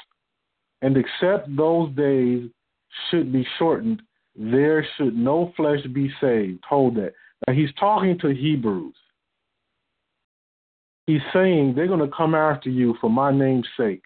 and 0.82 0.98
accept 0.98 1.56
those 1.56 1.94
days 1.96 2.50
should 3.10 3.32
be 3.32 3.46
shortened. 3.58 4.02
There 4.36 4.86
should 4.98 5.16
no 5.16 5.54
flesh 5.56 5.80
be 5.94 6.12
saved. 6.22 6.64
Hold 6.68 6.96
that. 6.96 7.14
Now 7.48 7.54
he's 7.54 7.74
talking 7.80 8.18
to 8.20 8.30
Hebrews. 8.30 8.96
He's 11.08 11.22
saying 11.34 11.74
they're 11.76 11.88
going 11.88 12.00
to 12.00 12.16
come 12.16 12.36
after 12.36 12.70
you 12.70 12.96
for 13.02 13.10
my 13.10 13.32
name's 13.32 13.68
sake. 13.78 14.04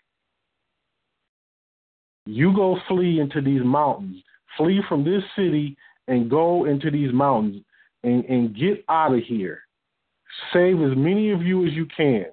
You 2.25 2.53
go 2.53 2.77
flee 2.87 3.19
into 3.19 3.41
these 3.41 3.63
mountains, 3.63 4.21
flee 4.57 4.81
from 4.89 5.03
this 5.03 5.23
city 5.35 5.77
and 6.07 6.29
go 6.29 6.65
into 6.65 6.89
these 6.91 7.13
mountains 7.13 7.63
and, 8.03 8.25
and 8.25 8.55
get 8.55 8.83
out 8.89 9.13
of 9.13 9.23
here. 9.23 9.61
Save 10.51 10.81
as 10.81 10.97
many 10.97 11.31
of 11.31 11.41
you 11.41 11.65
as 11.65 11.73
you 11.73 11.85
can. 11.95 12.25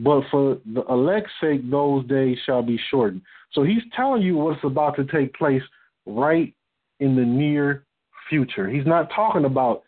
but 0.00 0.22
for 0.30 0.58
the 0.72 0.82
elect's 0.88 1.32
sake, 1.40 1.68
those 1.70 2.06
days 2.06 2.38
shall 2.46 2.62
be 2.62 2.78
shortened. 2.90 3.22
So 3.52 3.62
he's 3.62 3.82
telling 3.94 4.22
you 4.22 4.36
what's 4.36 4.64
about 4.64 4.96
to 4.96 5.04
take 5.04 5.34
place 5.34 5.62
right 6.06 6.54
in 7.00 7.16
the 7.16 7.24
near 7.24 7.84
future. 8.28 8.68
He's 8.68 8.86
not 8.86 9.10
talking 9.14 9.44
about 9.44 9.82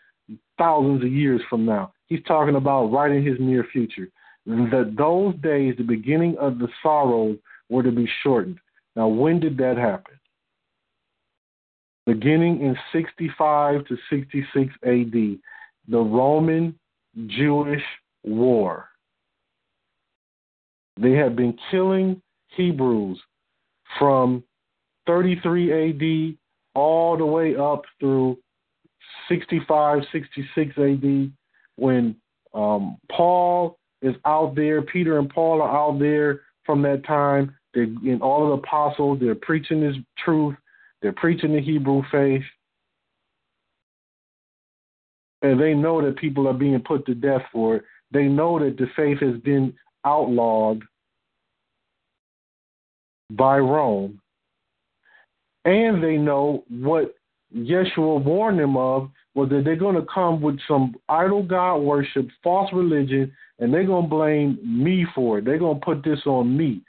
thousands 0.59 1.03
of 1.03 1.11
years 1.11 1.41
from 1.49 1.65
now. 1.65 1.93
He's 2.07 2.23
talking 2.27 2.57
about 2.57 2.87
right 2.87 3.11
in 3.11 3.25
his 3.25 3.39
near 3.41 3.65
future. 3.73 4.09
That 4.45 4.95
those 4.99 5.35
days, 5.37 5.75
the 5.79 5.85
beginning 5.85 6.37
of 6.39 6.59
the 6.59 6.69
sorrows, 6.83 7.37
were 7.73 7.83
to 7.83 7.91
be 7.91 8.09
shortened. 8.23 8.59
Now, 8.95 9.09
when 9.09 9.41
did 9.41 9.57
that 9.57 9.79
happen? 9.79 10.15
Beginning 12.05 12.61
in 12.61 12.77
65 12.93 13.87
to 13.87 13.97
66 14.11 14.73
AD, 14.85 15.13
the 15.13 15.41
Roman 15.99 16.79
Jewish 17.27 17.83
War. 18.25 18.89
They 21.01 21.13
had 21.13 21.35
been 21.35 21.57
killing 21.71 22.21
Hebrews 22.49 23.19
from 23.99 24.45
33 25.07 25.73
AD 25.91 26.37
all 26.75 27.17
the 27.17 27.25
way 27.25 27.57
up 27.57 27.83
through 27.99 28.39
65, 29.29 30.03
66 30.13 30.79
AD 30.79 31.33
when 31.77 32.17
um, 32.53 32.99
Paul 33.11 33.79
is 34.03 34.15
out 34.27 34.55
there, 34.55 34.83
Peter 34.83 35.19
and 35.19 35.31
Paul 35.31 35.63
are 35.63 35.75
out 35.75 35.99
there 35.99 36.43
from 36.65 36.83
that 36.83 37.05
time. 37.07 37.57
They're 37.75 37.85
in 37.85 38.21
all 38.21 38.43
of 38.45 38.49
the 38.51 38.67
apostles, 38.67 39.19
they're 39.21 39.35
preaching 39.35 39.81
this 39.81 39.97
truth, 40.25 40.55
they're 41.01 41.13
preaching 41.13 41.53
the 41.53 41.61
Hebrew 41.61 42.03
faith. 42.11 42.43
And 45.43 45.61
they 45.61 45.75
know 45.75 46.01
that 46.05 46.19
people 46.19 46.47
are 46.47 46.55
being 46.55 46.81
put 46.81 47.05
to 47.07 47.15
death 47.15 47.43
for 47.53 47.77
it. 47.77 47.85
They 48.13 48.25
know 48.25 48.59
that 48.61 48.77
the 48.77 48.87
faith 48.95 49.19
has 49.21 49.41
been 49.41 49.75
outlawed 50.05 50.83
by 53.31 53.59
Rome. 53.59 54.21
And 55.65 56.03
they 56.03 56.17
know 56.17 56.65
what 56.69 57.15
Yeshua 57.57 58.23
warned 58.23 58.61
them 58.61 58.77
of 58.77 59.11
was 59.35 59.49
that 59.49 59.63
they're 59.65 59.77
going 59.77 59.97
to 59.97 60.07
come 60.13 60.41
with 60.41 60.59
some 60.69 60.95
idol 61.09 61.43
god 61.43 61.77
worship, 61.79 62.29
false 62.43 62.71
religion, 62.73 63.33
and 63.59 63.73
they're 63.73 63.87
going 63.87 64.05
to 64.05 64.11
blame 64.11 64.59
me 64.63 65.07
for 65.15 65.39
it. 65.39 65.45
They're 65.45 65.59
going 65.59 65.81
to 65.81 65.85
put 65.85 66.05
this 66.05 66.21
on 66.27 66.57
me. 66.57 66.83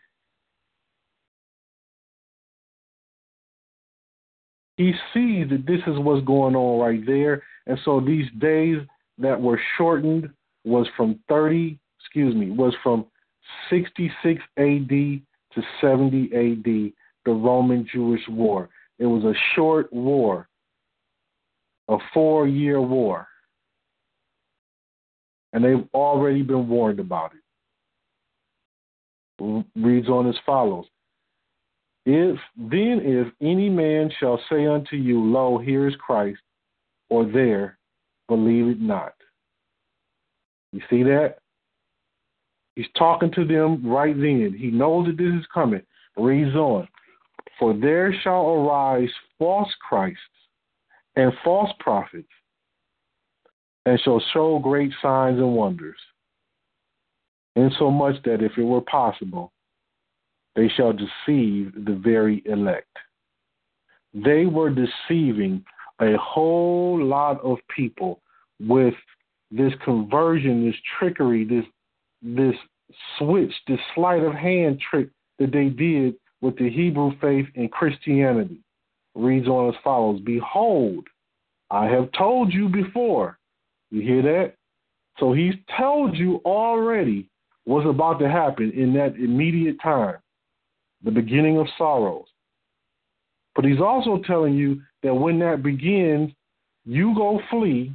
He 4.78 4.94
sees 5.14 5.50
that 5.50 5.66
this 5.68 5.82
is 5.88 6.00
what's 6.00 6.26
going 6.26 6.56
on 6.56 6.80
right 6.80 7.06
there. 7.06 7.44
And 7.68 7.78
so 7.86 8.00
these 8.00 8.26
days 8.40 8.78
that 9.20 9.40
were 9.40 9.60
shortened 9.78 10.30
was 10.64 10.88
from 10.98 11.20
30, 11.30 11.78
excuse 12.00 12.36
me, 12.36 12.50
was 12.50 12.74
from 12.82 13.06
66 13.70 14.42
AD 14.58 14.90
to 14.90 15.62
70 15.80 16.24
AD, 16.34 16.64
the 17.26 17.32
Roman 17.32 17.88
Jewish 17.92 18.22
War. 18.28 18.70
It 19.00 19.06
was 19.06 19.24
a 19.24 19.34
short 19.56 19.92
war, 19.94 20.48
a 21.88 21.98
four 22.14 22.48
year 22.48 22.82
war. 22.82 23.28
And 25.52 25.64
they've 25.64 25.88
already 25.94 26.42
been 26.42 26.68
warned 26.68 27.00
about 27.00 27.34
it. 27.34 27.40
Reads 29.76 30.08
on 30.08 30.28
as 30.28 30.36
follows 30.46 30.86
If 32.06 32.38
then 32.58 33.00
if 33.02 33.28
any 33.42 33.70
man 33.70 34.12
shall 34.20 34.40
say 34.50 34.66
unto 34.66 34.98
you, 34.98 35.24
Lo, 35.24 35.58
here 35.58 35.88
is 35.88 35.96
Christ, 35.96 36.42
or 37.10 37.26
there, 37.26 37.78
believe 38.28 38.68
it 38.68 38.82
not. 38.82 39.14
You 40.74 40.82
see 40.90 41.04
that? 41.04 41.38
He's 42.76 42.88
talking 42.98 43.32
to 43.34 43.46
them 43.46 43.86
right 43.86 44.16
then. 44.16 44.56
He 44.58 44.72
knows 44.72 45.08
that 45.08 45.18
this 45.18 45.34
is 45.34 45.46
coming. 45.54 45.84
Reads 46.18 46.56
on. 46.56 46.88
For 47.60 47.74
there 47.74 48.14
shall 48.24 48.50
arise 48.50 49.10
false 49.38 49.70
Christs 49.88 50.20
and 51.16 51.32
false 51.44 51.70
prophets, 51.80 52.28
and 53.86 54.00
shall 54.02 54.22
show 54.34 54.60
great 54.60 54.92
signs 55.02 55.38
and 55.38 55.54
wonders, 55.54 56.00
insomuch 57.56 58.16
that 58.26 58.42
if 58.42 58.58
it 58.58 58.64
were 58.64 58.82
possible, 58.82 59.53
they 60.56 60.70
shall 60.70 60.94
deceive 60.94 61.74
the 61.86 62.00
very 62.04 62.44
elect. 62.46 62.98
They 64.14 64.46
were 64.46 64.70
deceiving 64.70 65.64
a 66.00 66.16
whole 66.18 67.04
lot 67.04 67.42
of 67.42 67.58
people 67.76 68.22
with 68.60 68.94
this 69.52 69.74
conversion, 69.84 70.66
this 70.66 70.80
trickery, 70.98 71.44
this 71.44 71.66
this 72.22 72.56
switch, 73.18 73.52
this 73.68 73.80
sleight 73.96 74.24
of 74.24 74.34
hand 74.34 74.82
trick 74.90 75.10
that 75.40 75.52
they 75.52 75.70
did 75.70 76.16
with 76.42 76.58
the 76.58 76.70
Hebrew 76.70 77.12
faith 77.20 77.48
and 77.56 77.72
Christianity. 77.72 78.60
Reads 79.16 79.48
on 79.48 79.70
as 79.70 79.80
follows 79.84 80.22
Behold, 80.22 81.08
I 81.70 81.86
have 81.86 82.12
told 82.18 82.54
you 82.54 82.70
before. 82.70 83.38
You 83.92 84.02
hear 84.02 84.22
that? 84.22 84.54
So 85.20 85.34
he's 85.34 85.54
told 85.78 86.18
you 86.18 86.42
already 86.46 87.30
what's 87.66 87.88
about 87.88 88.20
to 88.20 88.30
happen 88.30 88.72
in 88.72 88.94
that 88.94 89.16
immediate 89.16 89.78
time, 89.82 90.18
the 91.04 91.12
beginning 91.12 91.58
of 91.58 91.68
sorrows. 91.78 92.26
But 93.56 93.66
he's 93.66 93.82
also 93.82 94.22
telling 94.26 94.56
you 94.56 94.82
that 95.04 95.14
when 95.14 95.40
that 95.40 95.62
begins, 95.64 96.32
you 96.86 97.14
go 97.16 97.40
flee 97.50 97.94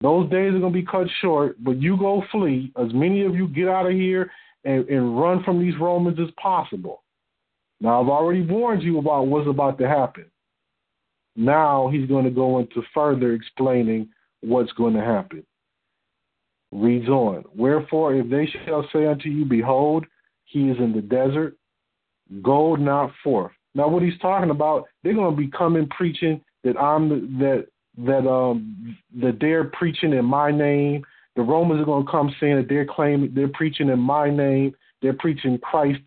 those 0.00 0.30
days 0.30 0.54
are 0.54 0.58
going 0.58 0.72
to 0.72 0.78
be 0.78 0.86
cut 0.86 1.06
short, 1.20 1.62
but 1.62 1.80
you 1.80 1.96
go 1.96 2.22
flee. 2.32 2.72
As 2.76 2.92
many 2.94 3.24
of 3.24 3.34
you 3.34 3.48
get 3.48 3.68
out 3.68 3.86
of 3.86 3.92
here 3.92 4.30
and, 4.64 4.88
and 4.88 5.20
run 5.20 5.42
from 5.44 5.60
these 5.60 5.78
Romans 5.78 6.18
as 6.18 6.32
possible. 6.40 7.02
Now, 7.80 8.02
I've 8.02 8.08
already 8.08 8.42
warned 8.42 8.82
you 8.82 8.98
about 8.98 9.26
what's 9.26 9.48
about 9.48 9.78
to 9.78 9.88
happen. 9.88 10.24
Now 11.36 11.90
he's 11.92 12.08
going 12.08 12.24
to 12.24 12.30
go 12.30 12.58
into 12.58 12.82
further 12.94 13.34
explaining 13.34 14.08
what's 14.40 14.72
going 14.72 14.94
to 14.94 15.04
happen. 15.04 15.44
Reads 16.72 17.08
on. 17.08 17.44
Wherefore, 17.54 18.14
if 18.14 18.28
they 18.30 18.48
shall 18.64 18.88
say 18.92 19.06
unto 19.06 19.28
you, 19.28 19.44
Behold, 19.44 20.06
he 20.50 20.68
is 20.68 20.76
in 20.78 20.92
the 20.92 21.00
desert, 21.00 21.56
go 22.42 22.74
not 22.74 23.12
forth. 23.22 23.52
Now, 23.74 23.88
what 23.88 24.02
he's 24.02 24.18
talking 24.20 24.50
about, 24.50 24.86
they're 25.02 25.14
going 25.14 25.34
to 25.34 25.40
be 25.40 25.48
coming 25.48 25.88
preaching 25.88 26.40
that 26.64 26.76
I'm 26.76 27.38
that 27.38 27.66
that 27.98 28.28
um 28.28 28.96
that 29.20 29.38
they're 29.40 29.64
preaching 29.64 30.12
in 30.12 30.24
my 30.24 30.50
name. 30.50 31.04
The 31.36 31.42
Romans 31.42 31.80
are 31.80 31.84
going 31.84 32.04
to 32.04 32.10
come 32.10 32.34
saying 32.40 32.56
that 32.56 32.68
they're 32.68 32.86
claiming 32.86 33.32
they're 33.32 33.48
preaching 33.48 33.88
in 33.88 33.98
my 34.00 34.28
name. 34.28 34.74
They're 35.02 35.14
preaching 35.14 35.58
Christ, 35.58 36.00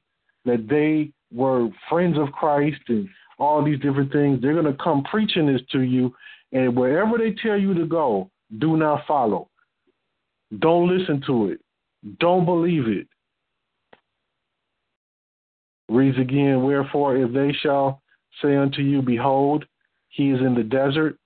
that 0.46 0.68
they 0.70 1.12
were 1.36 1.70
friends 1.90 2.18
of 2.18 2.32
Christ 2.34 2.82
and 2.90 3.08
all 3.40 3.64
these 3.64 3.80
different 3.80 4.12
things. 4.12 4.42
They're 4.42 4.54
going 4.54 4.66
to 4.66 4.84
come 4.84 5.04
preaching 5.04 5.52
this 5.52 5.62
to 5.72 5.82
you, 5.82 6.14
and 6.52 6.76
wherever 6.76 7.18
they 7.18 7.32
tell 7.32 7.58
you 7.58 7.74
to 7.74 7.86
go, 7.86 8.30
do 8.60 8.78
not 8.78 9.08
follow. 9.08 9.50
Don't 10.60 10.96
listen 10.96 11.24
to 11.28 11.50
it. 11.50 11.60
Don't 12.20 12.46
believe 12.46 12.88
it. 12.88 13.08
Reads 15.90 16.18
again, 16.18 16.64
wherefore, 16.64 17.18
if 17.18 17.34
they 17.34 17.52
shall 17.62 18.02
say 18.42 18.56
unto 18.56 18.82
you, 18.82 19.02
Behold, 19.02 19.66
he 20.10 20.30
is 20.32 20.40
in 20.40 20.56
the 20.56 20.64
desert, 20.64 21.18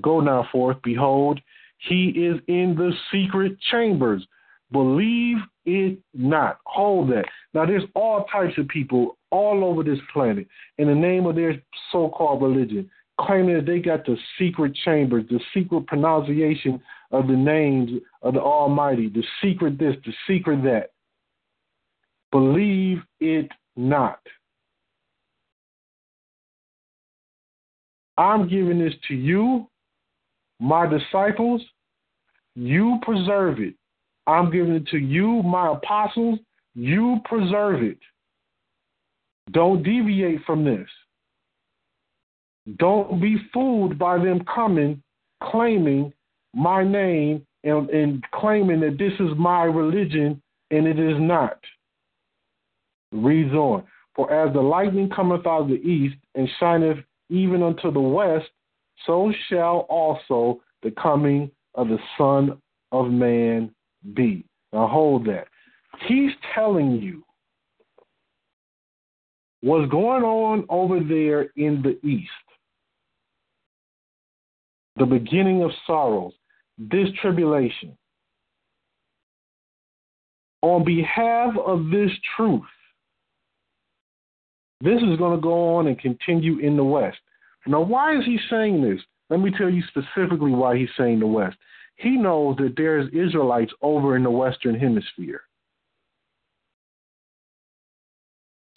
Go 0.00 0.20
now 0.20 0.46
forth, 0.52 0.76
behold, 0.82 1.40
he 1.78 2.08
is 2.08 2.40
in 2.48 2.74
the 2.76 2.92
secret 3.10 3.58
chambers. 3.70 4.26
Believe 4.70 5.38
it 5.64 5.98
not. 6.12 6.58
Hold 6.64 7.10
that. 7.10 7.24
Now, 7.54 7.64
there's 7.64 7.84
all 7.94 8.24
types 8.24 8.58
of 8.58 8.68
people 8.68 9.16
all 9.30 9.64
over 9.64 9.82
this 9.82 9.98
planet 10.12 10.46
in 10.76 10.88
the 10.88 10.94
name 10.94 11.26
of 11.26 11.36
their 11.36 11.62
so 11.90 12.08
called 12.08 12.42
religion, 12.42 12.90
claiming 13.18 13.56
that 13.56 13.66
they 13.66 13.78
got 13.78 14.04
the 14.04 14.16
secret 14.38 14.74
chambers, 14.84 15.24
the 15.30 15.40
secret 15.54 15.86
pronunciation 15.86 16.80
of 17.10 17.26
the 17.26 17.36
names 17.36 17.90
of 18.22 18.34
the 18.34 18.40
Almighty, 18.40 19.08
the 19.08 19.24
secret 19.42 19.78
this, 19.78 19.96
the 20.04 20.12
secret 20.26 20.62
that. 20.64 20.90
Believe 22.30 22.98
it 23.20 23.50
not. 23.78 24.20
I'm 28.18 28.48
giving 28.48 28.80
this 28.80 28.94
to 29.08 29.14
you 29.14 29.68
my 30.60 30.86
disciples, 30.86 31.62
you 32.54 32.98
preserve 33.02 33.60
it. 33.60 33.74
I'm 34.26 34.50
giving 34.50 34.74
it 34.74 34.86
to 34.88 34.98
you, 34.98 35.42
my 35.42 35.72
apostles, 35.72 36.38
you 36.74 37.20
preserve 37.24 37.82
it. 37.82 37.98
Don't 39.52 39.82
deviate 39.82 40.44
from 40.44 40.64
this. 40.64 40.88
Don't 42.76 43.20
be 43.20 43.36
fooled 43.54 43.98
by 43.98 44.18
them 44.18 44.44
coming, 44.52 45.02
claiming 45.42 46.12
my 46.54 46.84
name 46.84 47.46
and, 47.64 47.88
and 47.88 48.24
claiming 48.34 48.80
that 48.80 48.98
this 48.98 49.14
is 49.14 49.34
my 49.38 49.62
religion, 49.62 50.42
and 50.70 50.86
it 50.86 50.98
is 50.98 51.16
not. 51.18 51.58
Reads 53.12 53.54
on. 53.54 53.84
For 54.14 54.32
as 54.32 54.52
the 54.52 54.60
lightning 54.60 55.08
cometh 55.10 55.46
out 55.46 55.62
of 55.62 55.68
the 55.68 55.74
east 55.74 56.16
and 56.34 56.48
shineth 56.58 56.98
even 57.30 57.62
unto 57.62 57.92
the 57.92 58.00
west, 58.00 58.48
so 59.06 59.32
shall 59.48 59.86
also 59.88 60.60
the 60.82 60.90
coming 60.90 61.50
of 61.74 61.88
the 61.88 61.98
Son 62.16 62.60
of 62.92 63.10
Man 63.10 63.74
be. 64.14 64.44
Now 64.72 64.86
hold 64.88 65.26
that. 65.26 65.46
He's 66.06 66.32
telling 66.54 67.00
you 67.00 67.22
what's 69.60 69.90
going 69.90 70.22
on 70.22 70.64
over 70.68 71.00
there 71.00 71.50
in 71.56 71.82
the 71.82 71.98
east. 72.06 72.30
The 74.96 75.06
beginning 75.06 75.62
of 75.62 75.70
sorrows, 75.86 76.32
this 76.76 77.08
tribulation. 77.20 77.96
On 80.62 80.84
behalf 80.84 81.54
of 81.64 81.90
this 81.90 82.10
truth, 82.36 82.62
this 84.80 85.02
is 85.02 85.16
going 85.18 85.36
to 85.36 85.42
go 85.42 85.76
on 85.76 85.86
and 85.88 85.98
continue 85.98 86.58
in 86.58 86.76
the 86.76 86.84
West. 86.84 87.18
Now, 87.66 87.82
why 87.82 88.16
is 88.16 88.24
he 88.24 88.38
saying 88.48 88.82
this? 88.82 89.00
Let 89.28 89.40
me 89.40 89.50
tell 89.56 89.68
you 89.68 89.82
specifically 89.88 90.52
why 90.52 90.76
he's 90.78 90.88
saying 90.96 91.20
the 91.20 91.26
West. 91.26 91.56
He 91.96 92.10
knows 92.10 92.56
that 92.58 92.74
there's 92.76 93.12
Israelites 93.12 93.72
over 93.82 94.16
in 94.16 94.22
the 94.22 94.30
Western 94.30 94.78
Hemisphere. 94.78 95.42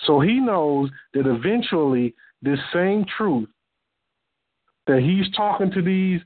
So 0.05 0.19
he 0.19 0.39
knows 0.39 0.89
that 1.13 1.27
eventually 1.27 2.15
this 2.41 2.59
same 2.73 3.05
truth 3.17 3.47
that 4.87 4.99
he's 4.99 5.33
talking 5.35 5.71
to 5.71 5.81
these 5.81 6.19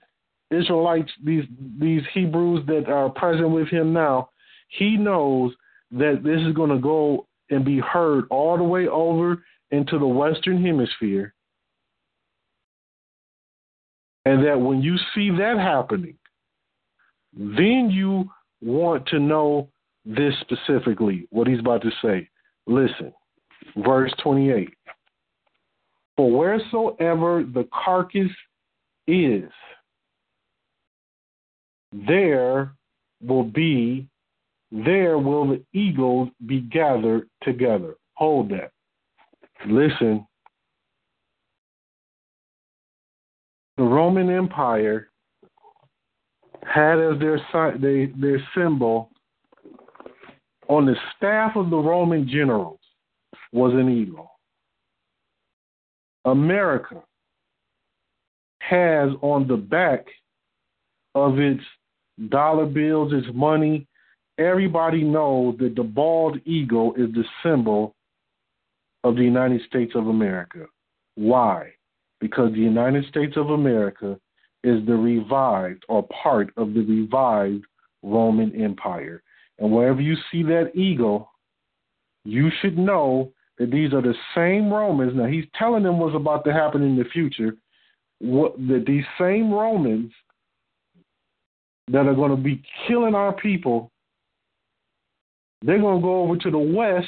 Israelites, 0.50 1.12
these 1.24 1.44
these 1.80 2.04
Hebrews 2.14 2.66
that 2.68 2.88
are 2.88 3.10
present 3.10 3.50
with 3.50 3.68
him 3.68 3.92
now, 3.92 4.30
he 4.70 4.96
knows 4.96 5.54
that 5.92 6.22
this 6.24 6.40
is 6.42 6.54
going 6.54 6.70
to 6.70 6.80
go 6.80 7.28
and 7.50 7.66
be 7.66 7.80
heard 7.80 8.26
all 8.30 8.58
the 8.58 8.64
way 8.64 8.88
over 8.88 9.44
into 9.76 10.00
the 10.00 10.08
Western 10.08 10.64
Hemisphere. 10.64 11.34
And 14.26 14.44
that 14.46 14.60
when 14.60 14.82
you 14.82 14.96
see 15.14 15.30
that 15.30 15.58
happening, 15.58 16.18
then 17.34 17.90
you 17.92 18.30
want 18.62 19.06
to 19.08 19.20
know 19.20 19.70
this 20.06 20.34
specifically, 20.42 21.28
what 21.30 21.48
he's 21.48 21.60
about 21.60 21.82
to 21.84 21.92
say. 22.02 22.30
Listen, 22.66 23.14
verse 23.78 24.14
28. 24.24 24.70
For 26.18 26.32
wheresoever 26.32 27.44
the 27.44 27.68
carcass 27.74 28.32
is, 29.08 29.50
there 31.92 32.72
will 33.22 33.44
be, 33.44 34.08
there 34.72 35.18
will 35.18 35.48
the 35.48 35.64
eagles 35.74 36.30
be 36.46 36.62
gathered 36.62 37.30
together. 37.44 37.96
Hold 38.14 38.50
that. 38.50 38.72
Listen. 39.68 40.28
The 43.78 43.84
Roman 43.84 44.30
Empire 44.30 45.10
had 46.64 47.00
as 47.00 47.20
their 47.20 47.40
their, 47.80 48.08
their 48.16 48.42
symbol 48.56 49.12
on 50.68 50.86
the 50.86 50.96
staff 51.16 51.56
of 51.56 51.70
the 51.70 51.78
Roman 51.78 52.28
generals 52.28 52.80
was 53.52 53.74
an 53.74 53.90
eagle. 53.90 54.32
America 56.26 57.04
has 58.60 59.10
on 59.22 59.48
the 59.48 59.58
back 59.58 60.06
of 61.14 61.40
its 61.40 61.62
dollar 62.30 62.66
bills, 62.66 63.14
its 63.14 63.28
money, 63.34 63.88
everybody 64.38 65.04
knows 65.04 65.56
that 65.60 65.76
the 65.76 65.84
bald 65.84 66.40
eagle 66.46 66.94
is 66.96 67.14
the 67.14 67.24
symbol 67.44 67.94
of 69.06 69.16
the 69.16 69.24
United 69.24 69.62
States 69.68 69.94
of 69.96 70.08
America. 70.08 70.66
Why? 71.14 71.72
Because 72.20 72.52
the 72.52 72.60
United 72.60 73.06
States 73.06 73.38
of 73.38 73.52
America 73.52 74.20
is 74.64 74.84
the 74.88 74.96
revived 74.96 75.86
or 75.88 76.08
part 76.24 76.52
of 76.58 76.74
the 76.74 76.82
revived 76.82 77.64
Roman 78.02 78.60
Empire. 78.60 79.22
And 79.60 79.72
wherever 79.72 80.02
you 80.02 80.16
see 80.32 80.42
that 80.44 80.76
eagle, 80.76 81.30
you 82.24 82.50
should 82.62 82.80
know 82.80 83.32
that 83.60 83.70
these 83.70 83.94
are 83.94 84.02
the 84.02 84.16
same 84.34 84.74
Romans. 84.74 85.14
Now, 85.16 85.28
he's 85.28 85.46
telling 85.58 85.84
them 85.84 86.00
what's 86.00 86.16
about 86.16 86.44
to 86.46 86.52
happen 86.52 86.82
in 86.82 86.98
the 86.98 87.06
future. 87.06 87.56
What, 88.20 88.58
that 88.58 88.86
these 88.88 89.06
same 89.20 89.52
Romans 89.52 90.12
that 91.92 92.08
are 92.08 92.16
going 92.16 92.32
to 92.32 92.38
be 92.38 92.64
killing 92.88 93.14
our 93.14 93.34
people, 93.34 93.92
they're 95.62 95.80
going 95.80 96.00
to 96.00 96.04
go 96.04 96.24
over 96.24 96.38
to 96.38 96.50
the 96.50 96.58
west 96.58 97.08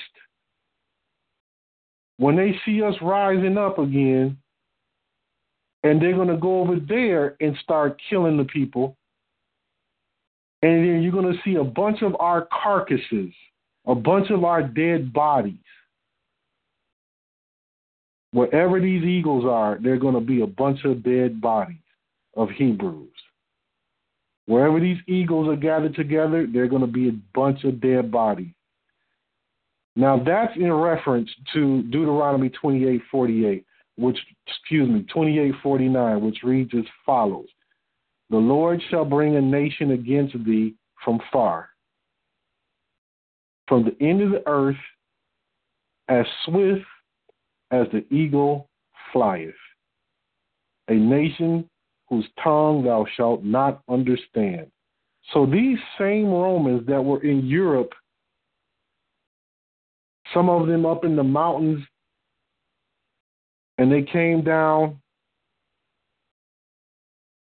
when 2.17 2.35
they 2.35 2.59
see 2.65 2.81
us 2.81 2.95
rising 3.01 3.57
up 3.57 3.79
again 3.79 4.37
and 5.83 6.01
they're 6.01 6.15
going 6.15 6.27
to 6.27 6.37
go 6.37 6.59
over 6.59 6.77
there 6.79 7.35
and 7.39 7.55
start 7.63 8.01
killing 8.09 8.37
the 8.37 8.43
people. 8.45 8.97
And 10.63 10.87
then 10.87 11.01
you're 11.01 11.11
going 11.11 11.31
to 11.31 11.39
see 11.45 11.55
a 11.55 11.63
bunch 11.63 12.01
of 12.01 12.15
our 12.19 12.47
carcasses, 12.51 13.31
a 13.85 13.93
bunch 13.93 14.31
of 14.31 14.43
our 14.43 14.63
dead 14.63 15.13
bodies. 15.13 15.53
Wherever 18.31 18.81
these 18.81 19.03
eagles 19.03 19.45
are, 19.45 19.77
there 19.81 19.93
are 19.93 19.99
going 19.99 20.15
to 20.15 20.19
be 20.19 20.41
a 20.41 20.47
bunch 20.47 20.83
of 20.83 21.03
dead 21.03 21.39
bodies 21.39 21.77
of 22.35 22.49
Hebrews. 22.49 23.09
Wherever 24.47 24.79
these 24.79 24.97
eagles 25.07 25.47
are 25.47 25.55
gathered 25.55 25.95
together, 25.95 26.47
there 26.51 26.63
are 26.63 26.67
going 26.67 26.81
to 26.81 26.87
be 26.87 27.09
a 27.09 27.19
bunch 27.33 27.63
of 27.63 27.79
dead 27.79 28.11
bodies. 28.11 28.53
Now 29.97 30.21
that's 30.23 30.55
in 30.55 30.71
reference 30.71 31.29
to 31.53 31.81
Deuteronomy 31.83 32.49
28:48 32.51 33.65
which, 33.97 34.17
excuse 34.45 34.87
me, 34.87 35.01
2849, 35.11 36.21
which 36.21 36.43
reads 36.43 36.71
as 36.77 36.85
follows 37.05 37.47
The 38.29 38.37
Lord 38.37 38.81
shall 38.89 39.05
bring 39.05 39.35
a 39.35 39.41
nation 39.41 39.91
against 39.91 40.35
thee 40.45 40.75
from 41.03 41.19
far, 41.31 41.69
from 43.67 43.85
the 43.85 44.05
end 44.05 44.21
of 44.21 44.31
the 44.31 44.47
earth, 44.47 44.77
as 46.09 46.25
swift 46.45 46.85
as 47.71 47.87
the 47.91 48.05
eagle 48.15 48.69
flieth, 49.11 49.53
a 50.87 50.93
nation 50.93 51.67
whose 52.07 52.27
tongue 52.41 52.83
thou 52.83 53.05
shalt 53.15 53.43
not 53.43 53.81
understand. 53.89 54.67
So 55.33 55.45
these 55.45 55.79
same 55.99 56.27
Romans 56.27 56.85
that 56.87 57.03
were 57.03 57.21
in 57.23 57.45
Europe, 57.45 57.93
some 60.33 60.49
of 60.49 60.67
them 60.67 60.85
up 60.85 61.05
in 61.05 61.15
the 61.15 61.23
mountains 61.23 61.83
and 63.77 63.91
they 63.91 64.01
came 64.01 64.43
down, 64.43 64.99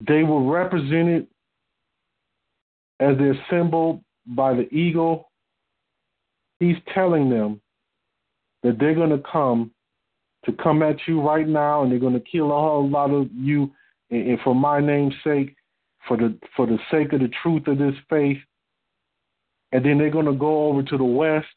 they 0.06 0.24
were 0.24 0.44
represented 0.44 1.28
as 3.00 3.18
their 3.18 3.36
symbol 3.50 4.04
by 4.26 4.54
the 4.54 4.68
eagle. 4.74 5.30
He's 6.60 6.78
telling 6.94 7.30
them 7.30 7.62
that 8.64 8.80
they're 8.80 8.96
going 8.96 9.10
to 9.10 9.24
come 9.32 9.72
to 10.46 10.54
come 10.54 10.84
at 10.84 10.98
you 11.08 11.22
right 11.22 11.48
now, 11.48 11.82
and 11.82 11.92
they're 11.92 12.00
going 12.00 12.14
to 12.14 12.20
kill 12.20 12.48
a 12.48 12.62
whole 12.62 12.88
lot 12.88 13.10
of 13.10 13.30
you, 13.34 13.72
and 14.12 14.40
for 14.44 14.54
my 14.54 14.80
name's 14.80 15.16
sake, 15.24 15.56
for 16.08 16.18
the 16.18 16.38
for 16.56 16.68
the 16.68 16.78
sake 16.92 17.14
of 17.14 17.20
the 17.20 17.32
truth 17.42 17.68
of 17.68 17.78
this 17.78 17.96
faith. 18.10 18.38
And 19.72 19.84
then 19.84 19.98
they're 19.98 20.12
going 20.12 20.28
to 20.28 20.34
go 20.34 20.68
over 20.68 20.84
to 20.84 20.98
the 20.98 21.04
west. 21.04 21.48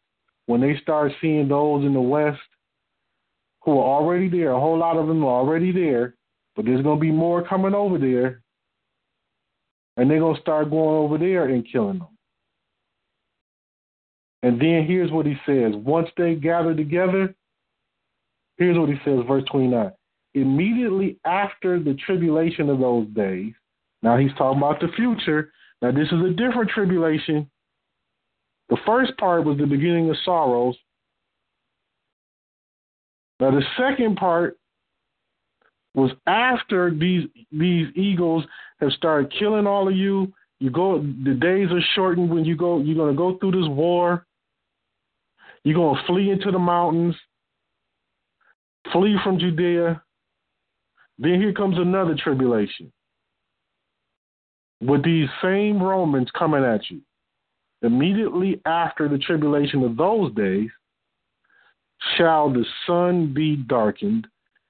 When 0.48 0.62
they 0.62 0.78
start 0.80 1.12
seeing 1.20 1.46
those 1.46 1.84
in 1.84 1.92
the 1.92 2.00
west 2.00 2.40
who 3.60 3.72
are 3.78 4.00
already 4.00 4.30
there. 4.30 4.52
A 4.52 4.58
whole 4.58 4.78
lot 4.78 4.96
of 4.96 5.06
them 5.06 5.22
are 5.22 5.40
already 5.40 5.72
there, 5.72 6.14
but 6.56 6.64
there's 6.64 6.82
going 6.82 6.96
to 6.96 7.00
be 7.00 7.12
more 7.12 7.46
coming 7.46 7.74
over 7.74 7.98
there. 7.98 8.40
And 9.98 10.10
they're 10.10 10.20
going 10.20 10.36
to 10.36 10.40
start 10.40 10.70
going 10.70 10.96
over 10.96 11.18
there 11.18 11.48
and 11.48 11.70
killing 11.70 11.98
them. 11.98 12.08
And 14.42 14.58
then 14.58 14.86
here's 14.86 15.10
what 15.10 15.26
he 15.26 15.34
says 15.44 15.74
once 15.74 16.08
they 16.16 16.34
gather 16.34 16.74
together, 16.74 17.34
here's 18.56 18.78
what 18.78 18.88
he 18.88 18.94
says, 19.04 19.18
verse 19.28 19.44
29. 19.52 19.92
Immediately 20.32 21.18
after 21.26 21.78
the 21.78 21.92
tribulation 22.06 22.70
of 22.70 22.78
those 22.78 23.06
days, 23.08 23.52
now 24.02 24.16
he's 24.16 24.32
talking 24.38 24.62
about 24.62 24.80
the 24.80 24.88
future. 24.96 25.52
Now, 25.82 25.90
this 25.90 26.06
is 26.06 26.24
a 26.24 26.30
different 26.30 26.70
tribulation. 26.70 27.50
The 28.68 28.78
first 28.84 29.16
part 29.16 29.44
was 29.44 29.58
the 29.58 29.66
beginning 29.66 30.10
of 30.10 30.16
sorrows. 30.24 30.76
Now 33.40 33.50
the 33.50 33.62
second 33.76 34.16
part 34.16 34.58
was 35.94 36.10
after 36.26 36.90
these 36.90 37.28
these 37.50 37.88
eagles 37.94 38.44
have 38.80 38.92
started 38.92 39.32
killing 39.38 39.66
all 39.66 39.88
of 39.88 39.96
you. 39.96 40.32
You 40.60 40.70
go 40.70 40.98
the 40.98 41.34
days 41.34 41.68
are 41.70 41.80
shortened 41.94 42.30
when 42.30 42.44
you 42.44 42.56
go 42.56 42.80
you're 42.80 42.96
gonna 42.96 43.16
go 43.16 43.38
through 43.38 43.52
this 43.52 43.68
war. 43.68 44.26
You're 45.64 45.76
gonna 45.76 46.02
flee 46.06 46.30
into 46.30 46.50
the 46.50 46.58
mountains, 46.58 47.14
flee 48.92 49.16
from 49.22 49.38
Judea. 49.38 50.02
Then 51.18 51.40
here 51.40 51.52
comes 51.52 51.78
another 51.78 52.16
tribulation. 52.16 52.92
With 54.80 55.02
these 55.02 55.28
same 55.42 55.82
Romans 55.82 56.28
coming 56.38 56.64
at 56.64 56.88
you. 56.90 57.00
Immediately 57.82 58.60
after 58.66 59.08
the 59.08 59.18
tribulation 59.18 59.84
of 59.84 59.96
those 59.96 60.34
days, 60.34 60.68
shall 62.16 62.50
the 62.50 62.64
sun 62.86 63.32
be 63.32 63.56
darkened, 63.56 64.26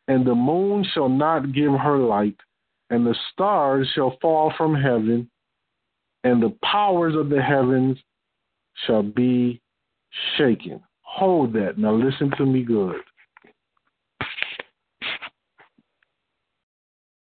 and 0.09 0.27
the 0.27 0.35
moon 0.35 0.85
shall 0.93 1.09
not 1.09 1.53
give 1.53 1.73
her 1.73 1.99
light, 1.99 2.37
and 2.91 3.07
the 3.07 3.17
stars 3.33 3.89
shall 3.95 4.19
fall 4.21 4.53
from 4.57 4.75
heaven, 4.75 5.31
and 6.25 6.43
the 6.43 6.57
powers 6.65 7.15
of 7.15 7.29
the 7.31 7.41
heavens 7.41 7.99
shall 8.87 9.03
be 9.03 9.61
shaken. 10.37 10.81
Hold 11.03 11.53
that. 11.55 11.79
Now 11.79 11.95
listen 11.95 12.31
to 12.37 12.45
me 12.45 12.63
good. 12.63 12.97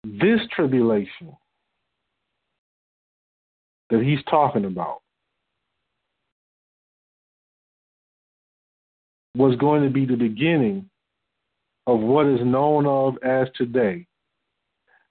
This 0.05 0.41
tribulation 0.55 1.37
that 3.91 4.03
he's 4.03 4.23
talking 4.29 4.65
about 4.65 5.03
was 9.37 9.57
going 9.57 9.83
to 9.83 9.91
be 9.91 10.07
the 10.07 10.17
beginning 10.17 10.89
of 11.87 12.01
what 12.01 12.27
is 12.27 12.41
known 12.43 12.87
of 12.87 13.15
as 13.23 13.49
today 13.57 14.07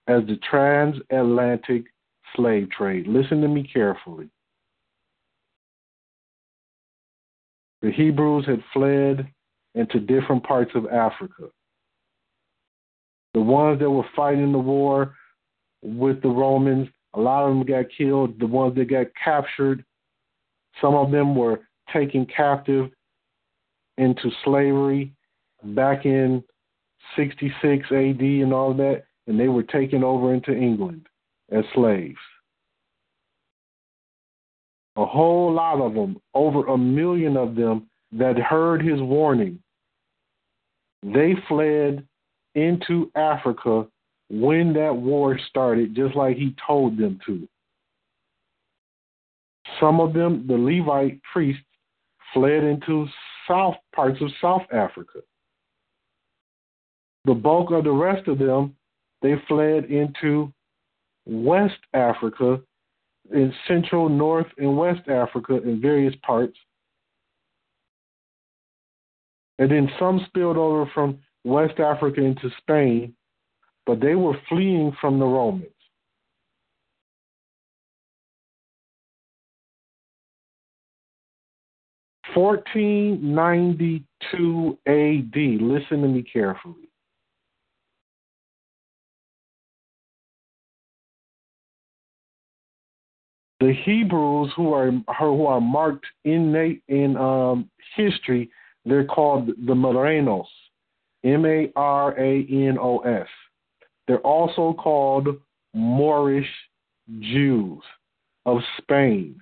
as 0.07 0.23
the 0.25 0.37
transatlantic 0.49 1.83
slave 2.35 2.69
trade. 2.71 3.07
Listen 3.07 3.41
to 3.41 3.47
me 3.47 3.69
carefully. 3.71 4.29
The 7.81 7.91
Hebrews 7.91 8.45
had 8.45 8.63
fled 8.73 9.27
into 9.75 9.99
different 9.99 10.43
parts 10.43 10.71
of 10.75 10.87
Africa. 10.87 11.49
The 13.33 13.41
ones 13.41 13.79
that 13.79 13.89
were 13.89 14.03
fighting 14.15 14.51
the 14.51 14.57
war 14.57 15.15
with 15.81 16.21
the 16.21 16.29
Romans, 16.29 16.89
a 17.13 17.19
lot 17.19 17.43
of 17.43 17.55
them 17.55 17.65
got 17.65 17.85
killed. 17.95 18.39
The 18.39 18.47
ones 18.47 18.75
that 18.75 18.89
got 18.89 19.07
captured, 19.23 19.85
some 20.81 20.95
of 20.95 21.11
them 21.11 21.35
were 21.35 21.61
taken 21.93 22.25
captive 22.25 22.89
into 23.99 24.31
slavery 24.43 25.13
back 25.63 26.05
in 26.05 26.43
66 27.15 27.85
AD 27.91 28.21
and 28.21 28.53
all 28.53 28.73
that, 28.73 29.03
and 29.27 29.39
they 29.39 29.47
were 29.47 29.63
taken 29.63 30.03
over 30.03 30.34
into 30.34 30.55
England 30.55 31.07
as 31.51 31.63
slaves. 31.76 32.17
A 34.95 35.05
whole 35.05 35.53
lot 35.53 35.81
of 35.81 35.93
them, 35.93 36.19
over 36.34 36.67
a 36.67 36.77
million 36.77 37.38
of 37.38 37.55
them, 37.55 37.89
that 38.11 38.38
heard 38.38 38.84
his 38.84 38.99
warning, 39.01 39.59
they 41.03 41.34
fled 41.47 42.05
into 42.55 43.11
Africa 43.15 43.85
when 44.30 44.73
that 44.73 44.95
war 44.95 45.39
started, 45.49 45.95
just 45.95 46.15
like 46.15 46.38
he 46.38 46.55
told 46.65 46.97
them 46.97 47.19
to. 47.26 47.47
Some 49.80 49.99
of 49.99 50.13
them, 50.13 50.45
the 50.47 50.57
Levite 50.57 51.21
priests, 51.31 51.63
fled 52.34 52.63
into 52.63 53.07
south 53.49 53.76
parts 53.93 54.21
of 54.21 54.30
South 54.41 54.61
Africa. 54.71 55.19
The 57.26 57.34
bulk 57.34 57.71
of 57.71 57.84
the 57.84 57.91
rest 57.91 58.27
of 58.27 58.39
them, 58.39 58.76
they 59.21 59.34
fled 59.47 59.85
into 59.85 60.53
West 61.26 61.80
Africa, 61.93 62.61
in 63.31 63.53
Central, 63.67 64.09
North, 64.09 64.47
and 64.57 64.77
West 64.77 65.07
Africa, 65.07 65.61
in 65.61 65.81
various 65.81 66.15
parts. 66.26 66.57
And 69.59 69.69
then 69.69 69.89
some 69.99 70.21
spilled 70.27 70.57
over 70.57 70.89
from 70.93 71.19
West 71.43 71.80
Africa 71.80 72.21
into 72.21 72.49
Spain, 72.61 73.13
but 73.85 73.99
they 73.99 74.15
were 74.15 74.38
fleeing 74.47 74.95
from 75.01 75.19
the 75.19 75.26
Romans. 75.26 75.78
Fourteen 82.34 83.34
ninety 83.34 84.03
two 84.31 84.77
AD. 84.85 85.35
Listen 85.35 86.01
to 86.01 86.07
me 86.07 86.23
carefully. 86.23 86.89
The 93.60 93.73
Hebrews 93.84 94.51
who 94.56 94.73
are 94.73 94.91
who 95.19 95.45
are 95.45 95.60
marked 95.60 96.06
in 96.23 96.81
in 96.88 97.18
um, 97.18 97.69
history, 97.95 98.49
they're 98.85 99.06
called 99.06 99.47
the 99.47 99.73
Maranos. 99.73 100.45
M 101.23 101.45
A 101.45 101.69
R 101.76 102.18
A 102.18 102.45
N 102.49 102.77
O 102.80 102.99
S. 102.99 103.27
They're 104.07 104.19
also 104.19 104.73
called 104.73 105.27
Moorish 105.73 106.49
Jews 107.19 107.81
of 108.45 108.60
Spain. 108.81 109.39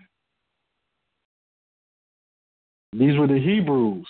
These 2.93 3.17
were 3.17 3.27
the 3.27 3.39
Hebrews. 3.39 4.07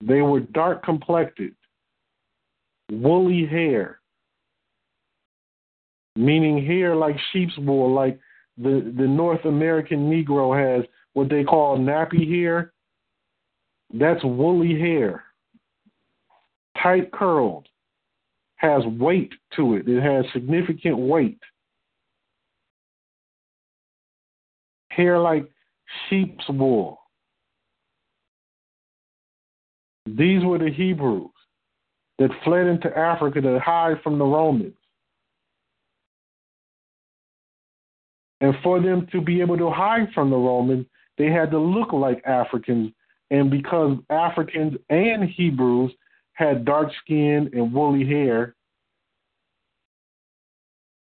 They 0.00 0.22
were 0.22 0.40
dark 0.40 0.84
complected, 0.84 1.54
woolly 2.90 3.46
hair, 3.46 4.00
meaning 6.14 6.64
hair 6.64 6.94
like 6.94 7.16
sheep's 7.32 7.56
wool, 7.58 7.92
like 7.92 8.18
the, 8.56 8.92
the 8.96 9.06
North 9.06 9.44
American 9.44 10.10
Negro 10.10 10.56
has 10.56 10.84
what 11.14 11.28
they 11.28 11.44
call 11.44 11.78
nappy 11.78 12.28
hair. 12.28 12.72
That's 13.92 14.22
woolly 14.22 14.78
hair, 14.78 15.24
tight 16.82 17.10
curled, 17.10 17.66
has 18.56 18.84
weight 18.84 19.32
to 19.56 19.74
it. 19.74 19.88
It 19.88 20.02
has 20.02 20.24
significant 20.32 20.98
weight. 20.98 21.40
Hair 24.98 25.18
like 25.20 25.48
sheep's 26.10 26.44
wool. 26.50 26.98
These 30.06 30.44
were 30.44 30.58
the 30.58 30.70
Hebrews 30.70 31.30
that 32.18 32.30
fled 32.44 32.66
into 32.66 32.94
Africa 32.96 33.40
to 33.40 33.60
hide 33.60 34.02
from 34.02 34.18
the 34.18 34.24
Romans. 34.24 34.74
And 38.40 38.54
for 38.62 38.80
them 38.80 39.06
to 39.12 39.20
be 39.20 39.40
able 39.40 39.56
to 39.58 39.70
hide 39.70 40.08
from 40.14 40.30
the 40.30 40.36
Romans, 40.36 40.86
they 41.16 41.30
had 41.30 41.50
to 41.52 41.58
look 41.58 41.92
like 41.92 42.22
Africans 42.26 42.92
and 43.30 43.50
because 43.50 43.98
Africans 44.10 44.74
and 44.88 45.28
Hebrews 45.28 45.92
had 46.32 46.64
dark 46.64 46.90
skin 47.02 47.50
and 47.52 47.72
woolly 47.72 48.06
hair, 48.06 48.54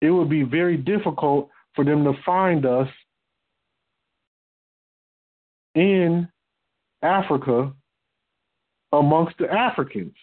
it 0.02 0.10
would 0.10 0.30
be 0.30 0.44
very 0.44 0.78
difficult 0.78 1.50
for 1.76 1.84
them 1.84 2.04
to 2.04 2.14
find 2.26 2.66
us 2.66 2.88
in 5.78 6.28
Africa 7.04 7.72
amongst 8.92 9.38
the 9.38 9.52
Africans. 9.52 10.16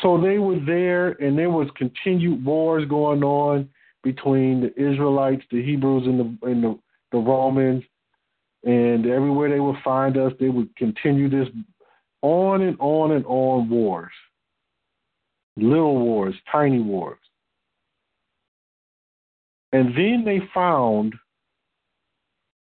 So 0.00 0.20
they 0.20 0.38
were 0.38 0.60
there, 0.66 1.10
and 1.22 1.38
there 1.38 1.50
was 1.50 1.68
continued 1.76 2.44
wars 2.44 2.86
going 2.88 3.22
on 3.22 3.68
between 4.02 4.60
the 4.60 4.74
Israelites, 4.76 5.42
the 5.50 5.62
Hebrews, 5.62 6.06
and 6.06 6.20
the 6.20 6.46
and 6.48 6.62
the, 6.62 6.78
the 7.12 7.18
Romans. 7.18 7.82
And 8.64 9.06
everywhere 9.06 9.48
they 9.48 9.60
would 9.60 9.76
find 9.84 10.16
us, 10.16 10.32
they 10.40 10.48
would 10.48 10.74
continue 10.76 11.30
this 11.30 11.48
on 12.22 12.62
and 12.62 12.76
on 12.80 13.12
and 13.12 13.24
on 13.26 13.70
wars. 13.70 14.12
Little 15.56 15.98
wars, 15.98 16.34
tiny 16.50 16.80
wars. 16.80 17.18
And 19.72 19.96
then 19.96 20.24
they 20.24 20.40
found 20.52 21.14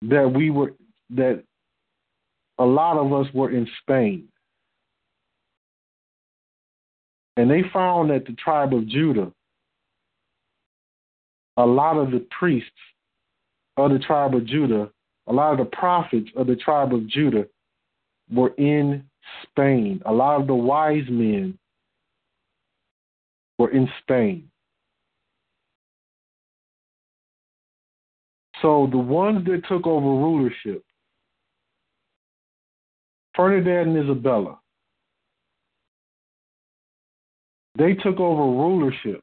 that 0.03 0.33
we 0.33 0.51
were 0.51 0.75
that 1.11 1.43
a 2.59 2.65
lot 2.65 2.99
of 2.99 3.13
us 3.13 3.33
were 3.35 3.51
in 3.51 3.67
Spain. 3.81 4.29
And 7.37 7.51
they 7.51 7.63
found 7.73 8.11
that 8.11 8.27
the 8.27 8.35
tribe 8.35 8.75
of 8.75 8.87
Judah, 8.87 9.33
a 11.57 11.65
lot 11.65 11.97
of 11.97 12.11
the 12.11 12.27
priests 12.39 12.71
of 13.77 13.91
the 13.91 13.99
tribe 13.99 14.35
of 14.35 14.45
Judah 14.47 14.91
a 15.27 15.33
lot 15.33 15.53
of 15.53 15.59
the 15.59 15.77
prophets 15.77 16.29
of 16.37 16.47
the 16.47 16.57
tribe 16.57 16.93
of 16.93 17.07
Judah 17.07 17.47
were 18.31 18.55
in 18.59 19.05
Spain. 19.45 20.03
A 20.07 20.13
lot 20.13 20.41
of 20.41 20.47
the 20.47 20.55
wise 20.55 21.09
men 21.09 21.59
were 23.59 23.71
in 23.71 23.89
Spain. 24.03 24.49
So 28.63 28.89
the 28.91 28.99
ones 28.99 29.45
that 29.47 29.63
took 29.69 29.87
over 29.87 30.07
rulership, 30.07 30.83
Ferdinand 33.35 33.97
and 33.97 34.05
Isabella, 34.05 34.59
they 37.77 37.95
took 37.95 38.21
over 38.21 38.43
rulership 38.43 39.23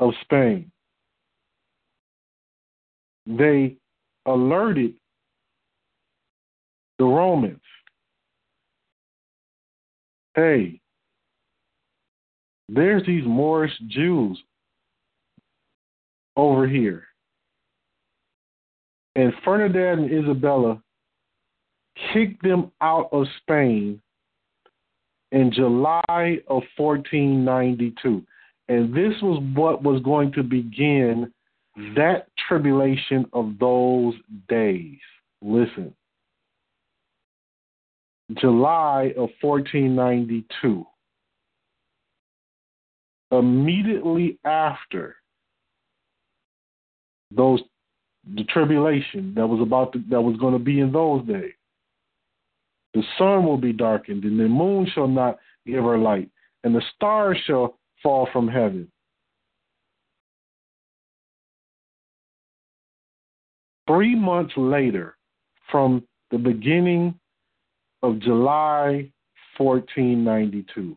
of 0.00 0.12
Spain. 0.22 0.70
They 3.26 3.76
alerted 4.26 4.94
the 6.98 7.04
Romans 7.04 7.60
hey, 10.38 10.80
there's 12.68 13.04
these 13.04 13.24
Moorish 13.24 13.72
Jews 13.88 14.40
over 16.36 16.68
here. 16.68 17.07
And 19.18 19.32
Ferdinand 19.44 20.04
and 20.04 20.24
Isabella 20.24 20.80
kicked 22.12 22.40
them 22.40 22.70
out 22.80 23.08
of 23.10 23.26
Spain 23.42 24.00
in 25.32 25.50
July 25.52 26.38
of 26.46 26.62
1492. 26.76 28.24
And 28.68 28.94
this 28.94 29.20
was 29.20 29.42
what 29.56 29.82
was 29.82 30.00
going 30.02 30.30
to 30.34 30.44
begin 30.44 31.32
that 31.96 32.28
tribulation 32.46 33.26
of 33.32 33.58
those 33.58 34.14
days. 34.48 34.98
Listen. 35.42 35.92
July 38.40 39.12
of 39.16 39.30
1492. 39.40 40.86
Immediately 43.32 44.38
after 44.44 45.16
those 47.32 47.60
the 48.34 48.44
tribulation 48.44 49.32
that 49.36 49.46
was 49.46 49.60
about 49.60 49.92
to, 49.92 50.02
that 50.10 50.20
was 50.20 50.36
going 50.38 50.52
to 50.52 50.58
be 50.58 50.80
in 50.80 50.92
those 50.92 51.26
days. 51.26 51.52
The 52.94 53.02
sun 53.16 53.44
will 53.44 53.58
be 53.58 53.72
darkened, 53.72 54.24
and 54.24 54.38
the 54.38 54.48
moon 54.48 54.88
shall 54.94 55.08
not 55.08 55.38
give 55.66 55.84
her 55.84 55.98
light, 55.98 56.30
and 56.64 56.74
the 56.74 56.82
stars 56.94 57.38
shall 57.46 57.78
fall 58.02 58.28
from 58.32 58.48
heaven. 58.48 58.90
Three 63.86 64.14
months 64.14 64.52
later, 64.56 65.16
from 65.70 66.06
the 66.30 66.38
beginning 66.38 67.18
of 68.02 68.20
July 68.20 69.10
1492, 69.56 70.96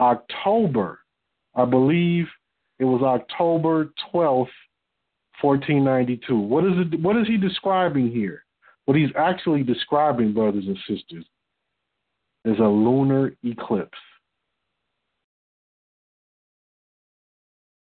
October, 0.00 1.00
I 1.54 1.64
believe 1.64 2.26
it 2.78 2.84
was 2.84 3.02
October 3.02 3.90
12th, 4.12 4.48
1492. 5.40 6.36
What 6.36 6.64
is 6.64 6.72
it? 6.76 7.00
What 7.00 7.16
is 7.16 7.26
he 7.26 7.36
describing 7.36 8.10
here? 8.10 8.44
What 8.86 8.96
he's 8.96 9.10
actually 9.16 9.62
describing, 9.62 10.32
brothers 10.32 10.64
and 10.66 10.76
sisters, 10.88 11.24
is 12.44 12.58
a 12.58 12.68
lunar 12.68 13.32
eclipse. 13.42 13.98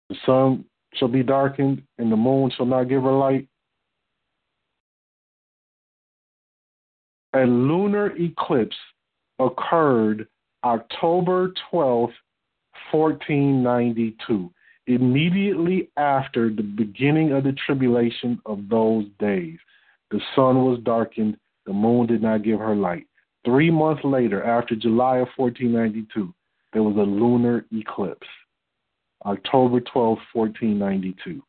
The 0.08 0.16
sun 0.26 0.64
shall 0.94 1.08
be 1.08 1.22
darkened, 1.22 1.82
and 1.98 2.10
the 2.10 2.16
moon 2.16 2.50
shall 2.56 2.66
not 2.66 2.84
give 2.84 3.02
her 3.02 3.12
light. 3.12 3.46
A 7.34 7.44
lunar 7.44 8.16
eclipse 8.16 8.76
occurred 9.38 10.26
October 10.64 11.52
12th, 11.72 12.14
1492 12.90 14.50
immediately 14.88 15.90
after 15.98 16.48
the 16.48 16.62
beginning 16.62 17.32
of 17.32 17.44
the 17.44 17.54
tribulation 17.66 18.40
of 18.46 18.68
those 18.68 19.04
days. 19.20 19.58
The 20.10 20.20
sun 20.34 20.64
was 20.64 20.80
darkened, 20.82 21.36
the 21.66 21.74
moon 21.74 22.06
did 22.06 22.22
not 22.22 22.42
give 22.42 22.58
her 22.58 22.74
light. 22.74 23.06
Three 23.44 23.70
months 23.70 24.02
later, 24.02 24.42
after 24.42 24.74
July 24.74 25.18
of 25.18 25.28
1492, 25.36 26.34
there 26.72 26.82
was 26.82 26.96
a 26.96 27.00
lunar 27.00 27.66
eclipse, 27.70 28.26
October 29.26 29.80
12, 29.80 30.18
1492. 30.32 31.42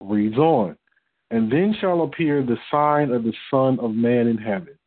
Reads 0.00 0.38
on. 0.38 0.76
And 1.30 1.50
then 1.50 1.74
shall 1.80 2.02
appear 2.02 2.42
the 2.42 2.58
sign 2.70 3.10
of 3.10 3.24
the 3.24 3.32
Son 3.50 3.80
of 3.80 3.92
Man 3.92 4.28
in 4.28 4.38
heaven. 4.38 4.78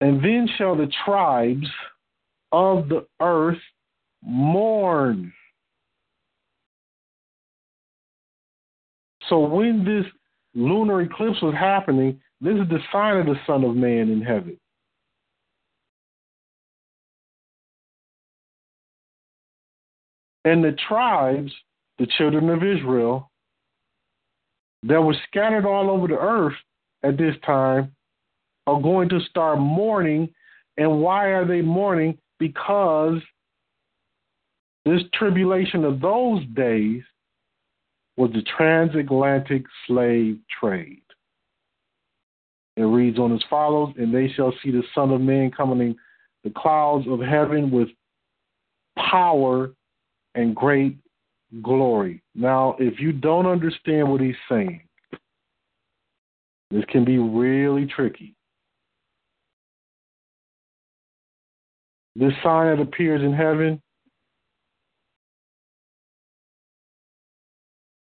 And 0.00 0.22
then 0.22 0.48
shall 0.56 0.76
the 0.76 0.90
tribes 1.04 1.66
of 2.52 2.88
the 2.88 3.06
earth 3.20 3.58
mourn. 4.22 5.32
So 9.28 9.40
when 9.40 9.84
this 9.84 10.04
lunar 10.54 11.02
eclipse 11.02 11.42
was 11.42 11.54
happening, 11.54 12.20
this 12.40 12.54
is 12.54 12.68
the 12.68 12.78
sign 12.92 13.16
of 13.18 13.26
the 13.26 13.38
Son 13.46 13.64
of 13.64 13.74
Man 13.74 14.08
in 14.10 14.22
heaven. 14.22 14.58
And 20.44 20.64
the 20.64 20.76
tribes, 20.88 21.52
the 21.98 22.06
children 22.16 22.48
of 22.48 22.62
Israel, 22.62 23.30
that 24.84 25.02
were 25.02 25.16
scattered 25.28 25.66
all 25.66 25.90
over 25.90 26.06
the 26.06 26.18
earth 26.18 26.54
at 27.02 27.18
this 27.18 27.34
time, 27.44 27.94
are 28.68 28.80
going 28.80 29.08
to 29.08 29.20
start 29.30 29.58
mourning. 29.58 30.28
And 30.76 31.00
why 31.00 31.28
are 31.28 31.46
they 31.46 31.62
mourning? 31.62 32.18
Because 32.38 33.18
this 34.84 35.02
tribulation 35.14 35.84
of 35.84 36.00
those 36.00 36.44
days 36.54 37.02
was 38.16 38.30
the 38.32 38.42
transatlantic 38.56 39.64
slave 39.86 40.38
trade. 40.60 41.02
It 42.76 42.82
reads 42.82 43.18
on 43.18 43.34
as 43.34 43.42
follows 43.50 43.94
And 43.96 44.14
they 44.14 44.28
shall 44.28 44.52
see 44.62 44.70
the 44.70 44.82
Son 44.94 45.10
of 45.10 45.20
Man 45.20 45.50
coming 45.50 45.80
in 45.80 45.96
the 46.44 46.50
clouds 46.50 47.06
of 47.08 47.20
heaven 47.20 47.70
with 47.70 47.88
power 48.96 49.72
and 50.34 50.54
great 50.54 50.96
glory. 51.62 52.22
Now, 52.34 52.76
if 52.78 53.00
you 53.00 53.12
don't 53.12 53.46
understand 53.46 54.10
what 54.10 54.20
he's 54.20 54.34
saying, 54.48 54.82
this 56.70 56.84
can 56.90 57.04
be 57.04 57.18
really 57.18 57.86
tricky. 57.86 58.36
This 62.18 62.32
sign 62.42 62.66
that 62.66 62.82
appears 62.82 63.22
in 63.22 63.32
heaven, 63.32 63.80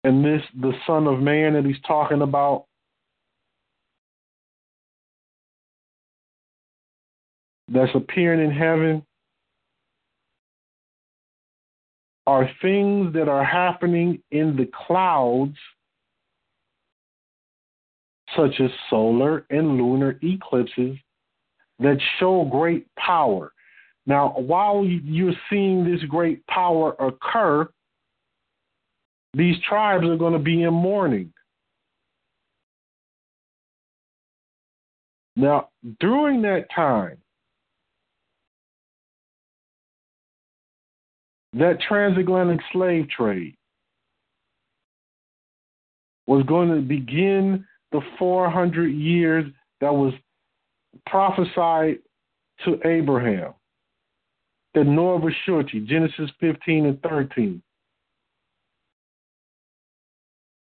and 0.05 0.23
this 0.23 0.41
the 0.61 0.71
Son 0.88 1.07
of 1.07 1.19
Man 1.19 1.53
that 1.53 1.65
he's 1.65 1.81
talking 1.85 2.21
about, 2.21 2.67
that's 7.67 7.91
appearing 7.95 8.39
in 8.39 8.51
heaven. 8.55 9.03
Are 12.27 12.49
things 12.61 13.13
that 13.13 13.27
are 13.27 13.43
happening 13.43 14.23
in 14.31 14.55
the 14.55 14.69
clouds, 14.88 15.57
such 18.38 18.61
as 18.61 18.71
solar 18.89 19.45
and 19.49 19.77
lunar 19.77 20.17
eclipses, 20.23 20.95
that 21.79 21.97
show 22.19 22.45
great 22.49 22.88
power. 22.95 23.51
Now, 24.07 24.29
while 24.38 24.85
you're 24.85 25.34
seeing 25.49 25.84
this 25.84 26.01
great 26.05 26.47
power 26.47 26.95
occur, 26.97 27.67
these 29.34 29.57
tribes 29.67 30.05
are 30.05 30.15
going 30.15 30.31
to 30.31 30.39
be 30.39 30.63
in 30.63 30.73
mourning. 30.73 31.34
Now, 35.35 35.69
during 35.99 36.41
that 36.43 36.67
time, 36.73 37.17
that 41.53 41.81
transatlantic 41.81 42.61
slave 42.71 43.09
trade 43.09 43.55
was 46.27 46.43
going 46.45 46.69
to 46.69 46.81
begin 46.81 47.65
the 47.91 48.01
400 48.17 48.88
years 48.88 49.45
that 49.81 49.93
was 49.93 50.13
prophesied 51.05 51.99
to 52.63 52.79
Abraham 52.88 53.53
the 54.78 54.84
Noah 54.84 55.20
surety, 55.44 55.80
Genesis 55.80 56.30
15 56.40 56.86
and 56.86 57.02
13. 57.02 57.62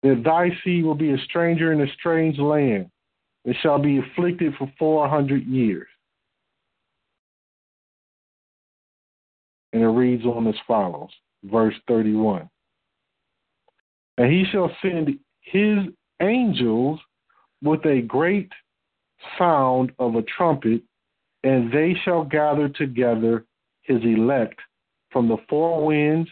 That 0.03 0.21
thy 0.23 0.49
seed 0.63 0.83
will 0.83 0.93
be 0.93 1.13
a 1.13 1.17
stranger 1.25 1.73
in 1.73 1.81
a 1.81 1.91
strange 1.93 2.37
land, 2.37 2.91
and 3.45 3.55
shall 3.63 3.79
be 3.79 3.97
afflicted 3.97 4.53
for 4.59 4.71
400 4.77 5.47
years. 5.47 5.87
And 9.71 9.81
it 9.81 9.87
reads 9.87 10.25
on 10.25 10.45
as 10.45 10.53
follows, 10.67 11.09
verse 11.45 11.73
31. 11.87 12.47
And 14.19 14.31
he 14.31 14.45
shall 14.51 14.69
send 14.83 15.17
his 15.41 15.79
angels 16.21 16.99
with 17.63 17.83
a 17.87 18.01
great 18.01 18.51
sound 19.39 19.91
of 19.97 20.13
a 20.13 20.21
trumpet, 20.21 20.83
and 21.43 21.71
they 21.71 21.95
shall 22.05 22.23
gather 22.23 22.69
together 22.69 23.45
his 23.83 24.01
elect 24.03 24.59
from 25.11 25.27
the 25.27 25.37
four 25.47 25.85
winds, 25.85 26.29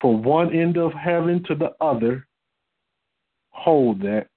from 0.00 0.22
one 0.22 0.54
end 0.54 0.76
of 0.76 0.92
heaven 0.92 1.42
to 1.48 1.54
the 1.54 1.72
other. 1.80 2.26
Hold 3.50 4.00
that. 4.02 4.28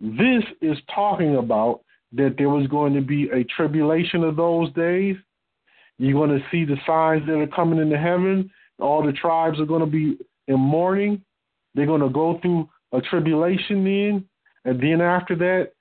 This 0.00 0.44
is 0.60 0.78
talking 0.94 1.36
about 1.36 1.80
that 2.12 2.34
there 2.38 2.48
was 2.48 2.66
going 2.68 2.94
to 2.94 3.00
be 3.00 3.28
a 3.30 3.44
tribulation 3.44 4.22
of 4.22 4.36
those 4.36 4.72
days. 4.72 5.16
You're 5.98 6.12
going 6.12 6.38
to 6.38 6.44
see 6.50 6.64
the 6.64 6.76
signs 6.86 7.26
that 7.26 7.38
are 7.38 7.46
coming 7.46 7.78
into 7.78 7.98
heaven. 7.98 8.50
All 8.78 9.04
the 9.04 9.12
tribes 9.12 9.58
are 9.60 9.66
going 9.66 9.80
to 9.80 9.86
be 9.86 10.18
in 10.48 10.60
mourning. 10.60 11.22
They're 11.74 11.86
going 11.86 12.02
to 12.02 12.08
go 12.08 12.38
through 12.40 12.68
a 12.92 13.00
tribulation 13.00 13.84
then. 13.84 14.24
And 14.64 14.80
then 14.80 15.00
after 15.00 15.34
that, 15.36 15.72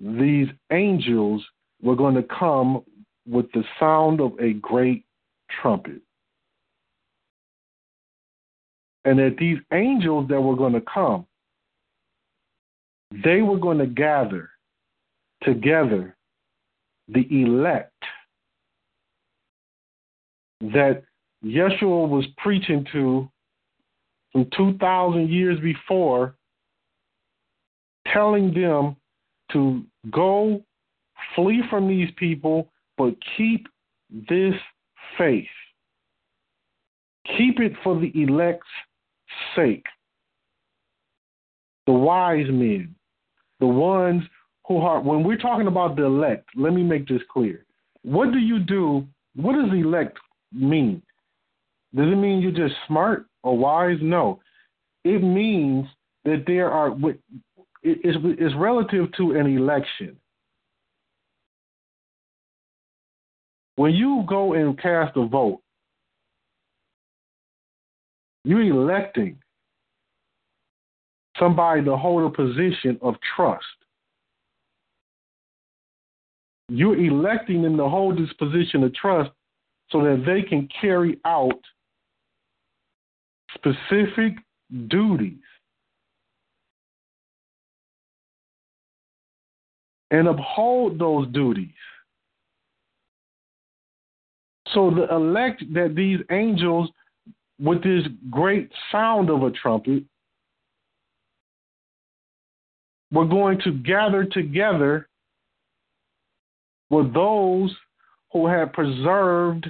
these 0.00 0.48
angels 0.72 1.44
were 1.82 1.96
going 1.96 2.14
to 2.14 2.22
come 2.22 2.82
with 3.30 3.50
the 3.52 3.64
sound 3.78 4.20
of 4.20 4.32
a 4.40 4.54
great 4.54 5.04
trumpet. 5.62 6.00
And 9.04 9.18
that 9.18 9.36
these 9.38 9.58
angels 9.72 10.28
that 10.28 10.40
were 10.40 10.56
going 10.56 10.74
to 10.74 10.82
come, 10.82 11.26
they 13.24 13.40
were 13.40 13.58
going 13.58 13.78
to 13.78 13.86
gather 13.86 14.50
together 15.42 16.16
the 17.08 17.26
elect 17.30 17.92
that 20.60 21.02
Yeshua 21.44 22.08
was 22.08 22.26
preaching 22.36 22.86
to 22.92 23.28
from 24.32 24.48
2,000 24.56 25.30
years 25.30 25.58
before, 25.60 26.36
telling 28.12 28.52
them 28.52 28.96
to 29.52 29.82
go 30.10 30.62
flee 31.34 31.62
from 31.68 31.88
these 31.88 32.10
people, 32.16 32.68
but 33.00 33.14
keep 33.38 33.66
this 34.28 34.52
faith. 35.16 35.46
Keep 37.38 37.58
it 37.60 37.72
for 37.82 37.98
the 37.98 38.12
elect's 38.14 38.66
sake. 39.56 39.86
The 41.86 41.94
wise 41.94 42.50
men, 42.50 42.94
the 43.58 43.66
ones 43.66 44.22
who 44.66 44.76
are, 44.78 45.00
when 45.00 45.24
we're 45.24 45.38
talking 45.38 45.66
about 45.66 45.96
the 45.96 46.04
elect, 46.04 46.50
let 46.54 46.74
me 46.74 46.82
make 46.82 47.08
this 47.08 47.22
clear. 47.32 47.64
What 48.02 48.32
do 48.32 48.38
you 48.38 48.58
do? 48.58 49.06
What 49.34 49.54
does 49.54 49.72
elect 49.72 50.18
mean? 50.52 51.00
Does 51.94 52.12
it 52.12 52.16
mean 52.16 52.40
you're 52.42 52.52
just 52.52 52.78
smart 52.86 53.24
or 53.42 53.56
wise? 53.56 53.96
No. 54.02 54.40
It 55.04 55.22
means 55.22 55.86
that 56.26 56.44
there 56.46 56.70
are, 56.70 56.94
it's 57.82 58.54
relative 58.56 59.10
to 59.16 59.32
an 59.32 59.46
election. 59.46 60.19
When 63.80 63.94
you 63.94 64.24
go 64.28 64.52
and 64.52 64.78
cast 64.78 65.16
a 65.16 65.26
vote, 65.26 65.62
you're 68.44 68.60
electing 68.60 69.38
somebody 71.38 71.82
to 71.84 71.96
hold 71.96 72.30
a 72.30 72.36
position 72.36 72.98
of 73.00 73.14
trust. 73.34 73.64
You're 76.68 77.02
electing 77.02 77.62
them 77.62 77.78
to 77.78 77.88
hold 77.88 78.18
this 78.18 78.30
position 78.34 78.82
of 78.84 78.94
trust 78.94 79.30
so 79.88 80.02
that 80.02 80.24
they 80.26 80.42
can 80.46 80.68
carry 80.78 81.18
out 81.24 81.62
specific 83.54 84.34
duties 84.88 85.40
and 90.10 90.28
uphold 90.28 90.98
those 90.98 91.26
duties. 91.28 91.72
So 94.74 94.90
the 94.90 95.12
elect 95.14 95.62
that 95.74 95.94
these 95.94 96.20
angels, 96.30 96.88
with 97.58 97.82
this 97.82 98.06
great 98.30 98.70
sound 98.92 99.30
of 99.30 99.42
a 99.42 99.50
trumpet, 99.50 100.04
were 103.12 103.26
going 103.26 103.60
to 103.64 103.72
gather 103.72 104.24
together 104.24 105.08
were 106.90 107.08
those 107.08 107.74
who 108.32 108.46
had 108.46 108.72
preserved 108.72 109.66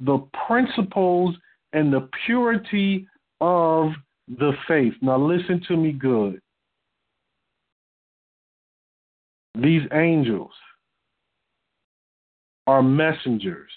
the 0.00 0.18
principles 0.46 1.34
and 1.72 1.92
the 1.92 2.08
purity 2.26 3.06
of 3.40 3.92
the 4.28 4.52
faith. 4.68 4.94
Now, 5.00 5.18
listen 5.18 5.62
to 5.68 5.76
me 5.76 5.92
good. 5.92 6.40
These 9.54 9.82
angels 9.92 10.52
are 12.66 12.82
messengers. 12.82 13.70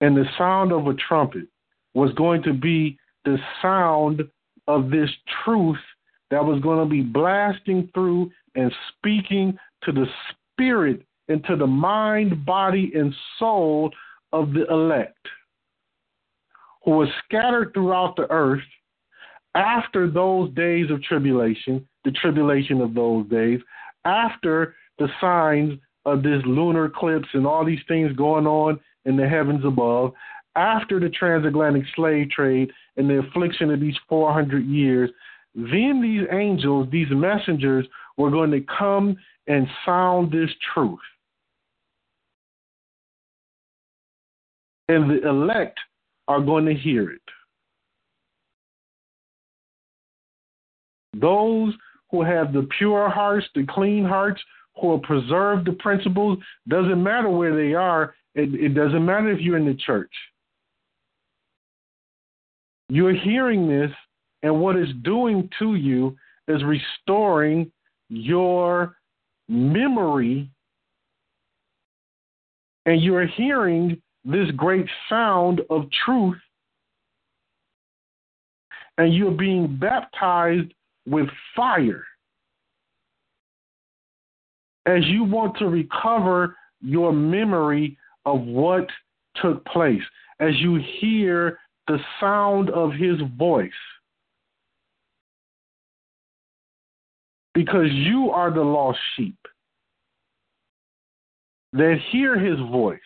And 0.00 0.16
the 0.16 0.26
sound 0.36 0.72
of 0.72 0.86
a 0.86 0.94
trumpet 0.94 1.46
was 1.94 2.12
going 2.14 2.42
to 2.42 2.52
be 2.52 2.98
the 3.24 3.38
sound 3.62 4.22
of 4.66 4.90
this 4.90 5.10
truth 5.44 5.78
that 6.30 6.44
was 6.44 6.60
going 6.62 6.78
to 6.78 6.90
be 6.90 7.02
blasting 7.02 7.88
through 7.94 8.30
and 8.54 8.72
speaking 8.88 9.56
to 9.84 9.92
the 9.92 10.06
spirit 10.52 11.02
and 11.28 11.44
to 11.44 11.56
the 11.56 11.66
mind, 11.66 12.44
body, 12.44 12.92
and 12.94 13.14
soul 13.38 13.90
of 14.32 14.52
the 14.52 14.66
elect 14.70 15.28
who 16.84 16.92
were 16.92 17.08
scattered 17.24 17.72
throughout 17.72 18.14
the 18.16 18.30
earth 18.30 18.62
after 19.54 20.10
those 20.10 20.52
days 20.54 20.90
of 20.90 21.02
tribulation, 21.02 21.86
the 22.04 22.10
tribulation 22.10 22.80
of 22.80 22.94
those 22.94 23.26
days, 23.28 23.60
after 24.04 24.74
the 24.98 25.08
signs 25.20 25.78
of 26.04 26.22
this 26.22 26.42
lunar 26.44 26.86
eclipse 26.86 27.28
and 27.32 27.46
all 27.46 27.64
these 27.64 27.80
things 27.88 28.12
going 28.16 28.46
on 28.46 28.78
in 29.04 29.16
the 29.16 29.28
heavens 29.28 29.64
above, 29.64 30.12
after 30.56 31.00
the 31.00 31.08
transatlantic 31.08 31.84
slave 31.96 32.30
trade 32.30 32.70
and 32.96 33.08
the 33.08 33.18
affliction 33.18 33.70
of 33.70 33.80
these 33.80 33.96
400 34.08 34.64
years, 34.64 35.10
then 35.54 36.00
these 36.02 36.26
angels, 36.32 36.88
these 36.90 37.10
messengers, 37.10 37.86
were 38.16 38.30
going 38.30 38.50
to 38.50 38.64
come 38.78 39.16
and 39.46 39.66
sound 39.84 40.32
this 40.32 40.50
truth. 40.72 40.98
And 44.88 45.10
the 45.10 45.28
elect 45.28 45.78
are 46.28 46.40
going 46.40 46.66
to 46.66 46.74
hear 46.74 47.10
it. 47.10 47.20
Those 51.20 51.72
who 52.10 52.22
have 52.22 52.52
the 52.52 52.68
pure 52.78 53.08
hearts, 53.08 53.46
the 53.54 53.64
clean 53.68 54.04
hearts, 54.04 54.42
who 54.80 54.88
will 54.88 54.98
preserve 54.98 55.64
the 55.64 55.72
principles, 55.72 56.38
doesn't 56.68 57.02
matter 57.02 57.28
where 57.28 57.54
they 57.54 57.74
are, 57.74 58.14
it, 58.34 58.54
it 58.54 58.74
doesn't 58.74 59.04
matter 59.04 59.30
if 59.30 59.40
you're 59.40 59.56
in 59.56 59.66
the 59.66 59.74
church. 59.74 60.12
You're 62.88 63.14
hearing 63.14 63.68
this, 63.68 63.90
and 64.42 64.60
what 64.60 64.76
it's 64.76 64.92
doing 65.02 65.48
to 65.58 65.74
you 65.74 66.16
is 66.48 66.62
restoring 66.64 67.70
your 68.08 68.96
memory, 69.48 70.50
and 72.86 73.02
you're 73.02 73.26
hearing 73.26 74.00
this 74.24 74.50
great 74.56 74.86
sound 75.08 75.62
of 75.70 75.86
truth, 76.04 76.36
and 78.98 79.14
you're 79.14 79.30
being 79.30 79.76
baptized 79.76 80.72
with 81.06 81.28
fire 81.56 82.04
as 84.86 85.04
you 85.06 85.24
want 85.24 85.56
to 85.58 85.66
recover 85.66 86.56
your 86.80 87.12
memory 87.12 87.96
of 88.26 88.40
what 88.42 88.88
took 89.42 89.64
place, 89.66 90.02
as 90.40 90.52
you 90.60 90.80
hear 91.00 91.58
the 91.86 91.98
sound 92.20 92.70
of 92.70 92.92
his 92.92 93.16
voice. 93.36 93.70
Because 97.54 97.90
you 97.90 98.30
are 98.30 98.50
the 98.50 98.62
lost 98.62 98.98
sheep 99.16 99.36
that 101.72 101.98
hear 102.10 102.38
his 102.38 102.58
voice. 102.70 103.00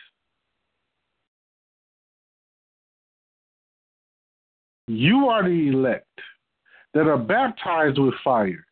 You 4.87 5.29
are 5.29 5.43
the 5.43 5.69
elect 5.69 6.07
that 6.95 7.07
are 7.07 7.19
baptized 7.19 7.99
with 7.99 8.15
fire. 8.25 8.65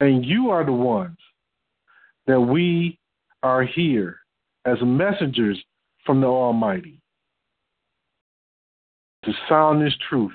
And 0.00 0.26
you 0.26 0.50
are 0.50 0.64
the 0.64 0.72
ones 0.72 1.18
that 2.26 2.40
we 2.40 2.98
are 3.42 3.64
here 3.64 4.18
as 4.64 4.78
messengers 4.82 5.62
from 6.04 6.20
the 6.20 6.26
Almighty 6.26 6.98
to 9.24 9.32
sound 9.48 9.84
this 9.84 9.94
truth, 10.08 10.32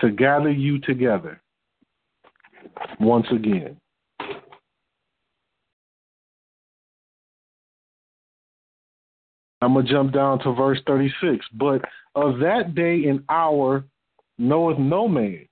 to 0.00 0.10
gather 0.10 0.50
you 0.50 0.78
together 0.80 1.40
once 3.00 3.26
again. 3.32 3.76
I'm 9.60 9.74
going 9.74 9.86
to 9.86 9.92
jump 9.92 10.12
down 10.12 10.38
to 10.40 10.52
verse 10.52 10.78
36. 10.86 11.44
But 11.54 11.82
of 12.14 12.38
that 12.38 12.76
day 12.76 13.06
and 13.08 13.24
hour 13.28 13.84
knoweth 14.38 14.78
no 14.78 15.08
man. 15.08 15.46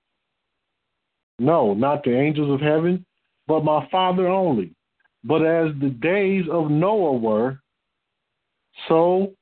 No, 1.39 1.73
not 1.73 2.03
the 2.03 2.17
angels 2.17 2.49
of 2.49 2.61
heaven, 2.61 3.05
but 3.47 3.65
my 3.65 3.87
Father 3.91 4.27
only. 4.27 4.73
But 5.27 5.45
as 5.45 5.71
the 5.81 5.89
days 5.89 6.45
of 6.49 6.71
Noah 6.71 7.17
were, 7.17 7.59
so 8.87 9.33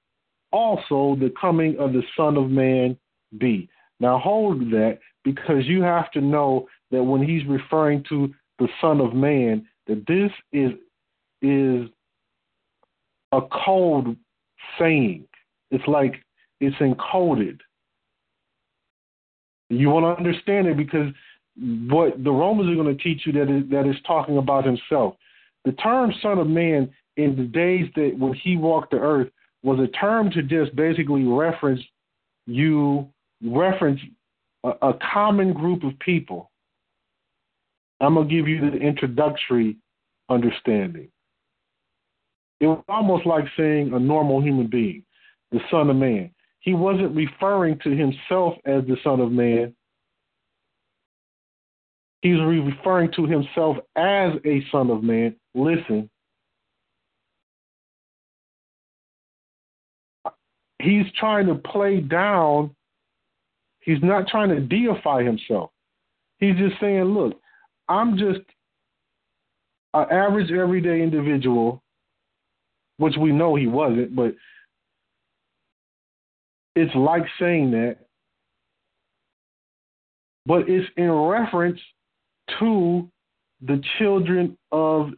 also 0.52 1.16
the 1.20 1.32
coming 1.40 1.78
of 1.78 1.94
the 1.94 2.02
Son 2.18 2.38
of 2.38 2.50
Man 2.50 2.98
be. 3.38 3.70
Now 4.00 4.18
hold 4.18 4.72
that 4.72 4.98
because 5.24 5.66
you 5.66 5.84
have 5.84 6.10
to 6.12 6.22
know 6.22 6.68
that 6.90 7.04
when 7.04 7.22
he's 7.22 7.46
referring 7.46 8.04
to 8.10 8.34
the 8.58 8.68
Son 8.82 9.00
of 9.00 9.14
Man, 9.14 9.68
that 9.86 10.04
this 10.08 10.32
is 10.52 10.72
is 11.42 11.88
a 13.32 13.42
code 13.42 14.18
saying. 14.80 15.28
It's 15.70 15.88
like 15.88 16.16
it's 16.62 16.76
encoded. 16.78 17.60
You 19.70 19.90
want 19.90 20.06
to 20.06 20.18
understand 20.18 20.68
it 20.68 20.78
because 20.78 21.14
what 21.92 22.24
the 22.24 22.32
Romans 22.32 22.72
are 22.72 22.82
going 22.82 22.96
to 22.96 23.04
teach 23.04 23.28
you 23.28 23.34
that 23.34 23.56
is, 23.56 23.70
that 23.70 23.88
is 23.88 23.96
talking 24.08 24.38
about 24.38 24.66
himself. 24.66 25.16
The 25.66 25.74
term 25.74 26.14
Son 26.22 26.38
of 26.38 26.48
Man 26.48 26.94
in 27.18 27.36
the 27.36 27.44
days 27.44 27.90
that 27.96 28.16
when 28.18 28.34
he 28.34 28.56
walked 28.58 28.92
the 28.92 28.98
earth 28.98 29.30
was 29.64 29.80
a 29.80 29.88
term 29.98 30.30
to 30.32 30.44
just 30.44 30.76
basically 30.76 31.24
reference 31.24 31.82
you 32.46 33.08
reference 33.44 34.00
a, 34.64 34.70
a 34.82 35.00
common 35.12 35.54
group 35.54 35.84
of 35.84 35.98
people 36.00 36.52
I'm 38.00 38.16
going 38.16 38.28
to 38.28 38.36
give 38.36 38.48
you 38.48 38.60
the 38.60 38.78
introductory 38.78 39.78
understanding. 40.30 41.08
It 42.60 42.68
was 42.68 42.84
almost 42.88 43.26
like 43.26 43.46
saying 43.58 43.94
a 43.94 44.00
normal 44.00 44.42
human 44.42 44.68
being, 44.68 45.04
the 45.52 45.60
Son 45.72 45.90
of 45.90 45.96
Man. 45.96 46.32
He 46.60 46.74
wasn't 46.74 47.16
referring 47.16 47.80
to 47.84 47.92
himself 47.92 48.56
as 48.66 48.84
the 48.86 48.98
Son 49.04 49.20
of 49.20 49.32
Man. 49.32 49.74
He 52.26 52.34
was 52.34 52.42
referring 52.42 53.12
to 53.18 53.28
himself 53.28 53.78
as 53.96 54.32
a 54.46 54.66
Son 54.72 54.90
of 54.90 55.04
Man. 55.04 55.36
Listen. 55.54 56.10
He's 60.82 61.06
trying 61.20 61.46
to 61.46 61.54
play 61.54 62.02
down, 62.02 62.76
he's 63.82 64.02
not 64.02 64.28
trying 64.28 64.50
to 64.50 64.60
deify 64.60 65.22
himself. 65.22 65.70
He's 66.40 66.56
just 66.56 66.82
saying, 66.82 67.04
look, 67.04 67.40
I'm 67.88 68.18
just 68.18 68.42
an 69.94 70.08
average 70.10 70.52
everyday 70.52 71.04
individual, 71.04 71.84
which 72.98 73.18
we 73.18 73.34
know 73.34 73.54
he 73.54 73.68
wasn't, 73.68 74.16
but 74.16 74.34
it's 76.76 76.96
like 76.96 77.26
saying 77.40 77.70
that. 77.70 77.98
But 80.48 80.68
it's 80.68 80.90
in 80.98 81.12
reference 81.12 81.80
to 82.60 83.08
the 83.62 83.82
children 83.98 84.58
of 84.72 85.12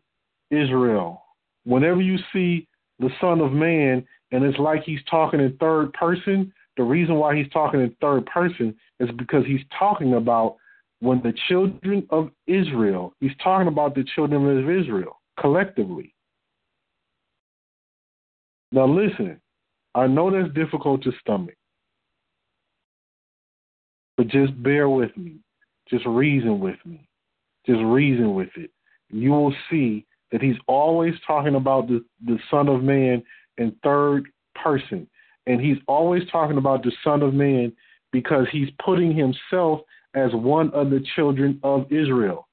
Israel. 0.51 1.23
Whenever 1.65 2.01
you 2.01 2.17
see 2.31 2.67
the 2.99 3.09
Son 3.19 3.41
of 3.41 3.51
Man 3.51 4.05
and 4.31 4.43
it's 4.43 4.57
like 4.57 4.83
he's 4.83 5.03
talking 5.09 5.39
in 5.39 5.55
third 5.57 5.93
person, 5.93 6.53
the 6.77 6.83
reason 6.83 7.15
why 7.15 7.35
he's 7.35 7.49
talking 7.49 7.81
in 7.81 7.95
third 7.99 8.25
person 8.27 8.75
is 8.99 9.09
because 9.17 9.45
he's 9.45 9.61
talking 9.77 10.13
about 10.13 10.57
when 10.99 11.21
the 11.21 11.33
children 11.47 12.05
of 12.09 12.29
Israel, 12.47 13.13
he's 13.19 13.35
talking 13.43 13.67
about 13.67 13.95
the 13.95 14.05
children 14.15 14.47
of 14.47 14.69
Israel 14.69 15.19
collectively. 15.39 16.13
Now, 18.71 18.85
listen, 18.85 19.39
I 19.95 20.07
know 20.07 20.29
that's 20.31 20.53
difficult 20.53 21.03
to 21.03 21.11
stomach, 21.21 21.55
but 24.17 24.27
just 24.27 24.61
bear 24.61 24.89
with 24.89 25.15
me. 25.15 25.37
Just 25.89 26.05
reason 26.05 26.59
with 26.59 26.77
me. 26.85 27.06
Just 27.67 27.81
reason 27.83 28.33
with 28.33 28.49
it. 28.55 28.71
You 29.09 29.31
will 29.31 29.53
see 29.69 30.05
that 30.31 30.41
he's 30.41 30.55
always 30.67 31.13
talking 31.25 31.55
about 31.55 31.87
the, 31.87 32.03
the 32.25 32.39
Son 32.49 32.69
of 32.69 32.81
Man 32.81 33.21
in 33.57 33.75
third 33.83 34.27
person. 34.55 35.07
And 35.45 35.61
he's 35.61 35.77
always 35.87 36.23
talking 36.31 36.57
about 36.57 36.83
the 36.83 36.91
Son 37.03 37.21
of 37.21 37.33
Man 37.33 37.71
because 38.11 38.47
he's 38.51 38.69
putting 38.83 39.15
himself 39.15 39.81
as 40.13 40.31
one 40.33 40.71
of 40.71 40.89
the 40.89 41.03
children 41.15 41.59
of 41.63 41.91
Israel. 41.91 42.47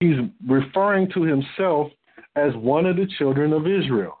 He's 0.00 0.16
referring 0.48 1.10
to 1.12 1.22
himself 1.22 1.92
as 2.34 2.54
one 2.56 2.86
of 2.86 2.96
the 2.96 3.06
children 3.18 3.52
of 3.52 3.68
Israel. 3.68 4.18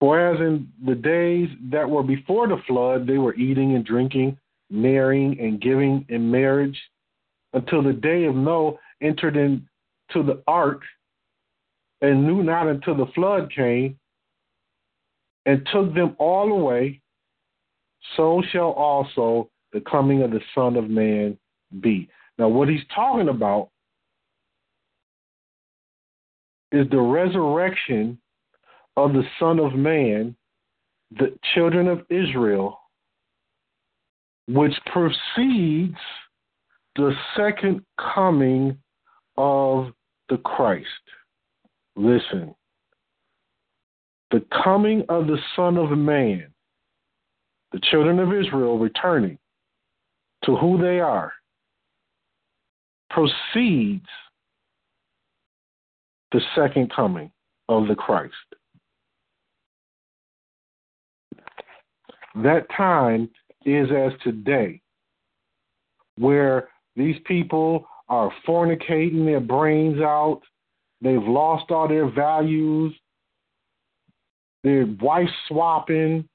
Whereas 0.00 0.40
in 0.40 0.68
the 0.84 0.94
days 0.94 1.48
that 1.70 1.88
were 1.88 2.04
before 2.04 2.46
the 2.46 2.62
flood, 2.66 3.06
they 3.06 3.18
were 3.18 3.34
eating 3.34 3.74
and 3.74 3.84
drinking, 3.84 4.38
marrying 4.70 5.38
and 5.40 5.60
giving 5.60 6.06
in 6.08 6.30
marriage 6.30 6.78
until 7.52 7.82
the 7.82 7.92
day 7.92 8.24
of 8.24 8.36
Noah 8.36 8.74
entered 9.02 9.36
into 9.36 9.64
the 10.14 10.42
ark 10.46 10.82
and 12.00 12.26
knew 12.26 12.42
not 12.42 12.68
until 12.68 12.96
the 12.96 13.10
flood 13.14 13.50
came 13.52 13.98
and 15.46 15.66
took 15.72 15.94
them 15.94 16.14
all 16.18 16.52
away, 16.52 17.00
so 18.16 18.42
shall 18.52 18.70
also 18.72 19.50
the 19.72 19.80
coming 19.80 20.22
of 20.22 20.30
the 20.30 20.40
Son 20.54 20.76
of 20.76 20.88
Man 20.88 21.36
be. 21.80 22.08
Now, 22.38 22.48
what 22.48 22.68
he's 22.68 22.84
talking 22.94 23.28
about 23.28 23.70
is 26.70 26.88
the 26.90 27.00
resurrection 27.00 28.18
of 28.98 29.12
the 29.12 29.22
Son 29.38 29.60
of 29.60 29.74
Man, 29.74 30.34
the 31.12 31.38
children 31.54 31.86
of 31.86 32.00
Israel, 32.10 32.80
which 34.48 34.74
precedes 34.86 35.96
the 36.96 37.12
second 37.36 37.82
coming 37.96 38.76
of 39.36 39.92
the 40.28 40.38
Christ. 40.38 40.88
Listen, 41.94 42.56
the 44.32 44.44
coming 44.64 45.04
of 45.08 45.28
the 45.28 45.38
Son 45.54 45.76
of 45.76 45.96
Man, 45.96 46.48
the 47.70 47.80
children 47.92 48.18
of 48.18 48.32
Israel 48.32 48.80
returning 48.80 49.38
to 50.44 50.56
who 50.56 50.76
they 50.76 50.98
are, 50.98 51.32
proceeds 53.10 54.08
the 56.32 56.40
second 56.56 56.92
coming 56.92 57.30
of 57.68 57.86
the 57.86 57.94
Christ. 57.94 58.34
That 62.36 62.66
time 62.76 63.30
is 63.64 63.88
as 63.90 64.12
today, 64.22 64.80
where 66.16 66.68
these 66.96 67.16
people 67.26 67.86
are 68.08 68.32
fornicating 68.46 69.24
their 69.24 69.40
brains 69.40 70.00
out 70.00 70.42
They've 71.00 71.22
lost 71.22 71.70
all 71.70 71.88
their 71.88 72.10
values. 72.10 72.94
They're 74.64 74.86
wife 75.00 75.28
swapping. 75.46 76.28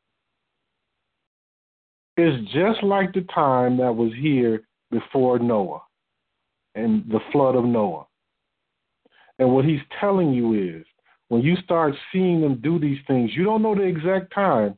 It's 2.16 2.52
just 2.54 2.84
like 2.84 3.14
the 3.14 3.26
time 3.34 3.78
that 3.78 3.94
was 3.94 4.12
here 4.20 4.62
before 4.92 5.40
Noah 5.40 5.82
and 6.76 7.04
the 7.10 7.20
flood 7.32 7.56
of 7.56 7.66
Noah. 7.66 8.06
And 9.40 9.54
what 9.54 9.66
he's 9.66 9.82
telling 10.00 10.32
you 10.32 10.54
is 10.54 10.86
when 11.28 11.42
you 11.42 11.56
start 11.64 11.96
seeing 12.12 12.40
them 12.40 12.62
do 12.62 12.80
these 12.80 13.00
things, 13.08 13.32
you 13.34 13.44
don't 13.44 13.64
know 13.64 13.76
the 13.76 13.82
exact 13.82 14.34
time 14.34 14.78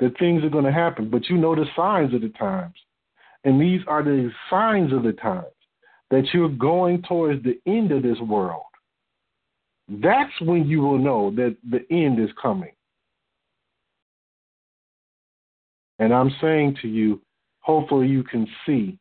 that 0.00 0.18
things 0.18 0.42
are 0.44 0.50
going 0.50 0.64
to 0.64 0.72
happen, 0.72 1.10
but 1.10 1.28
you 1.28 1.36
know 1.36 1.54
the 1.54 1.66
signs 1.76 2.14
of 2.14 2.20
the 2.20 2.28
times. 2.30 2.74
And 3.44 3.60
these 3.60 3.80
are 3.86 4.02
the 4.02 4.30
signs 4.50 4.92
of 4.92 5.02
the 5.02 5.12
times 5.12 5.46
that 6.10 6.24
you're 6.32 6.48
going 6.48 7.02
towards 7.02 7.42
the 7.42 7.58
end 7.66 7.92
of 7.92 8.02
this 8.02 8.18
world. 8.20 8.62
That's 9.88 10.32
when 10.40 10.66
you 10.66 10.80
will 10.80 10.98
know 10.98 11.30
that 11.36 11.56
the 11.68 11.84
end 11.90 12.20
is 12.20 12.30
coming. 12.40 12.72
And 15.98 16.12
I'm 16.12 16.34
saying 16.40 16.78
to 16.82 16.88
you, 16.88 17.20
hopefully 17.60 18.08
you 18.08 18.22
can 18.22 18.46
see 18.66 18.98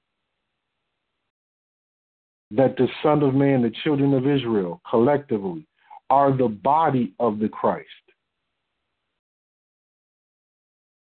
that 2.51 2.75
the 2.77 2.87
Son 3.01 3.23
of 3.23 3.33
Man, 3.33 3.61
the 3.61 3.73
children 3.83 4.13
of 4.13 4.27
Israel, 4.27 4.81
collectively, 4.89 5.65
are 6.09 6.35
the 6.35 6.47
body 6.47 7.13
of 7.19 7.39
the 7.39 7.47
Christ. 7.47 7.87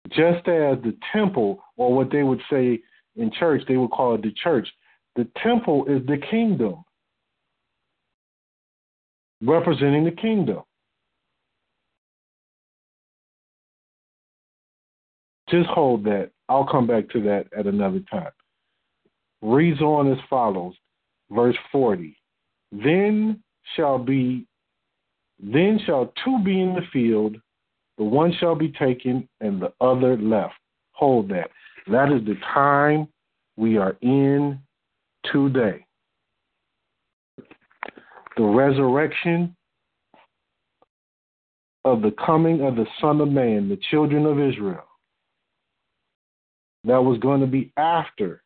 Just 0.09 0.47
as 0.47 0.77
the 0.83 0.95
temple, 1.13 1.63
or 1.77 1.93
what 1.93 2.11
they 2.11 2.23
would 2.23 2.41
say 2.49 2.79
in 3.15 3.31
church, 3.31 3.61
they 3.67 3.77
would 3.77 3.91
call 3.91 4.15
it 4.15 4.21
the 4.21 4.33
church. 4.43 4.67
The 5.15 5.27
temple 5.43 5.85
is 5.85 6.05
the 6.07 6.17
kingdom 6.29 6.83
representing 9.41 10.03
the 10.03 10.11
kingdom. 10.11 10.61
Just 15.49 15.67
hold 15.69 16.05
that. 16.05 16.31
I'll 16.47 16.65
come 16.65 16.87
back 16.87 17.09
to 17.09 17.21
that 17.23 17.47
at 17.57 17.65
another 17.65 18.01
time. 18.09 18.31
Reads 19.41 19.81
on 19.81 20.11
as 20.11 20.17
follows, 20.29 20.75
verse 21.29 21.57
40. 21.71 22.15
Then 22.71 23.43
shall 23.75 23.97
be 23.97 24.45
then 25.43 25.79
shall 25.85 26.13
two 26.23 26.39
be 26.43 26.61
in 26.61 26.75
the 26.75 26.85
field, 26.93 27.35
the 28.01 28.05
one 28.05 28.33
shall 28.39 28.55
be 28.55 28.69
taken 28.69 29.29
and 29.41 29.61
the 29.61 29.71
other 29.79 30.17
left. 30.17 30.55
Hold 30.93 31.29
that. 31.29 31.51
That 31.85 32.11
is 32.11 32.25
the 32.25 32.33
time 32.51 33.07
we 33.57 33.77
are 33.77 33.95
in 34.01 34.57
today 35.31 35.85
the 38.37 38.43
resurrection 38.43 39.55
of 41.85 42.01
the 42.01 42.09
coming 42.25 42.61
of 42.61 42.75
the 42.75 42.87
Son 42.99 43.21
of 43.21 43.27
Man, 43.27 43.69
the 43.69 43.77
children 43.91 44.25
of 44.25 44.39
Israel. 44.39 44.87
That 46.85 47.03
was 47.03 47.19
going 47.19 47.41
to 47.41 47.47
be 47.47 47.71
after 47.77 48.41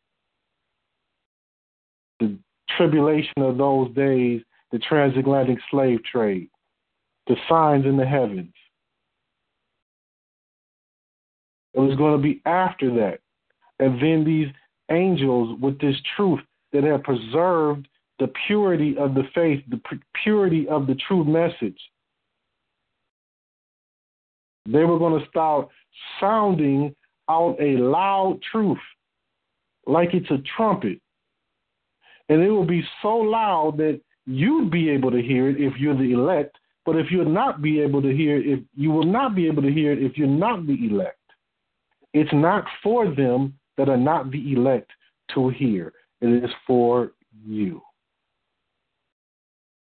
the 2.20 2.36
tribulation 2.76 3.38
of 3.38 3.56
those 3.56 3.90
days, 3.94 4.42
the 4.70 4.80
transatlantic 4.80 5.56
slave 5.70 6.00
trade, 6.04 6.50
the 7.26 7.36
signs 7.48 7.86
in 7.86 7.96
the 7.96 8.04
heavens. 8.04 8.52
It 11.76 11.80
was 11.80 11.96
going 11.96 12.16
to 12.16 12.22
be 12.22 12.40
after 12.46 12.92
that. 12.94 13.20
And 13.78 14.00
then 14.00 14.24
these 14.24 14.48
angels 14.90 15.58
with 15.60 15.78
this 15.78 15.96
truth 16.16 16.40
that 16.72 16.84
have 16.84 17.02
preserved 17.02 17.86
the 18.18 18.32
purity 18.46 18.96
of 18.98 19.14
the 19.14 19.24
faith, 19.34 19.62
the 19.68 19.80
purity 20.22 20.66
of 20.68 20.86
the 20.86 20.96
true 21.06 21.22
message. 21.22 21.78
They 24.66 24.84
were 24.84 24.98
going 24.98 25.20
to 25.20 25.28
start 25.28 25.68
sounding 26.18 26.94
out 27.28 27.56
a 27.60 27.76
loud 27.76 28.40
truth 28.50 28.78
like 29.86 30.14
it's 30.14 30.30
a 30.30 30.42
trumpet. 30.56 30.98
And 32.28 32.42
it 32.42 32.50
will 32.50 32.66
be 32.66 32.82
so 33.02 33.16
loud 33.16 33.76
that 33.76 34.00
you'd 34.24 34.70
be 34.70 34.88
able 34.90 35.10
to 35.10 35.22
hear 35.22 35.48
it 35.48 35.60
if 35.60 35.74
you're 35.78 35.96
the 35.96 36.12
elect, 36.12 36.56
but 36.84 36.96
if 36.96 37.06
you'll 37.10 37.30
not 37.30 37.62
be 37.62 37.80
able 37.80 38.02
to 38.02 38.16
hear 38.16 38.38
it, 38.38 38.46
if 38.46 38.60
you 38.74 38.90
will 38.90 39.04
not 39.04 39.34
be 39.34 39.46
able 39.46 39.62
to 39.62 39.72
hear 39.72 39.92
it 39.92 40.02
if 40.02 40.16
you're 40.16 40.26
not 40.26 40.66
the 40.66 40.76
elect. 40.90 41.18
It's 42.16 42.32
not 42.32 42.64
for 42.82 43.14
them 43.14 43.52
that 43.76 43.90
are 43.90 43.96
not 43.98 44.30
the 44.30 44.54
elect 44.54 44.90
to 45.34 45.50
hear. 45.50 45.92
It 46.22 46.44
is 46.44 46.50
for 46.66 47.12
you. 47.46 47.82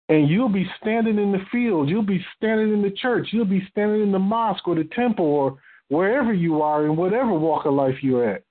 And 0.09 0.29
you'll 0.29 0.49
be 0.49 0.67
standing 0.83 1.17
in 1.17 1.31
the 1.31 1.45
field, 1.53 1.89
you'll 1.89 2.03
be 2.03 2.27
standing 2.37 2.73
in 2.73 2.83
the 2.83 2.91
church, 2.91 3.29
you'll 3.31 3.45
be 3.45 3.65
standing 3.71 4.03
in 4.03 4.11
the 4.11 4.19
mosque 4.19 4.67
or 4.67 4.75
the 4.75 4.89
temple 4.97 5.25
or 5.25 5.59
wherever 5.91 6.35
you 6.35 6.61
are 6.61 6.87
in 6.87 6.97
whatever 6.97 7.33
walk 7.33 7.67
of 7.67 7.75
life 7.75 8.03
you're 8.03 8.29
at. 8.29 8.43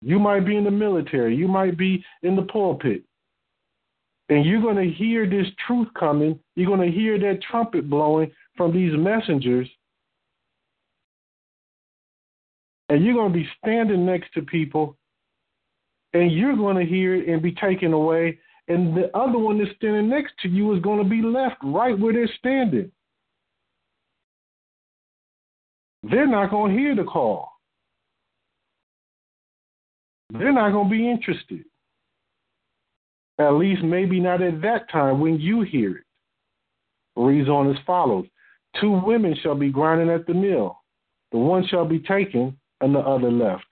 You 0.00 0.18
might 0.18 0.46
be 0.46 0.56
in 0.56 0.64
the 0.64 0.70
military, 0.70 1.36
you 1.36 1.48
might 1.48 1.76
be 1.76 2.02
in 2.22 2.34
the 2.34 2.42
pulpit. 2.42 3.02
And 4.30 4.46
you're 4.46 4.62
going 4.62 4.76
to 4.76 4.90
hear 4.90 5.28
this 5.28 5.48
truth 5.66 5.88
coming. 6.00 6.40
You're 6.56 6.74
going 6.74 6.90
to 6.90 6.96
hear 6.96 7.18
that 7.18 7.42
trumpet 7.42 7.90
blowing 7.90 8.30
from 8.56 8.72
these 8.72 8.92
messengers. 8.96 9.68
And 12.88 13.04
you're 13.04 13.14
going 13.14 13.32
to 13.32 13.38
be 13.38 13.48
standing 13.58 14.06
next 14.06 14.32
to 14.34 14.42
people, 14.42 14.96
and 16.14 16.32
you're 16.32 16.56
going 16.56 16.76
to 16.76 16.84
hear 16.84 17.14
it 17.14 17.28
and 17.28 17.42
be 17.42 17.52
taken 17.52 17.92
away. 17.92 18.38
And 18.68 18.96
the 18.96 19.14
other 19.16 19.38
one 19.38 19.58
that's 19.58 19.74
standing 19.76 20.08
next 20.08 20.34
to 20.42 20.48
you 20.48 20.74
is 20.74 20.82
going 20.82 21.02
to 21.02 21.08
be 21.08 21.22
left 21.22 21.56
right 21.62 21.98
where 21.98 22.12
they're 22.12 22.30
standing. 22.38 22.90
They're 26.02 26.26
not 26.26 26.50
going 26.50 26.74
to 26.74 26.78
hear 26.78 26.94
the 26.94 27.04
call. 27.04 27.52
They're 30.30 30.52
not 30.52 30.72
going 30.72 30.88
to 30.88 30.90
be 30.90 31.10
interested. 31.10 31.64
At 33.38 33.50
least 33.50 33.82
maybe 33.82 34.20
not 34.20 34.42
at 34.42 34.60
that 34.62 34.90
time 34.90 35.20
when 35.20 35.40
you 35.40 35.62
hear 35.62 35.98
it. 35.98 36.04
Reads 37.16 37.48
on 37.48 37.70
as 37.70 37.76
follows 37.86 38.26
Two 38.80 39.00
women 39.04 39.34
shall 39.42 39.54
be 39.54 39.70
grinding 39.70 40.10
at 40.10 40.26
the 40.26 40.34
mill, 40.34 40.78
the 41.32 41.38
one 41.38 41.66
shall 41.66 41.86
be 41.86 41.98
taken, 41.98 42.57
and 42.80 42.94
the 42.94 43.00
other 43.00 43.30
left. 43.30 43.64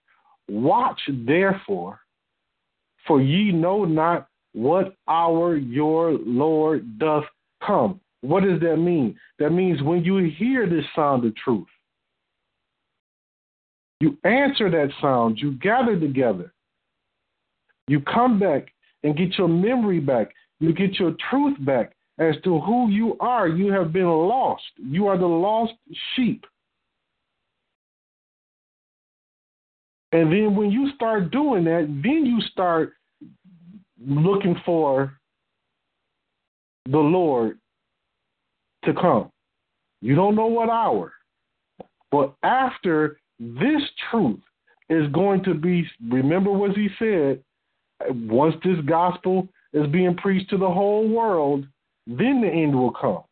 Watch 0.49 0.99
therefore, 1.25 1.99
for 3.05 3.21
ye 3.21 3.51
know 3.51 3.85
not 3.85 4.27
what 4.53 4.95
hour 5.07 5.55
your 5.55 6.13
Lord 6.13 6.99
doth 6.99 7.25
come. 7.65 7.99
What 8.21 8.43
does 8.43 8.59
that 8.61 8.77
mean? 8.77 9.17
That 9.39 9.51
means 9.51 9.83
when 9.83 10.03
you 10.03 10.17
hear 10.37 10.67
this 10.67 10.85
sound 10.95 11.25
of 11.25 11.35
truth, 11.35 11.67
you 13.99 14.17
answer 14.23 14.69
that 14.69 14.89
sound, 15.01 15.39
you 15.39 15.53
gather 15.53 15.99
together, 15.99 16.53
you 17.87 18.01
come 18.01 18.39
back 18.39 18.67
and 19.03 19.17
get 19.17 19.37
your 19.37 19.47
memory 19.47 19.99
back, 19.99 20.29
you 20.59 20.73
get 20.73 20.99
your 20.99 21.15
truth 21.29 21.57
back 21.65 21.93
as 22.19 22.35
to 22.43 22.59
who 22.61 22.89
you 22.89 23.15
are. 23.19 23.47
You 23.47 23.71
have 23.71 23.93
been 23.93 24.07
lost, 24.07 24.63
you 24.77 25.07
are 25.07 25.17
the 25.17 25.25
lost 25.25 25.73
sheep. 26.15 26.45
And 30.11 30.31
then 30.31 30.55
when 30.55 30.71
you 30.71 30.91
start 30.95 31.31
doing 31.31 31.65
that, 31.65 31.87
then 32.03 32.25
you 32.25 32.39
start 32.51 32.93
looking 33.99 34.55
for 34.65 35.17
the 36.85 36.97
Lord 36.97 37.59
to 38.85 38.93
come. 38.93 39.29
You 40.01 40.15
don't 40.15 40.35
know 40.35 40.45
what 40.47 40.69
hour. 40.69 41.11
But 42.11 42.33
after 42.43 43.19
this 43.39 43.81
truth 44.09 44.39
is 44.89 45.11
going 45.11 45.43
to 45.43 45.53
be, 45.53 45.85
remember 46.09 46.51
what 46.51 46.71
he 46.71 46.87
said, 46.97 47.43
once 48.09 48.55
this 48.63 48.79
gospel 48.85 49.49
is 49.73 49.87
being 49.87 50.15
preached 50.15 50.49
to 50.51 50.57
the 50.57 50.69
whole 50.69 51.09
world, 51.09 51.65
then 52.05 52.41
the 52.41 52.47
end 52.47 52.73
will 52.73 52.91
come. 52.91 53.23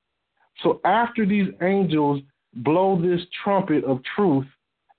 So 0.63 0.81
after 0.83 1.25
these 1.25 1.47
angels 1.61 2.21
blow 2.55 2.99
this 3.01 3.21
trumpet 3.43 3.83
of 3.85 3.99
truth, 4.15 4.45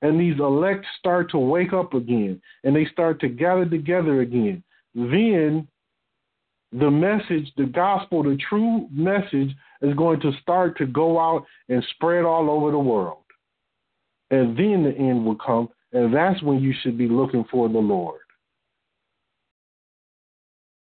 and 0.02 0.20
these 0.20 0.38
elect 0.38 0.84
start 0.98 1.30
to 1.30 1.38
wake 1.38 1.72
up 1.72 1.94
again, 1.94 2.40
and 2.64 2.74
they 2.74 2.84
start 2.86 3.20
to 3.20 3.28
gather 3.28 3.64
together 3.64 4.20
again, 4.20 4.62
then 4.94 5.66
the 6.72 6.90
message, 6.90 7.50
the 7.56 7.64
gospel, 7.64 8.22
the 8.22 8.36
true 8.48 8.88
message 8.90 9.54
is 9.82 9.94
going 9.94 10.20
to 10.20 10.32
start 10.42 10.76
to 10.78 10.86
go 10.86 11.18
out 11.18 11.44
and 11.68 11.84
spread 11.94 12.24
all 12.24 12.50
over 12.50 12.70
the 12.70 12.78
world. 12.78 13.22
And 14.30 14.56
then 14.56 14.82
the 14.82 14.94
end 14.96 15.24
will 15.24 15.36
come, 15.36 15.68
and 15.92 16.12
that's 16.12 16.42
when 16.42 16.60
you 16.60 16.74
should 16.82 16.98
be 16.98 17.08
looking 17.08 17.44
for 17.50 17.68
the 17.68 17.78
Lord. 17.78 18.20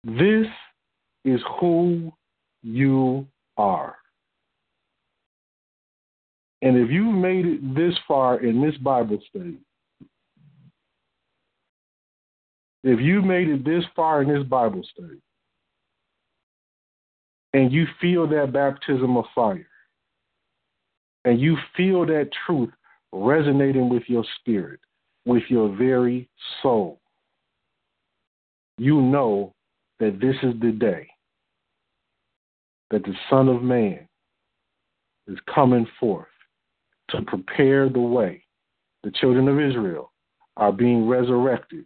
This 0.03 0.47
is 1.23 1.39
who 1.59 2.11
you 2.63 3.27
are. 3.57 3.95
And 6.61 6.77
if 6.77 6.89
you've 6.89 7.15
made 7.15 7.45
it 7.45 7.75
this 7.75 7.93
far 8.07 8.39
in 8.39 8.61
this 8.61 8.75
Bible 8.77 9.19
study, 9.29 9.57
if 12.83 12.99
you 12.99 13.21
made 13.21 13.49
it 13.49 13.63
this 13.63 13.83
far 13.95 14.21
in 14.21 14.29
this 14.29 14.43
Bible 14.47 14.81
study, 14.93 15.21
and 17.53 17.71
you 17.71 17.85
feel 18.01 18.27
that 18.27 18.53
baptism 18.53 19.17
of 19.17 19.25
fire, 19.35 19.67
and 21.25 21.39
you 21.39 21.57
feel 21.75 22.05
that 22.05 22.29
truth 22.45 22.69
resonating 23.11 23.89
with 23.89 24.03
your 24.07 24.25
spirit, 24.39 24.79
with 25.25 25.43
your 25.49 25.75
very 25.75 26.27
soul, 26.61 26.99
you 28.77 29.01
know 29.01 29.53
that 29.99 30.19
this 30.19 30.35
is 30.43 30.59
the 30.61 30.71
day 30.71 31.07
that 32.89 33.03
the 33.03 33.13
Son 33.29 33.47
of 33.47 33.61
Man 33.61 34.07
is 35.27 35.37
coming 35.53 35.85
forth 35.99 36.27
to 37.09 37.21
prepare 37.21 37.89
the 37.89 37.99
way. 37.99 38.43
The 39.03 39.11
children 39.11 39.47
of 39.47 39.59
Israel 39.59 40.11
are 40.57 40.71
being 40.71 41.07
resurrected. 41.07 41.85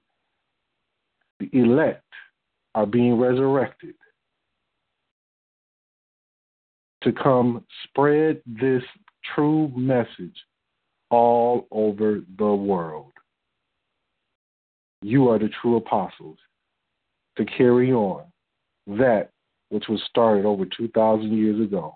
The 1.40 1.50
elect 1.54 2.04
are 2.76 2.86
being 2.86 3.20
resurrected 3.20 3.96
to 7.04 7.12
come 7.12 7.66
spread 7.84 8.42
this 8.46 8.84
true 9.36 9.72
message 9.76 10.36
all 11.10 11.68
over 11.72 12.22
the 12.38 12.54
world. 12.54 13.12
You 15.02 15.30
are 15.30 15.40
the 15.40 15.50
true 15.62 15.78
apostles 15.78 16.38
to 17.38 17.46
carry 17.46 17.92
on 17.92 18.24
that 18.88 19.30
which 19.70 19.86
was 19.88 20.02
started 20.10 20.46
over 20.46 20.66
2,000 20.66 21.32
years 21.32 21.60
ago, 21.62 21.94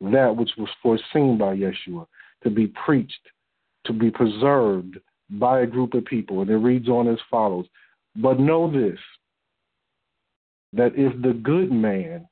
that 0.00 0.34
which 0.34 0.50
was 0.56 0.68
foreseen 0.82 1.38
by 1.38 1.54
Yeshua 1.54 2.06
to 2.44 2.50
be 2.50 2.68
preached, 2.84 3.28
to 3.86 3.92
be 3.92 4.10
preserved 4.10 4.98
by 5.30 5.60
a 5.60 5.66
group 5.66 5.94
of 5.94 6.04
people. 6.04 6.42
And 6.42 6.50
it 6.50 6.56
reads 6.56 6.88
on 6.88 7.08
as 7.08 7.18
follows 7.30 7.66
But 8.16 8.38
know 8.38 8.70
this, 8.70 8.98
that 10.72 10.92
if 10.94 11.20
the 11.22 11.32
good 11.32 11.72
man 11.72 12.28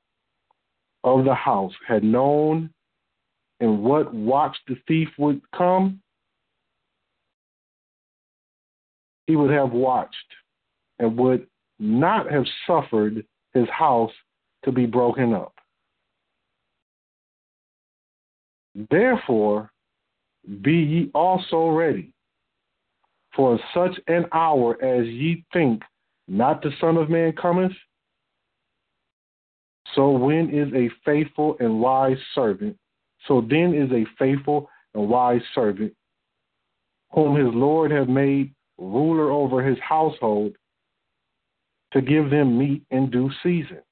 of 1.04 1.24
the 1.24 1.34
house 1.34 1.72
had 1.86 2.04
known 2.04 2.70
in 3.60 3.82
what 3.82 4.12
watch 4.12 4.56
the 4.68 4.76
thief 4.86 5.08
would 5.18 5.40
come, 5.56 6.00
he 9.26 9.36
would 9.36 9.50
have 9.50 9.72
watched 9.72 10.16
and 10.98 11.16
would 11.16 11.46
not 11.78 12.30
have 12.30 12.44
suffered 12.66 13.24
his 13.54 13.68
house 13.68 14.12
to 14.64 14.72
be 14.72 14.86
broken 14.86 15.32
up. 15.32 15.54
Therefore, 18.90 19.71
be 20.62 20.72
ye 20.72 21.10
also 21.14 21.68
ready, 21.68 22.12
for 23.34 23.58
such 23.72 23.98
an 24.08 24.26
hour 24.32 24.82
as 24.82 25.06
ye 25.06 25.44
think 25.52 25.82
not 26.28 26.62
the 26.62 26.70
Son 26.80 26.96
of 26.96 27.10
Man 27.10 27.32
cometh. 27.32 27.72
So 29.94 30.10
when 30.10 30.50
is 30.50 30.72
a 30.74 30.90
faithful 31.04 31.56
and 31.60 31.80
wise 31.80 32.18
servant? 32.34 32.76
So 33.28 33.40
then 33.40 33.74
is 33.74 33.90
a 33.92 34.06
faithful 34.18 34.68
and 34.94 35.08
wise 35.08 35.42
servant, 35.54 35.94
whom 37.12 37.36
his 37.36 37.52
Lord 37.54 37.90
have 37.90 38.08
made 38.08 38.54
ruler 38.78 39.30
over 39.30 39.62
his 39.62 39.78
household, 39.78 40.54
to 41.92 42.00
give 42.00 42.30
them 42.30 42.58
meat 42.58 42.82
in 42.90 43.10
due 43.10 43.30
season. 43.42 43.82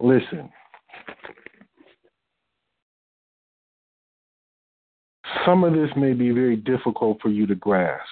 Listen. 0.00 0.50
Some 5.48 5.64
of 5.64 5.72
this 5.72 5.88
may 5.96 6.12
be 6.12 6.30
very 6.30 6.56
difficult 6.56 7.22
for 7.22 7.30
you 7.30 7.46
to 7.46 7.54
grasp. 7.54 8.02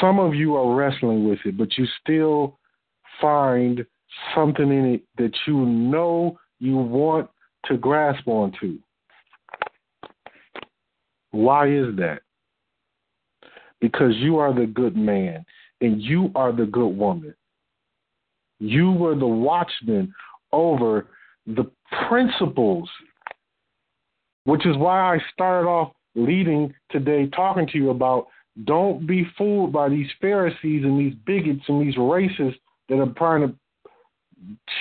Some 0.00 0.18
of 0.18 0.34
you 0.34 0.56
are 0.56 0.74
wrestling 0.74 1.28
with 1.28 1.40
it, 1.44 1.58
but 1.58 1.76
you 1.76 1.86
still 2.00 2.58
find 3.20 3.84
something 4.34 4.66
in 4.66 4.94
it 4.94 5.02
that 5.18 5.32
you 5.46 5.58
know 5.66 6.38
you 6.58 6.78
want 6.78 7.28
to 7.66 7.76
grasp 7.76 8.26
onto. 8.26 8.78
Why 11.32 11.68
is 11.68 11.94
that? 11.96 12.20
Because 13.78 14.14
you 14.16 14.38
are 14.38 14.54
the 14.54 14.66
good 14.66 14.96
man 14.96 15.44
and 15.82 16.00
you 16.00 16.32
are 16.34 16.52
the 16.52 16.64
good 16.64 16.96
woman. 16.96 17.34
You 18.58 18.90
were 18.92 19.16
the 19.16 19.26
watchman 19.26 20.14
over 20.50 21.08
the 21.46 21.70
principles, 22.08 22.88
which 24.44 24.66
is 24.66 24.76
why 24.76 25.14
I 25.14 25.18
started 25.32 25.68
off 25.68 25.92
leading 26.14 26.74
today 26.90 27.26
talking 27.28 27.66
to 27.68 27.78
you 27.78 27.90
about 27.90 28.26
don't 28.64 29.06
be 29.06 29.26
fooled 29.38 29.72
by 29.72 29.88
these 29.88 30.08
Pharisees 30.20 30.84
and 30.84 30.98
these 30.98 31.14
bigots 31.24 31.62
and 31.68 31.80
these 31.80 31.96
racists 31.96 32.58
that 32.88 33.00
are 33.00 33.12
trying 33.16 33.48
to 33.48 33.54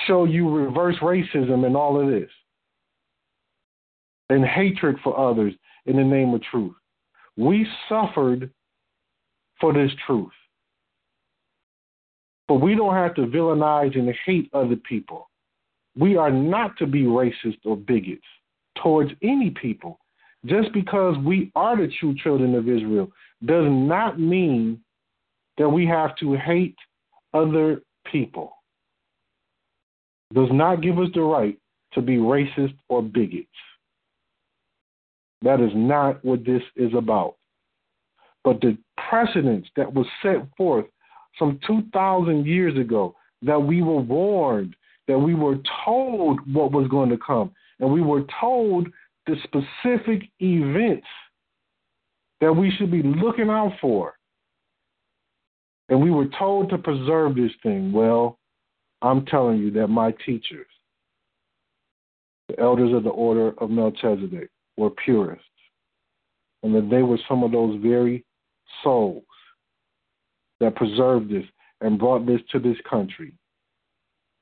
show 0.07 0.25
you 0.25 0.49
reverse 0.49 0.97
racism 1.01 1.65
and 1.65 1.77
all 1.77 2.01
of 2.01 2.07
this 2.07 2.29
and 4.29 4.45
hatred 4.45 4.97
for 5.03 5.17
others 5.17 5.53
in 5.85 5.95
the 5.95 6.03
name 6.03 6.33
of 6.33 6.41
truth. 6.43 6.75
We 7.38 7.67
suffered 7.88 8.51
for 9.59 9.73
this 9.73 9.91
truth. 10.05 10.31
But 12.47 12.55
we 12.55 12.75
don't 12.75 12.93
have 12.93 13.15
to 13.15 13.21
villainize 13.21 13.97
and 13.97 14.13
hate 14.25 14.49
other 14.53 14.75
people. 14.75 15.29
We 15.95 16.15
are 16.15 16.31
not 16.31 16.77
to 16.77 16.88
be 16.88 17.03
racist 17.03 17.59
or 17.65 17.76
bigots 17.76 18.22
towards 18.81 19.11
any 19.22 19.49
people. 19.49 19.99
Just 20.45 20.73
because 20.73 21.18
we 21.23 21.51
are 21.55 21.77
the 21.77 21.91
true 21.99 22.15
children 22.15 22.55
of 22.55 22.68
Israel 22.68 23.11
does 23.45 23.65
not 23.68 24.19
mean 24.19 24.81
that 25.57 25.69
we 25.69 25.85
have 25.85 26.15
to 26.18 26.34
hate 26.34 26.77
other 27.34 27.81
people. 28.11 28.53
Does 30.34 30.49
not 30.51 30.81
give 30.81 30.97
us 30.97 31.09
the 31.13 31.22
right 31.22 31.57
to 31.93 32.01
be 32.01 32.18
racist 32.18 32.76
or 32.88 33.03
bigots. 33.03 33.47
That 35.41 35.59
is 35.59 35.72
not 35.76 36.23
what 36.23 36.45
this 36.45 36.61
is 36.76 36.93
about. 36.95 37.35
But 38.43 38.61
the 38.61 38.77
precedence 39.09 39.68
that 39.76 39.93
was 39.93 40.07
set 40.23 40.47
forth 40.55 40.85
some 41.38 41.59
2,000 41.68 42.45
years 42.45 42.77
ago, 42.77 43.15
that 43.41 43.59
we 43.59 43.81
were 43.81 44.01
warned, 44.01 44.76
that 45.07 45.17
we 45.17 45.35
were 45.35 45.57
told 45.85 46.39
what 46.53 46.71
was 46.71 46.87
going 46.89 47.09
to 47.09 47.17
come, 47.17 47.51
and 47.79 47.91
we 47.91 48.01
were 48.01 48.23
told 48.39 48.87
the 49.27 49.35
specific 49.43 50.29
events 50.39 51.07
that 52.39 52.53
we 52.53 52.71
should 52.71 52.91
be 52.91 53.03
looking 53.03 53.49
out 53.49 53.73
for. 53.79 54.13
And 55.89 56.01
we 56.01 56.11
were 56.11 56.27
told 56.39 56.69
to 56.69 56.77
preserve 56.77 57.35
this 57.35 57.51
thing. 57.61 57.91
Well, 57.91 58.39
I'm 59.01 59.25
telling 59.25 59.59
you 59.59 59.71
that 59.71 59.87
my 59.87 60.13
teachers, 60.25 60.67
the 62.47 62.59
elders 62.59 62.93
of 62.93 63.03
the 63.03 63.09
order 63.09 63.53
of 63.59 63.69
Melchizedek, 63.69 64.49
were 64.77 64.89
purists, 64.89 65.43
and 66.63 66.73
that 66.73 66.89
they 66.89 67.01
were 67.01 67.19
some 67.27 67.43
of 67.43 67.51
those 67.51 67.79
very 67.81 68.23
souls 68.83 69.23
that 70.59 70.75
preserved 70.75 71.29
this 71.29 71.43
and 71.81 71.99
brought 71.99 72.25
this 72.25 72.41
to 72.51 72.59
this 72.59 72.77
country, 72.89 73.33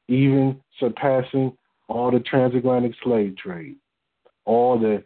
even 0.10 0.60
surpassing 0.80 1.56
all 1.88 2.12
the 2.12 2.20
transatlantic 2.20 2.94
slave 3.04 3.38
trade, 3.38 3.78
all 4.46 4.78
the 4.78 5.04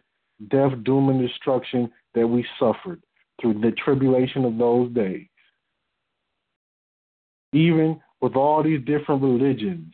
death, 0.50 0.72
doom, 0.84 1.10
and 1.10 1.26
destruction 1.26 1.92
that 2.16 2.28
we 2.28 2.46
suffered 2.58 3.04
through 3.40 3.60
the 3.60 3.72
tribulation 3.72 4.46
of 4.46 4.58
those 4.58 4.92
days. 4.94 5.28
Even 7.52 8.02
with 8.22 8.36
all 8.36 8.64
these 8.64 8.84
different 8.86 9.22
religions, 9.22 9.94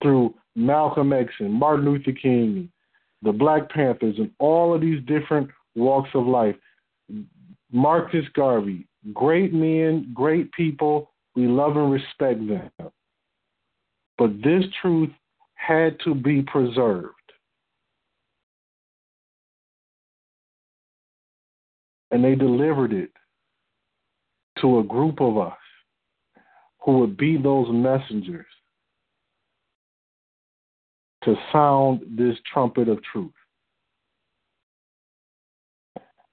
through 0.00 0.32
Malcolm 0.54 1.12
X 1.12 1.32
and 1.40 1.52
Martin 1.52 1.84
Luther 1.84 2.12
King, 2.12 2.70
the 3.22 3.32
Black 3.32 3.68
Panthers, 3.70 4.14
and 4.18 4.30
all 4.38 4.72
of 4.72 4.80
these 4.80 5.04
different 5.06 5.50
walks 5.74 6.10
of 6.14 6.24
life, 6.26 6.54
Marcus 7.72 8.24
Garvey, 8.34 8.86
great 9.12 9.52
men, 9.52 10.10
great 10.14 10.52
people. 10.52 11.10
We 11.38 11.46
love 11.46 11.76
and 11.76 11.92
respect 11.92 12.40
them. 12.48 12.68
But 14.18 14.42
this 14.42 14.64
truth 14.82 15.10
had 15.54 15.96
to 16.00 16.12
be 16.12 16.42
preserved. 16.42 17.14
And 22.10 22.24
they 22.24 22.34
delivered 22.34 22.92
it 22.92 23.12
to 24.62 24.80
a 24.80 24.82
group 24.82 25.20
of 25.20 25.38
us 25.38 25.56
who 26.80 26.98
would 26.98 27.16
be 27.16 27.36
those 27.36 27.68
messengers 27.70 28.46
to 31.22 31.36
sound 31.52 32.00
this 32.18 32.36
trumpet 32.52 32.88
of 32.88 32.98
truth, 33.12 33.30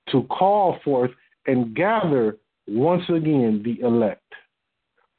to 0.10 0.24
call 0.24 0.80
forth 0.84 1.12
and 1.46 1.76
gather 1.76 2.38
once 2.68 3.04
again 3.10 3.62
the 3.64 3.80
elect, 3.86 4.24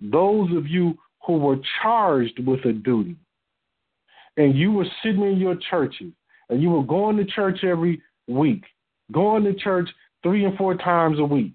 those 0.01 0.55
of 0.56 0.66
you 0.66 0.97
who 1.27 1.39
were 1.39 1.56
charged 1.82 2.39
with 2.47 2.64
a 2.64 2.73
duty, 2.73 3.16
and 4.36 4.55
you 4.56 4.73
were 4.73 4.86
sitting 5.02 5.23
in 5.23 5.39
your 5.39 5.56
churches, 5.70 6.12
and 6.48 6.62
you 6.62 6.70
were 6.70 6.85
going 6.85 7.16
to 7.16 7.24
church 7.24 7.64
every 7.64 8.01
week, 8.28 8.64
going 9.12 9.44
to 9.44 9.55
church 9.55 9.89
three 10.23 10.44
and 10.44 10.56
four 10.56 10.74
times 10.74 11.18
a 11.18 11.24
week, 11.24 11.55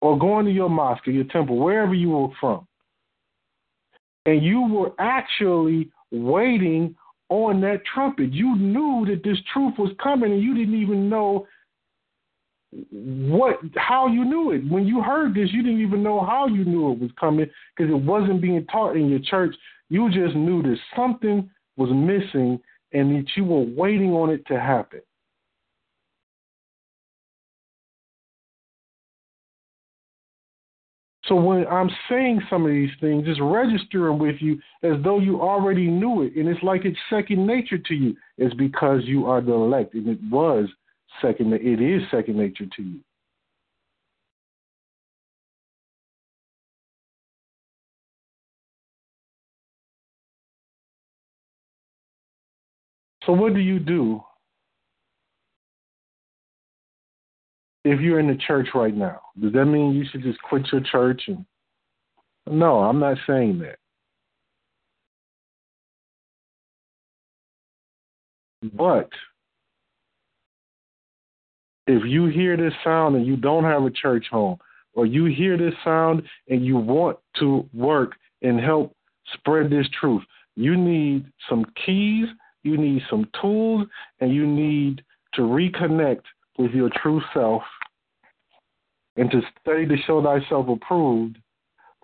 or 0.00 0.18
going 0.18 0.44
to 0.46 0.52
your 0.52 0.68
mosque 0.68 1.08
or 1.08 1.12
your 1.12 1.24
temple, 1.24 1.56
wherever 1.58 1.94
you 1.94 2.10
were 2.10 2.28
from, 2.40 2.66
and 4.26 4.42
you 4.42 4.62
were 4.62 4.92
actually 4.98 5.90
waiting 6.10 6.94
on 7.30 7.60
that 7.62 7.80
trumpet. 7.92 8.32
You 8.32 8.54
knew 8.56 9.06
that 9.08 9.24
this 9.24 9.38
truth 9.52 9.74
was 9.78 9.90
coming, 10.02 10.32
and 10.32 10.42
you 10.42 10.54
didn't 10.54 10.80
even 10.80 11.08
know 11.08 11.46
what 12.90 13.58
how 13.76 14.06
you 14.08 14.24
knew 14.24 14.52
it. 14.52 14.68
When 14.70 14.86
you 14.86 15.00
heard 15.00 15.34
this, 15.34 15.50
you 15.52 15.62
didn't 15.62 15.80
even 15.80 16.02
know 16.02 16.20
how 16.24 16.46
you 16.46 16.64
knew 16.64 16.92
it 16.92 16.98
was 16.98 17.10
coming 17.18 17.46
because 17.76 17.92
it 17.92 17.96
wasn't 17.96 18.40
being 18.40 18.64
taught 18.66 18.96
in 18.96 19.08
your 19.08 19.20
church. 19.20 19.54
You 19.88 20.10
just 20.10 20.34
knew 20.34 20.62
that 20.62 20.76
something 20.96 21.50
was 21.76 21.90
missing 21.90 22.60
and 22.92 23.16
that 23.16 23.26
you 23.36 23.44
were 23.44 23.64
waiting 23.76 24.12
on 24.12 24.30
it 24.30 24.46
to 24.46 24.58
happen. 24.58 25.00
So 31.26 31.36
when 31.36 31.66
I'm 31.68 31.90
saying 32.08 32.42
some 32.50 32.66
of 32.66 32.70
these 32.70 32.90
things, 33.00 33.24
it's 33.26 33.40
registering 33.40 34.18
with 34.18 34.36
you 34.40 34.58
as 34.82 35.02
though 35.02 35.20
you 35.20 35.40
already 35.40 35.86
knew 35.86 36.22
it, 36.22 36.36
and 36.36 36.48
it's 36.48 36.62
like 36.62 36.84
it's 36.84 36.98
second 37.08 37.46
nature 37.46 37.78
to 37.78 37.94
you. 37.94 38.14
It's 38.36 38.54
because 38.54 39.00
you 39.04 39.26
are 39.26 39.40
the 39.40 39.52
elect, 39.52 39.94
and 39.94 40.06
it 40.06 40.18
was 40.30 40.68
second. 41.22 41.52
It 41.54 41.80
is 41.80 42.02
second 42.10 42.36
nature 42.36 42.66
to 42.76 42.82
you. 42.82 43.00
So 53.24 53.32
what 53.32 53.54
do 53.54 53.60
you 53.60 53.78
do 53.78 54.22
if 57.84 58.00
you're 58.00 58.20
in 58.20 58.28
the 58.28 58.36
church 58.46 58.68
right 58.74 58.94
now? 58.94 59.20
Does 59.40 59.52
that 59.54 59.64
mean 59.64 59.94
you 59.94 60.04
should 60.10 60.22
just 60.22 60.40
quit 60.42 60.70
your 60.72 60.82
church 60.82 61.22
and 61.28 61.44
No, 62.46 62.80
I'm 62.80 63.00
not 63.00 63.18
saying 63.26 63.60
that. 63.60 63.78
But 68.72 69.10
if 71.86 72.02
you 72.06 72.26
hear 72.26 72.56
this 72.56 72.72
sound 72.82 73.16
and 73.16 73.26
you 73.26 73.36
don't 73.36 73.64
have 73.64 73.84
a 73.84 73.90
church 73.90 74.26
home, 74.30 74.58
or 74.94 75.06
you 75.06 75.24
hear 75.26 75.58
this 75.58 75.74
sound 75.82 76.22
and 76.48 76.64
you 76.64 76.76
want 76.76 77.18
to 77.38 77.68
work 77.72 78.12
and 78.42 78.60
help 78.60 78.94
spread 79.34 79.70
this 79.70 79.86
truth, 80.00 80.22
you 80.56 80.76
need 80.76 81.26
some 81.48 81.64
keys, 81.84 82.26
you 82.62 82.76
need 82.76 83.02
some 83.10 83.28
tools, 83.40 83.86
and 84.20 84.32
you 84.32 84.46
need 84.46 85.02
to 85.34 85.42
reconnect 85.42 86.22
with 86.58 86.70
your 86.70 86.90
true 87.02 87.20
self 87.32 87.62
and 89.16 89.30
to 89.30 89.40
study 89.60 89.86
to 89.86 89.96
show 90.06 90.22
thyself 90.22 90.68
approved, 90.68 91.38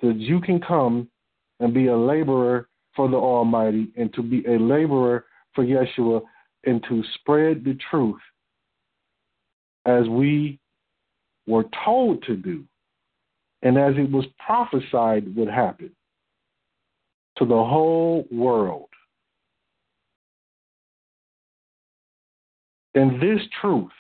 so 0.00 0.08
that 0.08 0.16
you 0.16 0.40
can 0.40 0.60
come 0.60 1.08
and 1.60 1.74
be 1.74 1.88
a 1.88 1.96
laborer 1.96 2.68
for 2.94 3.08
the 3.08 3.16
Almighty 3.16 3.88
and 3.96 4.12
to 4.14 4.22
be 4.22 4.44
a 4.46 4.58
laborer 4.58 5.24
for 5.54 5.64
Yeshua 5.64 6.20
and 6.64 6.82
to 6.88 7.02
spread 7.14 7.64
the 7.64 7.76
truth 7.90 8.20
as 9.86 10.08
we 10.08 10.58
were 11.46 11.64
told 11.84 12.22
to 12.24 12.36
do 12.36 12.64
and 13.62 13.76
as 13.78 13.94
it 13.96 14.10
was 14.10 14.24
prophesied 14.44 15.34
would 15.36 15.48
happen 15.48 15.90
to 17.36 17.44
the 17.44 17.54
whole 17.54 18.26
world. 18.30 18.88
And 22.94 23.20
this 23.20 23.40
truth 23.60 23.90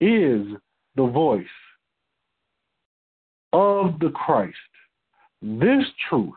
is 0.00 0.46
the 0.96 1.06
voice 1.06 1.46
of 3.52 3.98
the 4.00 4.10
Christ, 4.10 4.56
This 5.40 5.84
truth 6.08 6.34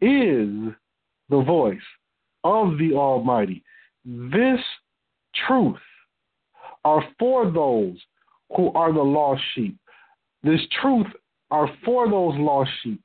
is 0.00 0.74
the 1.30 1.42
voice 1.46 1.78
of 2.42 2.76
the 2.78 2.92
Almighty. 2.92 3.64
This 4.04 4.60
truth 5.46 5.78
are 6.84 7.04
for 7.18 7.50
those 7.50 7.96
who 8.56 8.72
are 8.72 8.92
the 8.92 9.02
lost 9.02 9.42
sheep. 9.54 9.76
This 10.42 10.60
truth 10.80 11.06
are 11.50 11.68
for 11.84 12.08
those 12.08 12.34
lost 12.36 12.70
sheep 12.82 13.00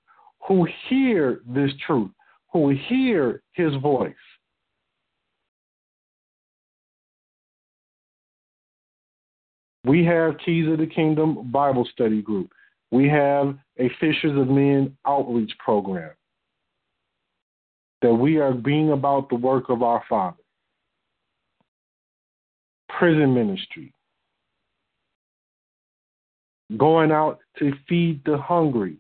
who 0.48 0.68
hear 0.88 1.42
this 1.48 1.72
truth, 1.86 2.12
who 2.52 2.70
hear 2.88 3.42
his 3.54 3.74
voice. 3.82 4.14
We 9.86 10.04
have 10.06 10.38
Keys 10.46 10.68
of 10.72 10.78
the 10.78 10.88
Kingdom 10.88 11.52
Bible 11.52 11.88
Study 11.94 12.22
Group. 12.22 12.52
We 12.92 13.08
have 13.08 13.58
a 13.78 13.90
Fishers 14.00 14.38
of 14.38 14.48
Men 14.50 14.98
outreach 15.08 15.52
program 15.60 16.12
that 18.02 18.14
we 18.14 18.38
are 18.38 18.54
being 18.54 18.92
about 18.92 19.30
the 19.30 19.36
work 19.36 19.70
of 19.70 19.84
our 19.84 20.04
Father. 20.10 20.39
Prison 22.90 23.34
ministry. 23.34 23.94
Going 26.78 27.12
out 27.12 27.40
to 27.60 27.72
feed 27.88 28.22
the 28.26 28.38
hungry, 28.38 28.98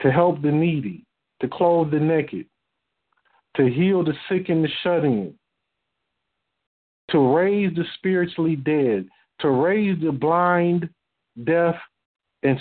to 0.00 0.10
help 0.10 0.40
the 0.42 0.50
needy, 0.50 1.04
to 1.40 1.48
clothe 1.48 1.90
the 1.90 1.98
naked, 2.00 2.46
to 3.56 3.66
heal 3.66 4.04
the 4.04 4.14
sick 4.28 4.48
and 4.48 4.64
the 4.64 4.68
shut 4.82 5.04
in, 5.04 5.34
to 7.10 7.34
raise 7.34 7.74
the 7.74 7.84
spiritually 7.94 8.56
dead, 8.56 9.08
to 9.40 9.50
raise 9.50 10.00
the 10.02 10.12
blind, 10.12 10.88
deaf, 11.44 11.74
and 12.42 12.58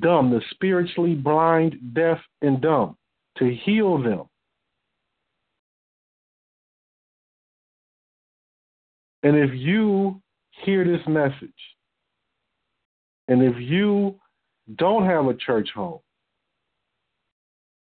dumb, 0.00 0.30
the 0.30 0.40
spiritually 0.50 1.14
blind, 1.14 1.76
deaf, 1.94 2.18
and 2.42 2.60
dumb, 2.60 2.96
to 3.38 3.54
heal 3.64 4.02
them. 4.02 4.24
And 9.24 9.36
if 9.36 9.50
you 9.54 10.20
hear 10.64 10.84
this 10.84 11.04
message, 11.08 11.50
and 13.26 13.42
if 13.42 13.54
you 13.58 14.16
don't 14.76 15.06
have 15.06 15.26
a 15.26 15.34
church 15.34 15.70
home, 15.74 16.00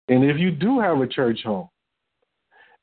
and 0.08 0.24
if 0.26 0.40
you 0.40 0.50
do 0.50 0.80
have 0.80 1.00
a 1.00 1.08
church 1.08 1.42
home, 1.44 1.70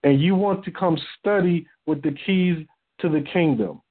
and 0.04 0.20
you 0.20 0.36
want 0.36 0.64
to 0.64 0.70
come 0.70 0.96
study 1.18 1.66
with 1.86 2.00
the 2.02 2.14
keys 2.24 2.64
to 3.00 3.08
the 3.08 3.24
kingdom, 3.32 3.82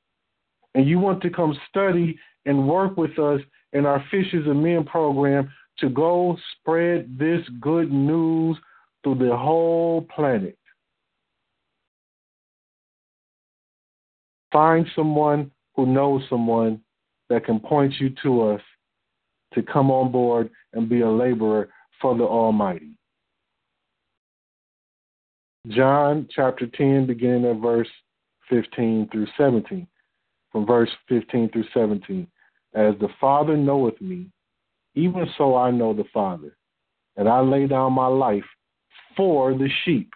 and 0.74 0.88
you 0.88 1.00
want 1.00 1.22
to 1.24 1.30
come 1.30 1.58
study 1.70 2.18
and 2.46 2.68
work 2.68 2.96
with 2.96 3.20
us 3.20 3.42
in 3.74 3.86
our 3.86 4.04
Fishers 4.10 4.48
of 4.48 4.56
Men 4.56 4.86
program 4.86 5.52
to 5.80 5.90
go 5.90 6.38
spread 6.54 7.18
this 7.20 7.42
good 7.60 7.92
news 7.92 8.58
through 9.04 9.16
the 9.16 9.36
whole 9.36 10.04
planet. 10.16 10.58
Find 14.56 14.88
someone 14.96 15.52
who 15.76 15.86
knows 15.86 16.22
someone 16.30 16.80
that 17.28 17.44
can 17.44 17.60
point 17.60 17.94
you 18.00 18.16
to 18.24 18.42
us 18.52 18.62
to 19.54 19.62
come 19.62 19.92
on 19.92 20.14
board 20.14 20.50
and 20.72 20.88
be 20.88 21.02
a 21.02 21.10
laborer 21.10 21.68
for 22.02 22.18
the 22.18 22.24
Almighty. 22.24 22.92
John 25.68 26.30
chapter 26.34 26.68
10, 26.68 27.06
beginning 27.06 27.44
at 27.44 27.58
verse 27.62 27.90
15 28.50 29.10
through 29.12 29.28
17 29.38 29.86
from 30.54 30.66
verse 30.66 30.92
15 31.10 31.50
through 31.52 31.66
17. 31.74 32.26
As 32.76 32.94
the 33.02 33.10
Father 33.20 33.58
knoweth 33.58 34.00
me, 34.00 34.28
even 34.94 35.28
so 35.38 35.58
I 35.58 35.70
know 35.70 35.94
the 35.94 36.06
Father, 36.14 36.56
and 37.18 37.28
I 37.28 37.42
lay 37.42 37.68
down 37.68 37.92
my 37.92 38.08
life 38.08 38.46
for 39.18 39.52
the 39.52 39.68
sheep. 39.84 40.14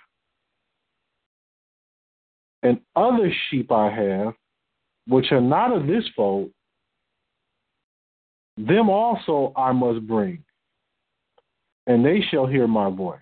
And 2.64 2.80
other 2.95 3.31
sheep 3.49 3.72
I 3.72 3.90
have, 3.90 4.34
which 5.07 5.31
are 5.31 5.41
not 5.41 5.76
of 5.76 5.88
this 5.88 6.03
fold, 6.15 6.52
them 8.57 8.90
also 8.90 9.53
I 9.56 9.72
must 9.72 10.06
bring, 10.06 10.44
and 11.88 12.06
they 12.06 12.19
shall 12.30 12.45
hear 12.45 12.68
my 12.68 12.90
voice. 12.90 13.19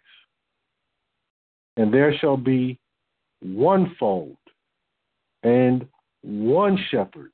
And 1.76 1.94
there 1.94 2.18
shall 2.18 2.38
be 2.38 2.80
one 3.42 3.96
fold 4.00 4.38
and 5.44 5.88
one 6.24 6.78
shepherd, 6.90 7.32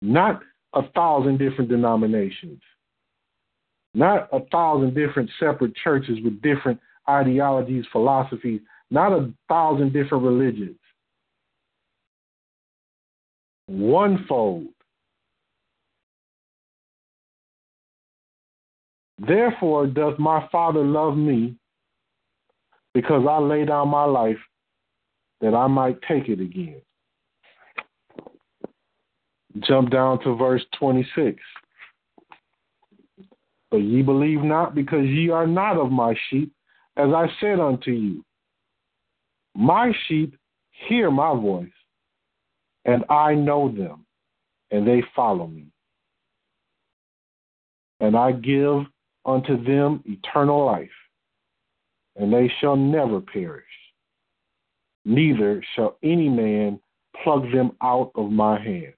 not 0.00 0.40
a 0.72 0.88
thousand 0.94 1.38
different 1.38 1.68
denominations, 1.68 2.62
not 3.92 4.28
a 4.32 4.40
thousand 4.50 4.94
different 4.94 5.28
separate 5.38 5.74
churches 5.76 6.18
with 6.24 6.40
different 6.40 6.80
ideologies, 7.08 7.84
philosophies, 7.92 8.60
not 8.90 9.12
a 9.12 9.32
thousand 9.48 9.92
different 9.92 10.24
religions. 10.24 10.76
One 13.66 14.24
fold. 14.28 14.66
Therefore 19.18 19.86
doth 19.86 20.18
my 20.18 20.48
Father 20.50 20.82
love 20.82 21.16
me, 21.16 21.54
because 22.94 23.24
I 23.28 23.38
lay 23.38 23.64
down 23.64 23.88
my 23.88 24.04
life 24.04 24.38
that 25.40 25.54
I 25.54 25.66
might 25.66 26.00
take 26.02 26.28
it 26.28 26.40
again. 26.40 26.80
Jump 29.60 29.90
down 29.90 30.22
to 30.22 30.34
verse 30.36 30.64
26. 30.78 31.38
But 33.70 33.78
ye 33.78 34.02
believe 34.02 34.42
not, 34.42 34.74
because 34.74 35.04
ye 35.06 35.30
are 35.30 35.46
not 35.46 35.76
of 35.76 35.92
my 35.92 36.14
sheep, 36.28 36.52
as 36.96 37.10
I 37.10 37.28
said 37.40 37.60
unto 37.60 37.92
you. 37.92 38.24
My 39.54 39.92
sheep 40.06 40.36
hear 40.88 41.10
my 41.10 41.34
voice, 41.34 41.68
and 42.84 43.04
I 43.10 43.34
know 43.34 43.68
them, 43.70 44.06
and 44.70 44.86
they 44.86 45.02
follow 45.14 45.46
me. 45.46 45.66
And 48.00 48.16
I 48.16 48.32
give 48.32 48.84
unto 49.26 49.62
them 49.62 50.02
eternal 50.06 50.64
life, 50.64 50.88
and 52.16 52.32
they 52.32 52.50
shall 52.60 52.76
never 52.76 53.20
perish 53.20 53.64
neither 55.04 55.62
shall 55.74 55.96
any 56.02 56.28
man 56.28 56.80
pluck 57.22 57.42
them 57.52 57.72
out 57.82 58.12
of 58.14 58.30
my 58.30 58.60
hand. 58.60 58.94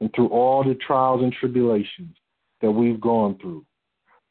And 0.00 0.12
through 0.14 0.28
all 0.28 0.64
the 0.64 0.74
trials 0.74 1.22
and 1.22 1.32
tribulations 1.32 2.16
that 2.62 2.70
we've 2.70 3.00
gone 3.00 3.38
through, 3.40 3.64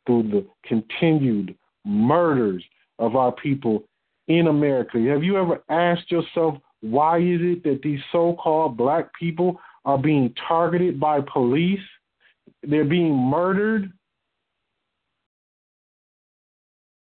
through 0.05 0.23
the 0.23 0.45
continued 0.65 1.55
murders 1.85 2.63
of 2.97 3.15
our 3.15 3.31
people 3.31 3.83
in 4.29 4.47
America, 4.47 4.97
have 5.09 5.23
you 5.23 5.37
ever 5.37 5.61
asked 5.69 6.09
yourself 6.09 6.55
why 6.81 7.17
is 7.17 7.41
it 7.41 7.63
that 7.63 7.81
these 7.83 7.99
so 8.11 8.37
called 8.41 8.77
black 8.77 9.09
people 9.19 9.59
are 9.83 9.97
being 9.97 10.33
targeted 10.47 10.99
by 10.99 11.19
police? 11.21 11.79
They're 12.63 12.85
being 12.85 13.13
murdered 13.13 13.91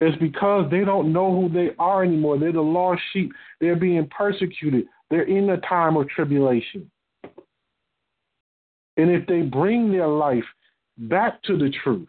It's 0.02 0.18
because 0.18 0.70
they 0.72 0.86
don't 0.86 1.12
know 1.12 1.30
who 1.30 1.50
they 1.50 1.72
are 1.78 2.04
anymore. 2.04 2.38
They're 2.40 2.54
the 2.54 2.62
lost 2.62 3.02
sheep. 3.12 3.34
They're 3.60 3.76
being 3.76 4.08
persecuted. 4.08 4.86
They're 5.10 5.24
in 5.24 5.50
a 5.50 5.58
time 5.58 5.98
of 5.98 6.08
tribulation. 6.08 6.90
And 8.96 9.10
if 9.10 9.28
they 9.28 9.42
bring 9.42 9.92
their 9.92 10.08
life 10.08 10.46
back 10.98 11.42
to 11.44 11.58
the 11.58 11.72
truth, 11.84 12.08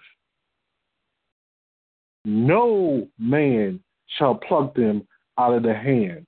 no 2.24 3.09
man 3.18 3.81
shall 4.19 4.35
pluck 4.35 4.74
them 4.74 5.07
out 5.39 5.55
of 5.55 5.62
the 5.62 5.74
hand 5.74 6.27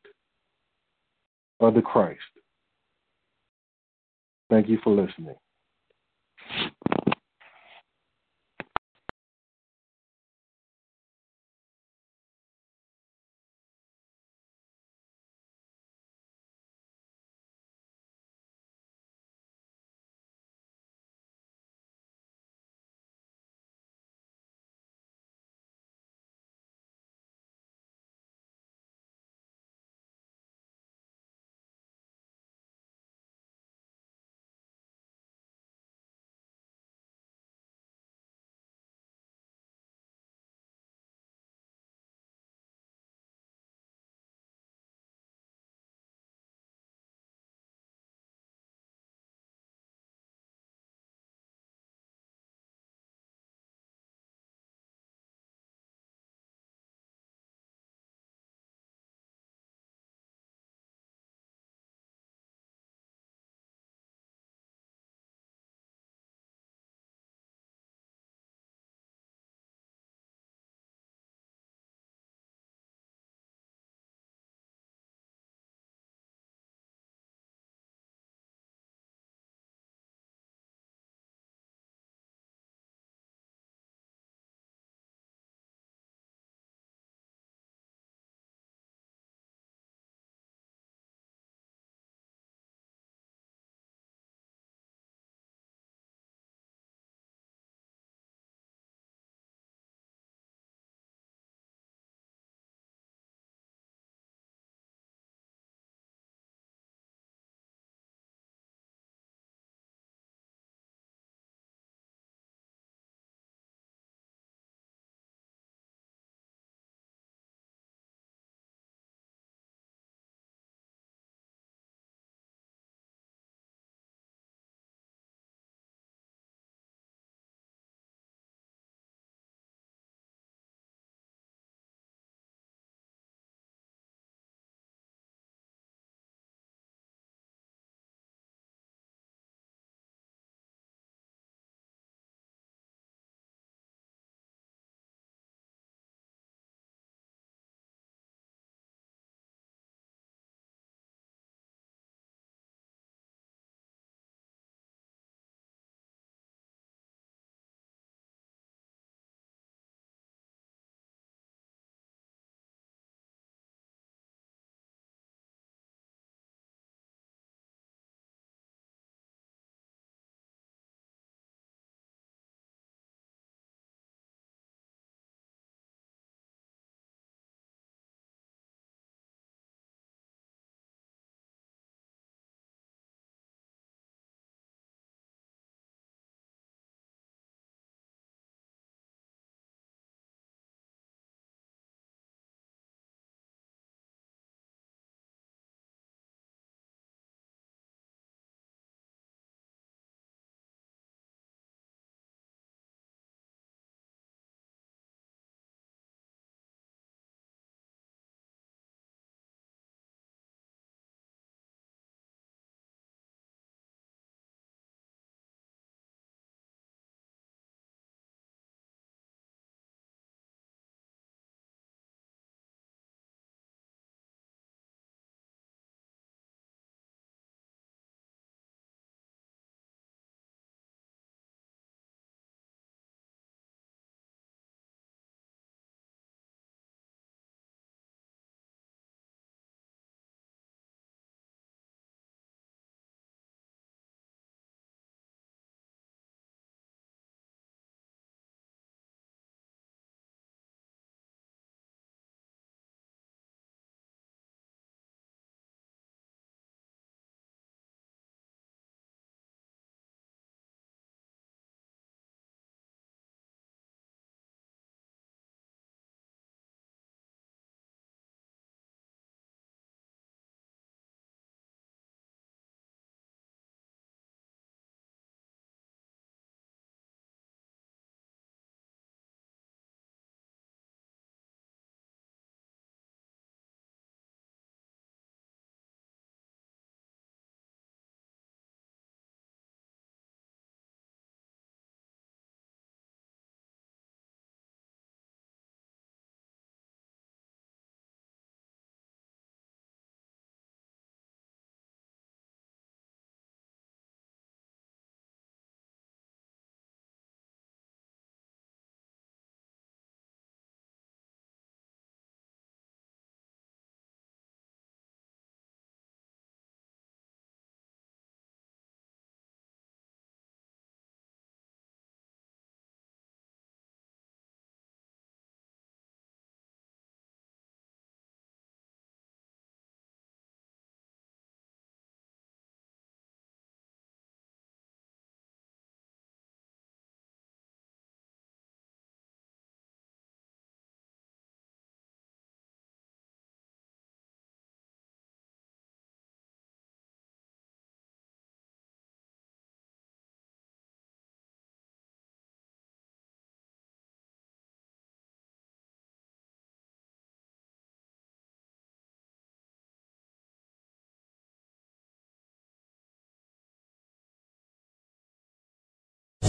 of 1.60 1.74
the 1.74 1.82
Christ. 1.82 2.20
Thank 4.50 4.68
you 4.68 4.78
for 4.82 4.90
listening. 4.90 5.34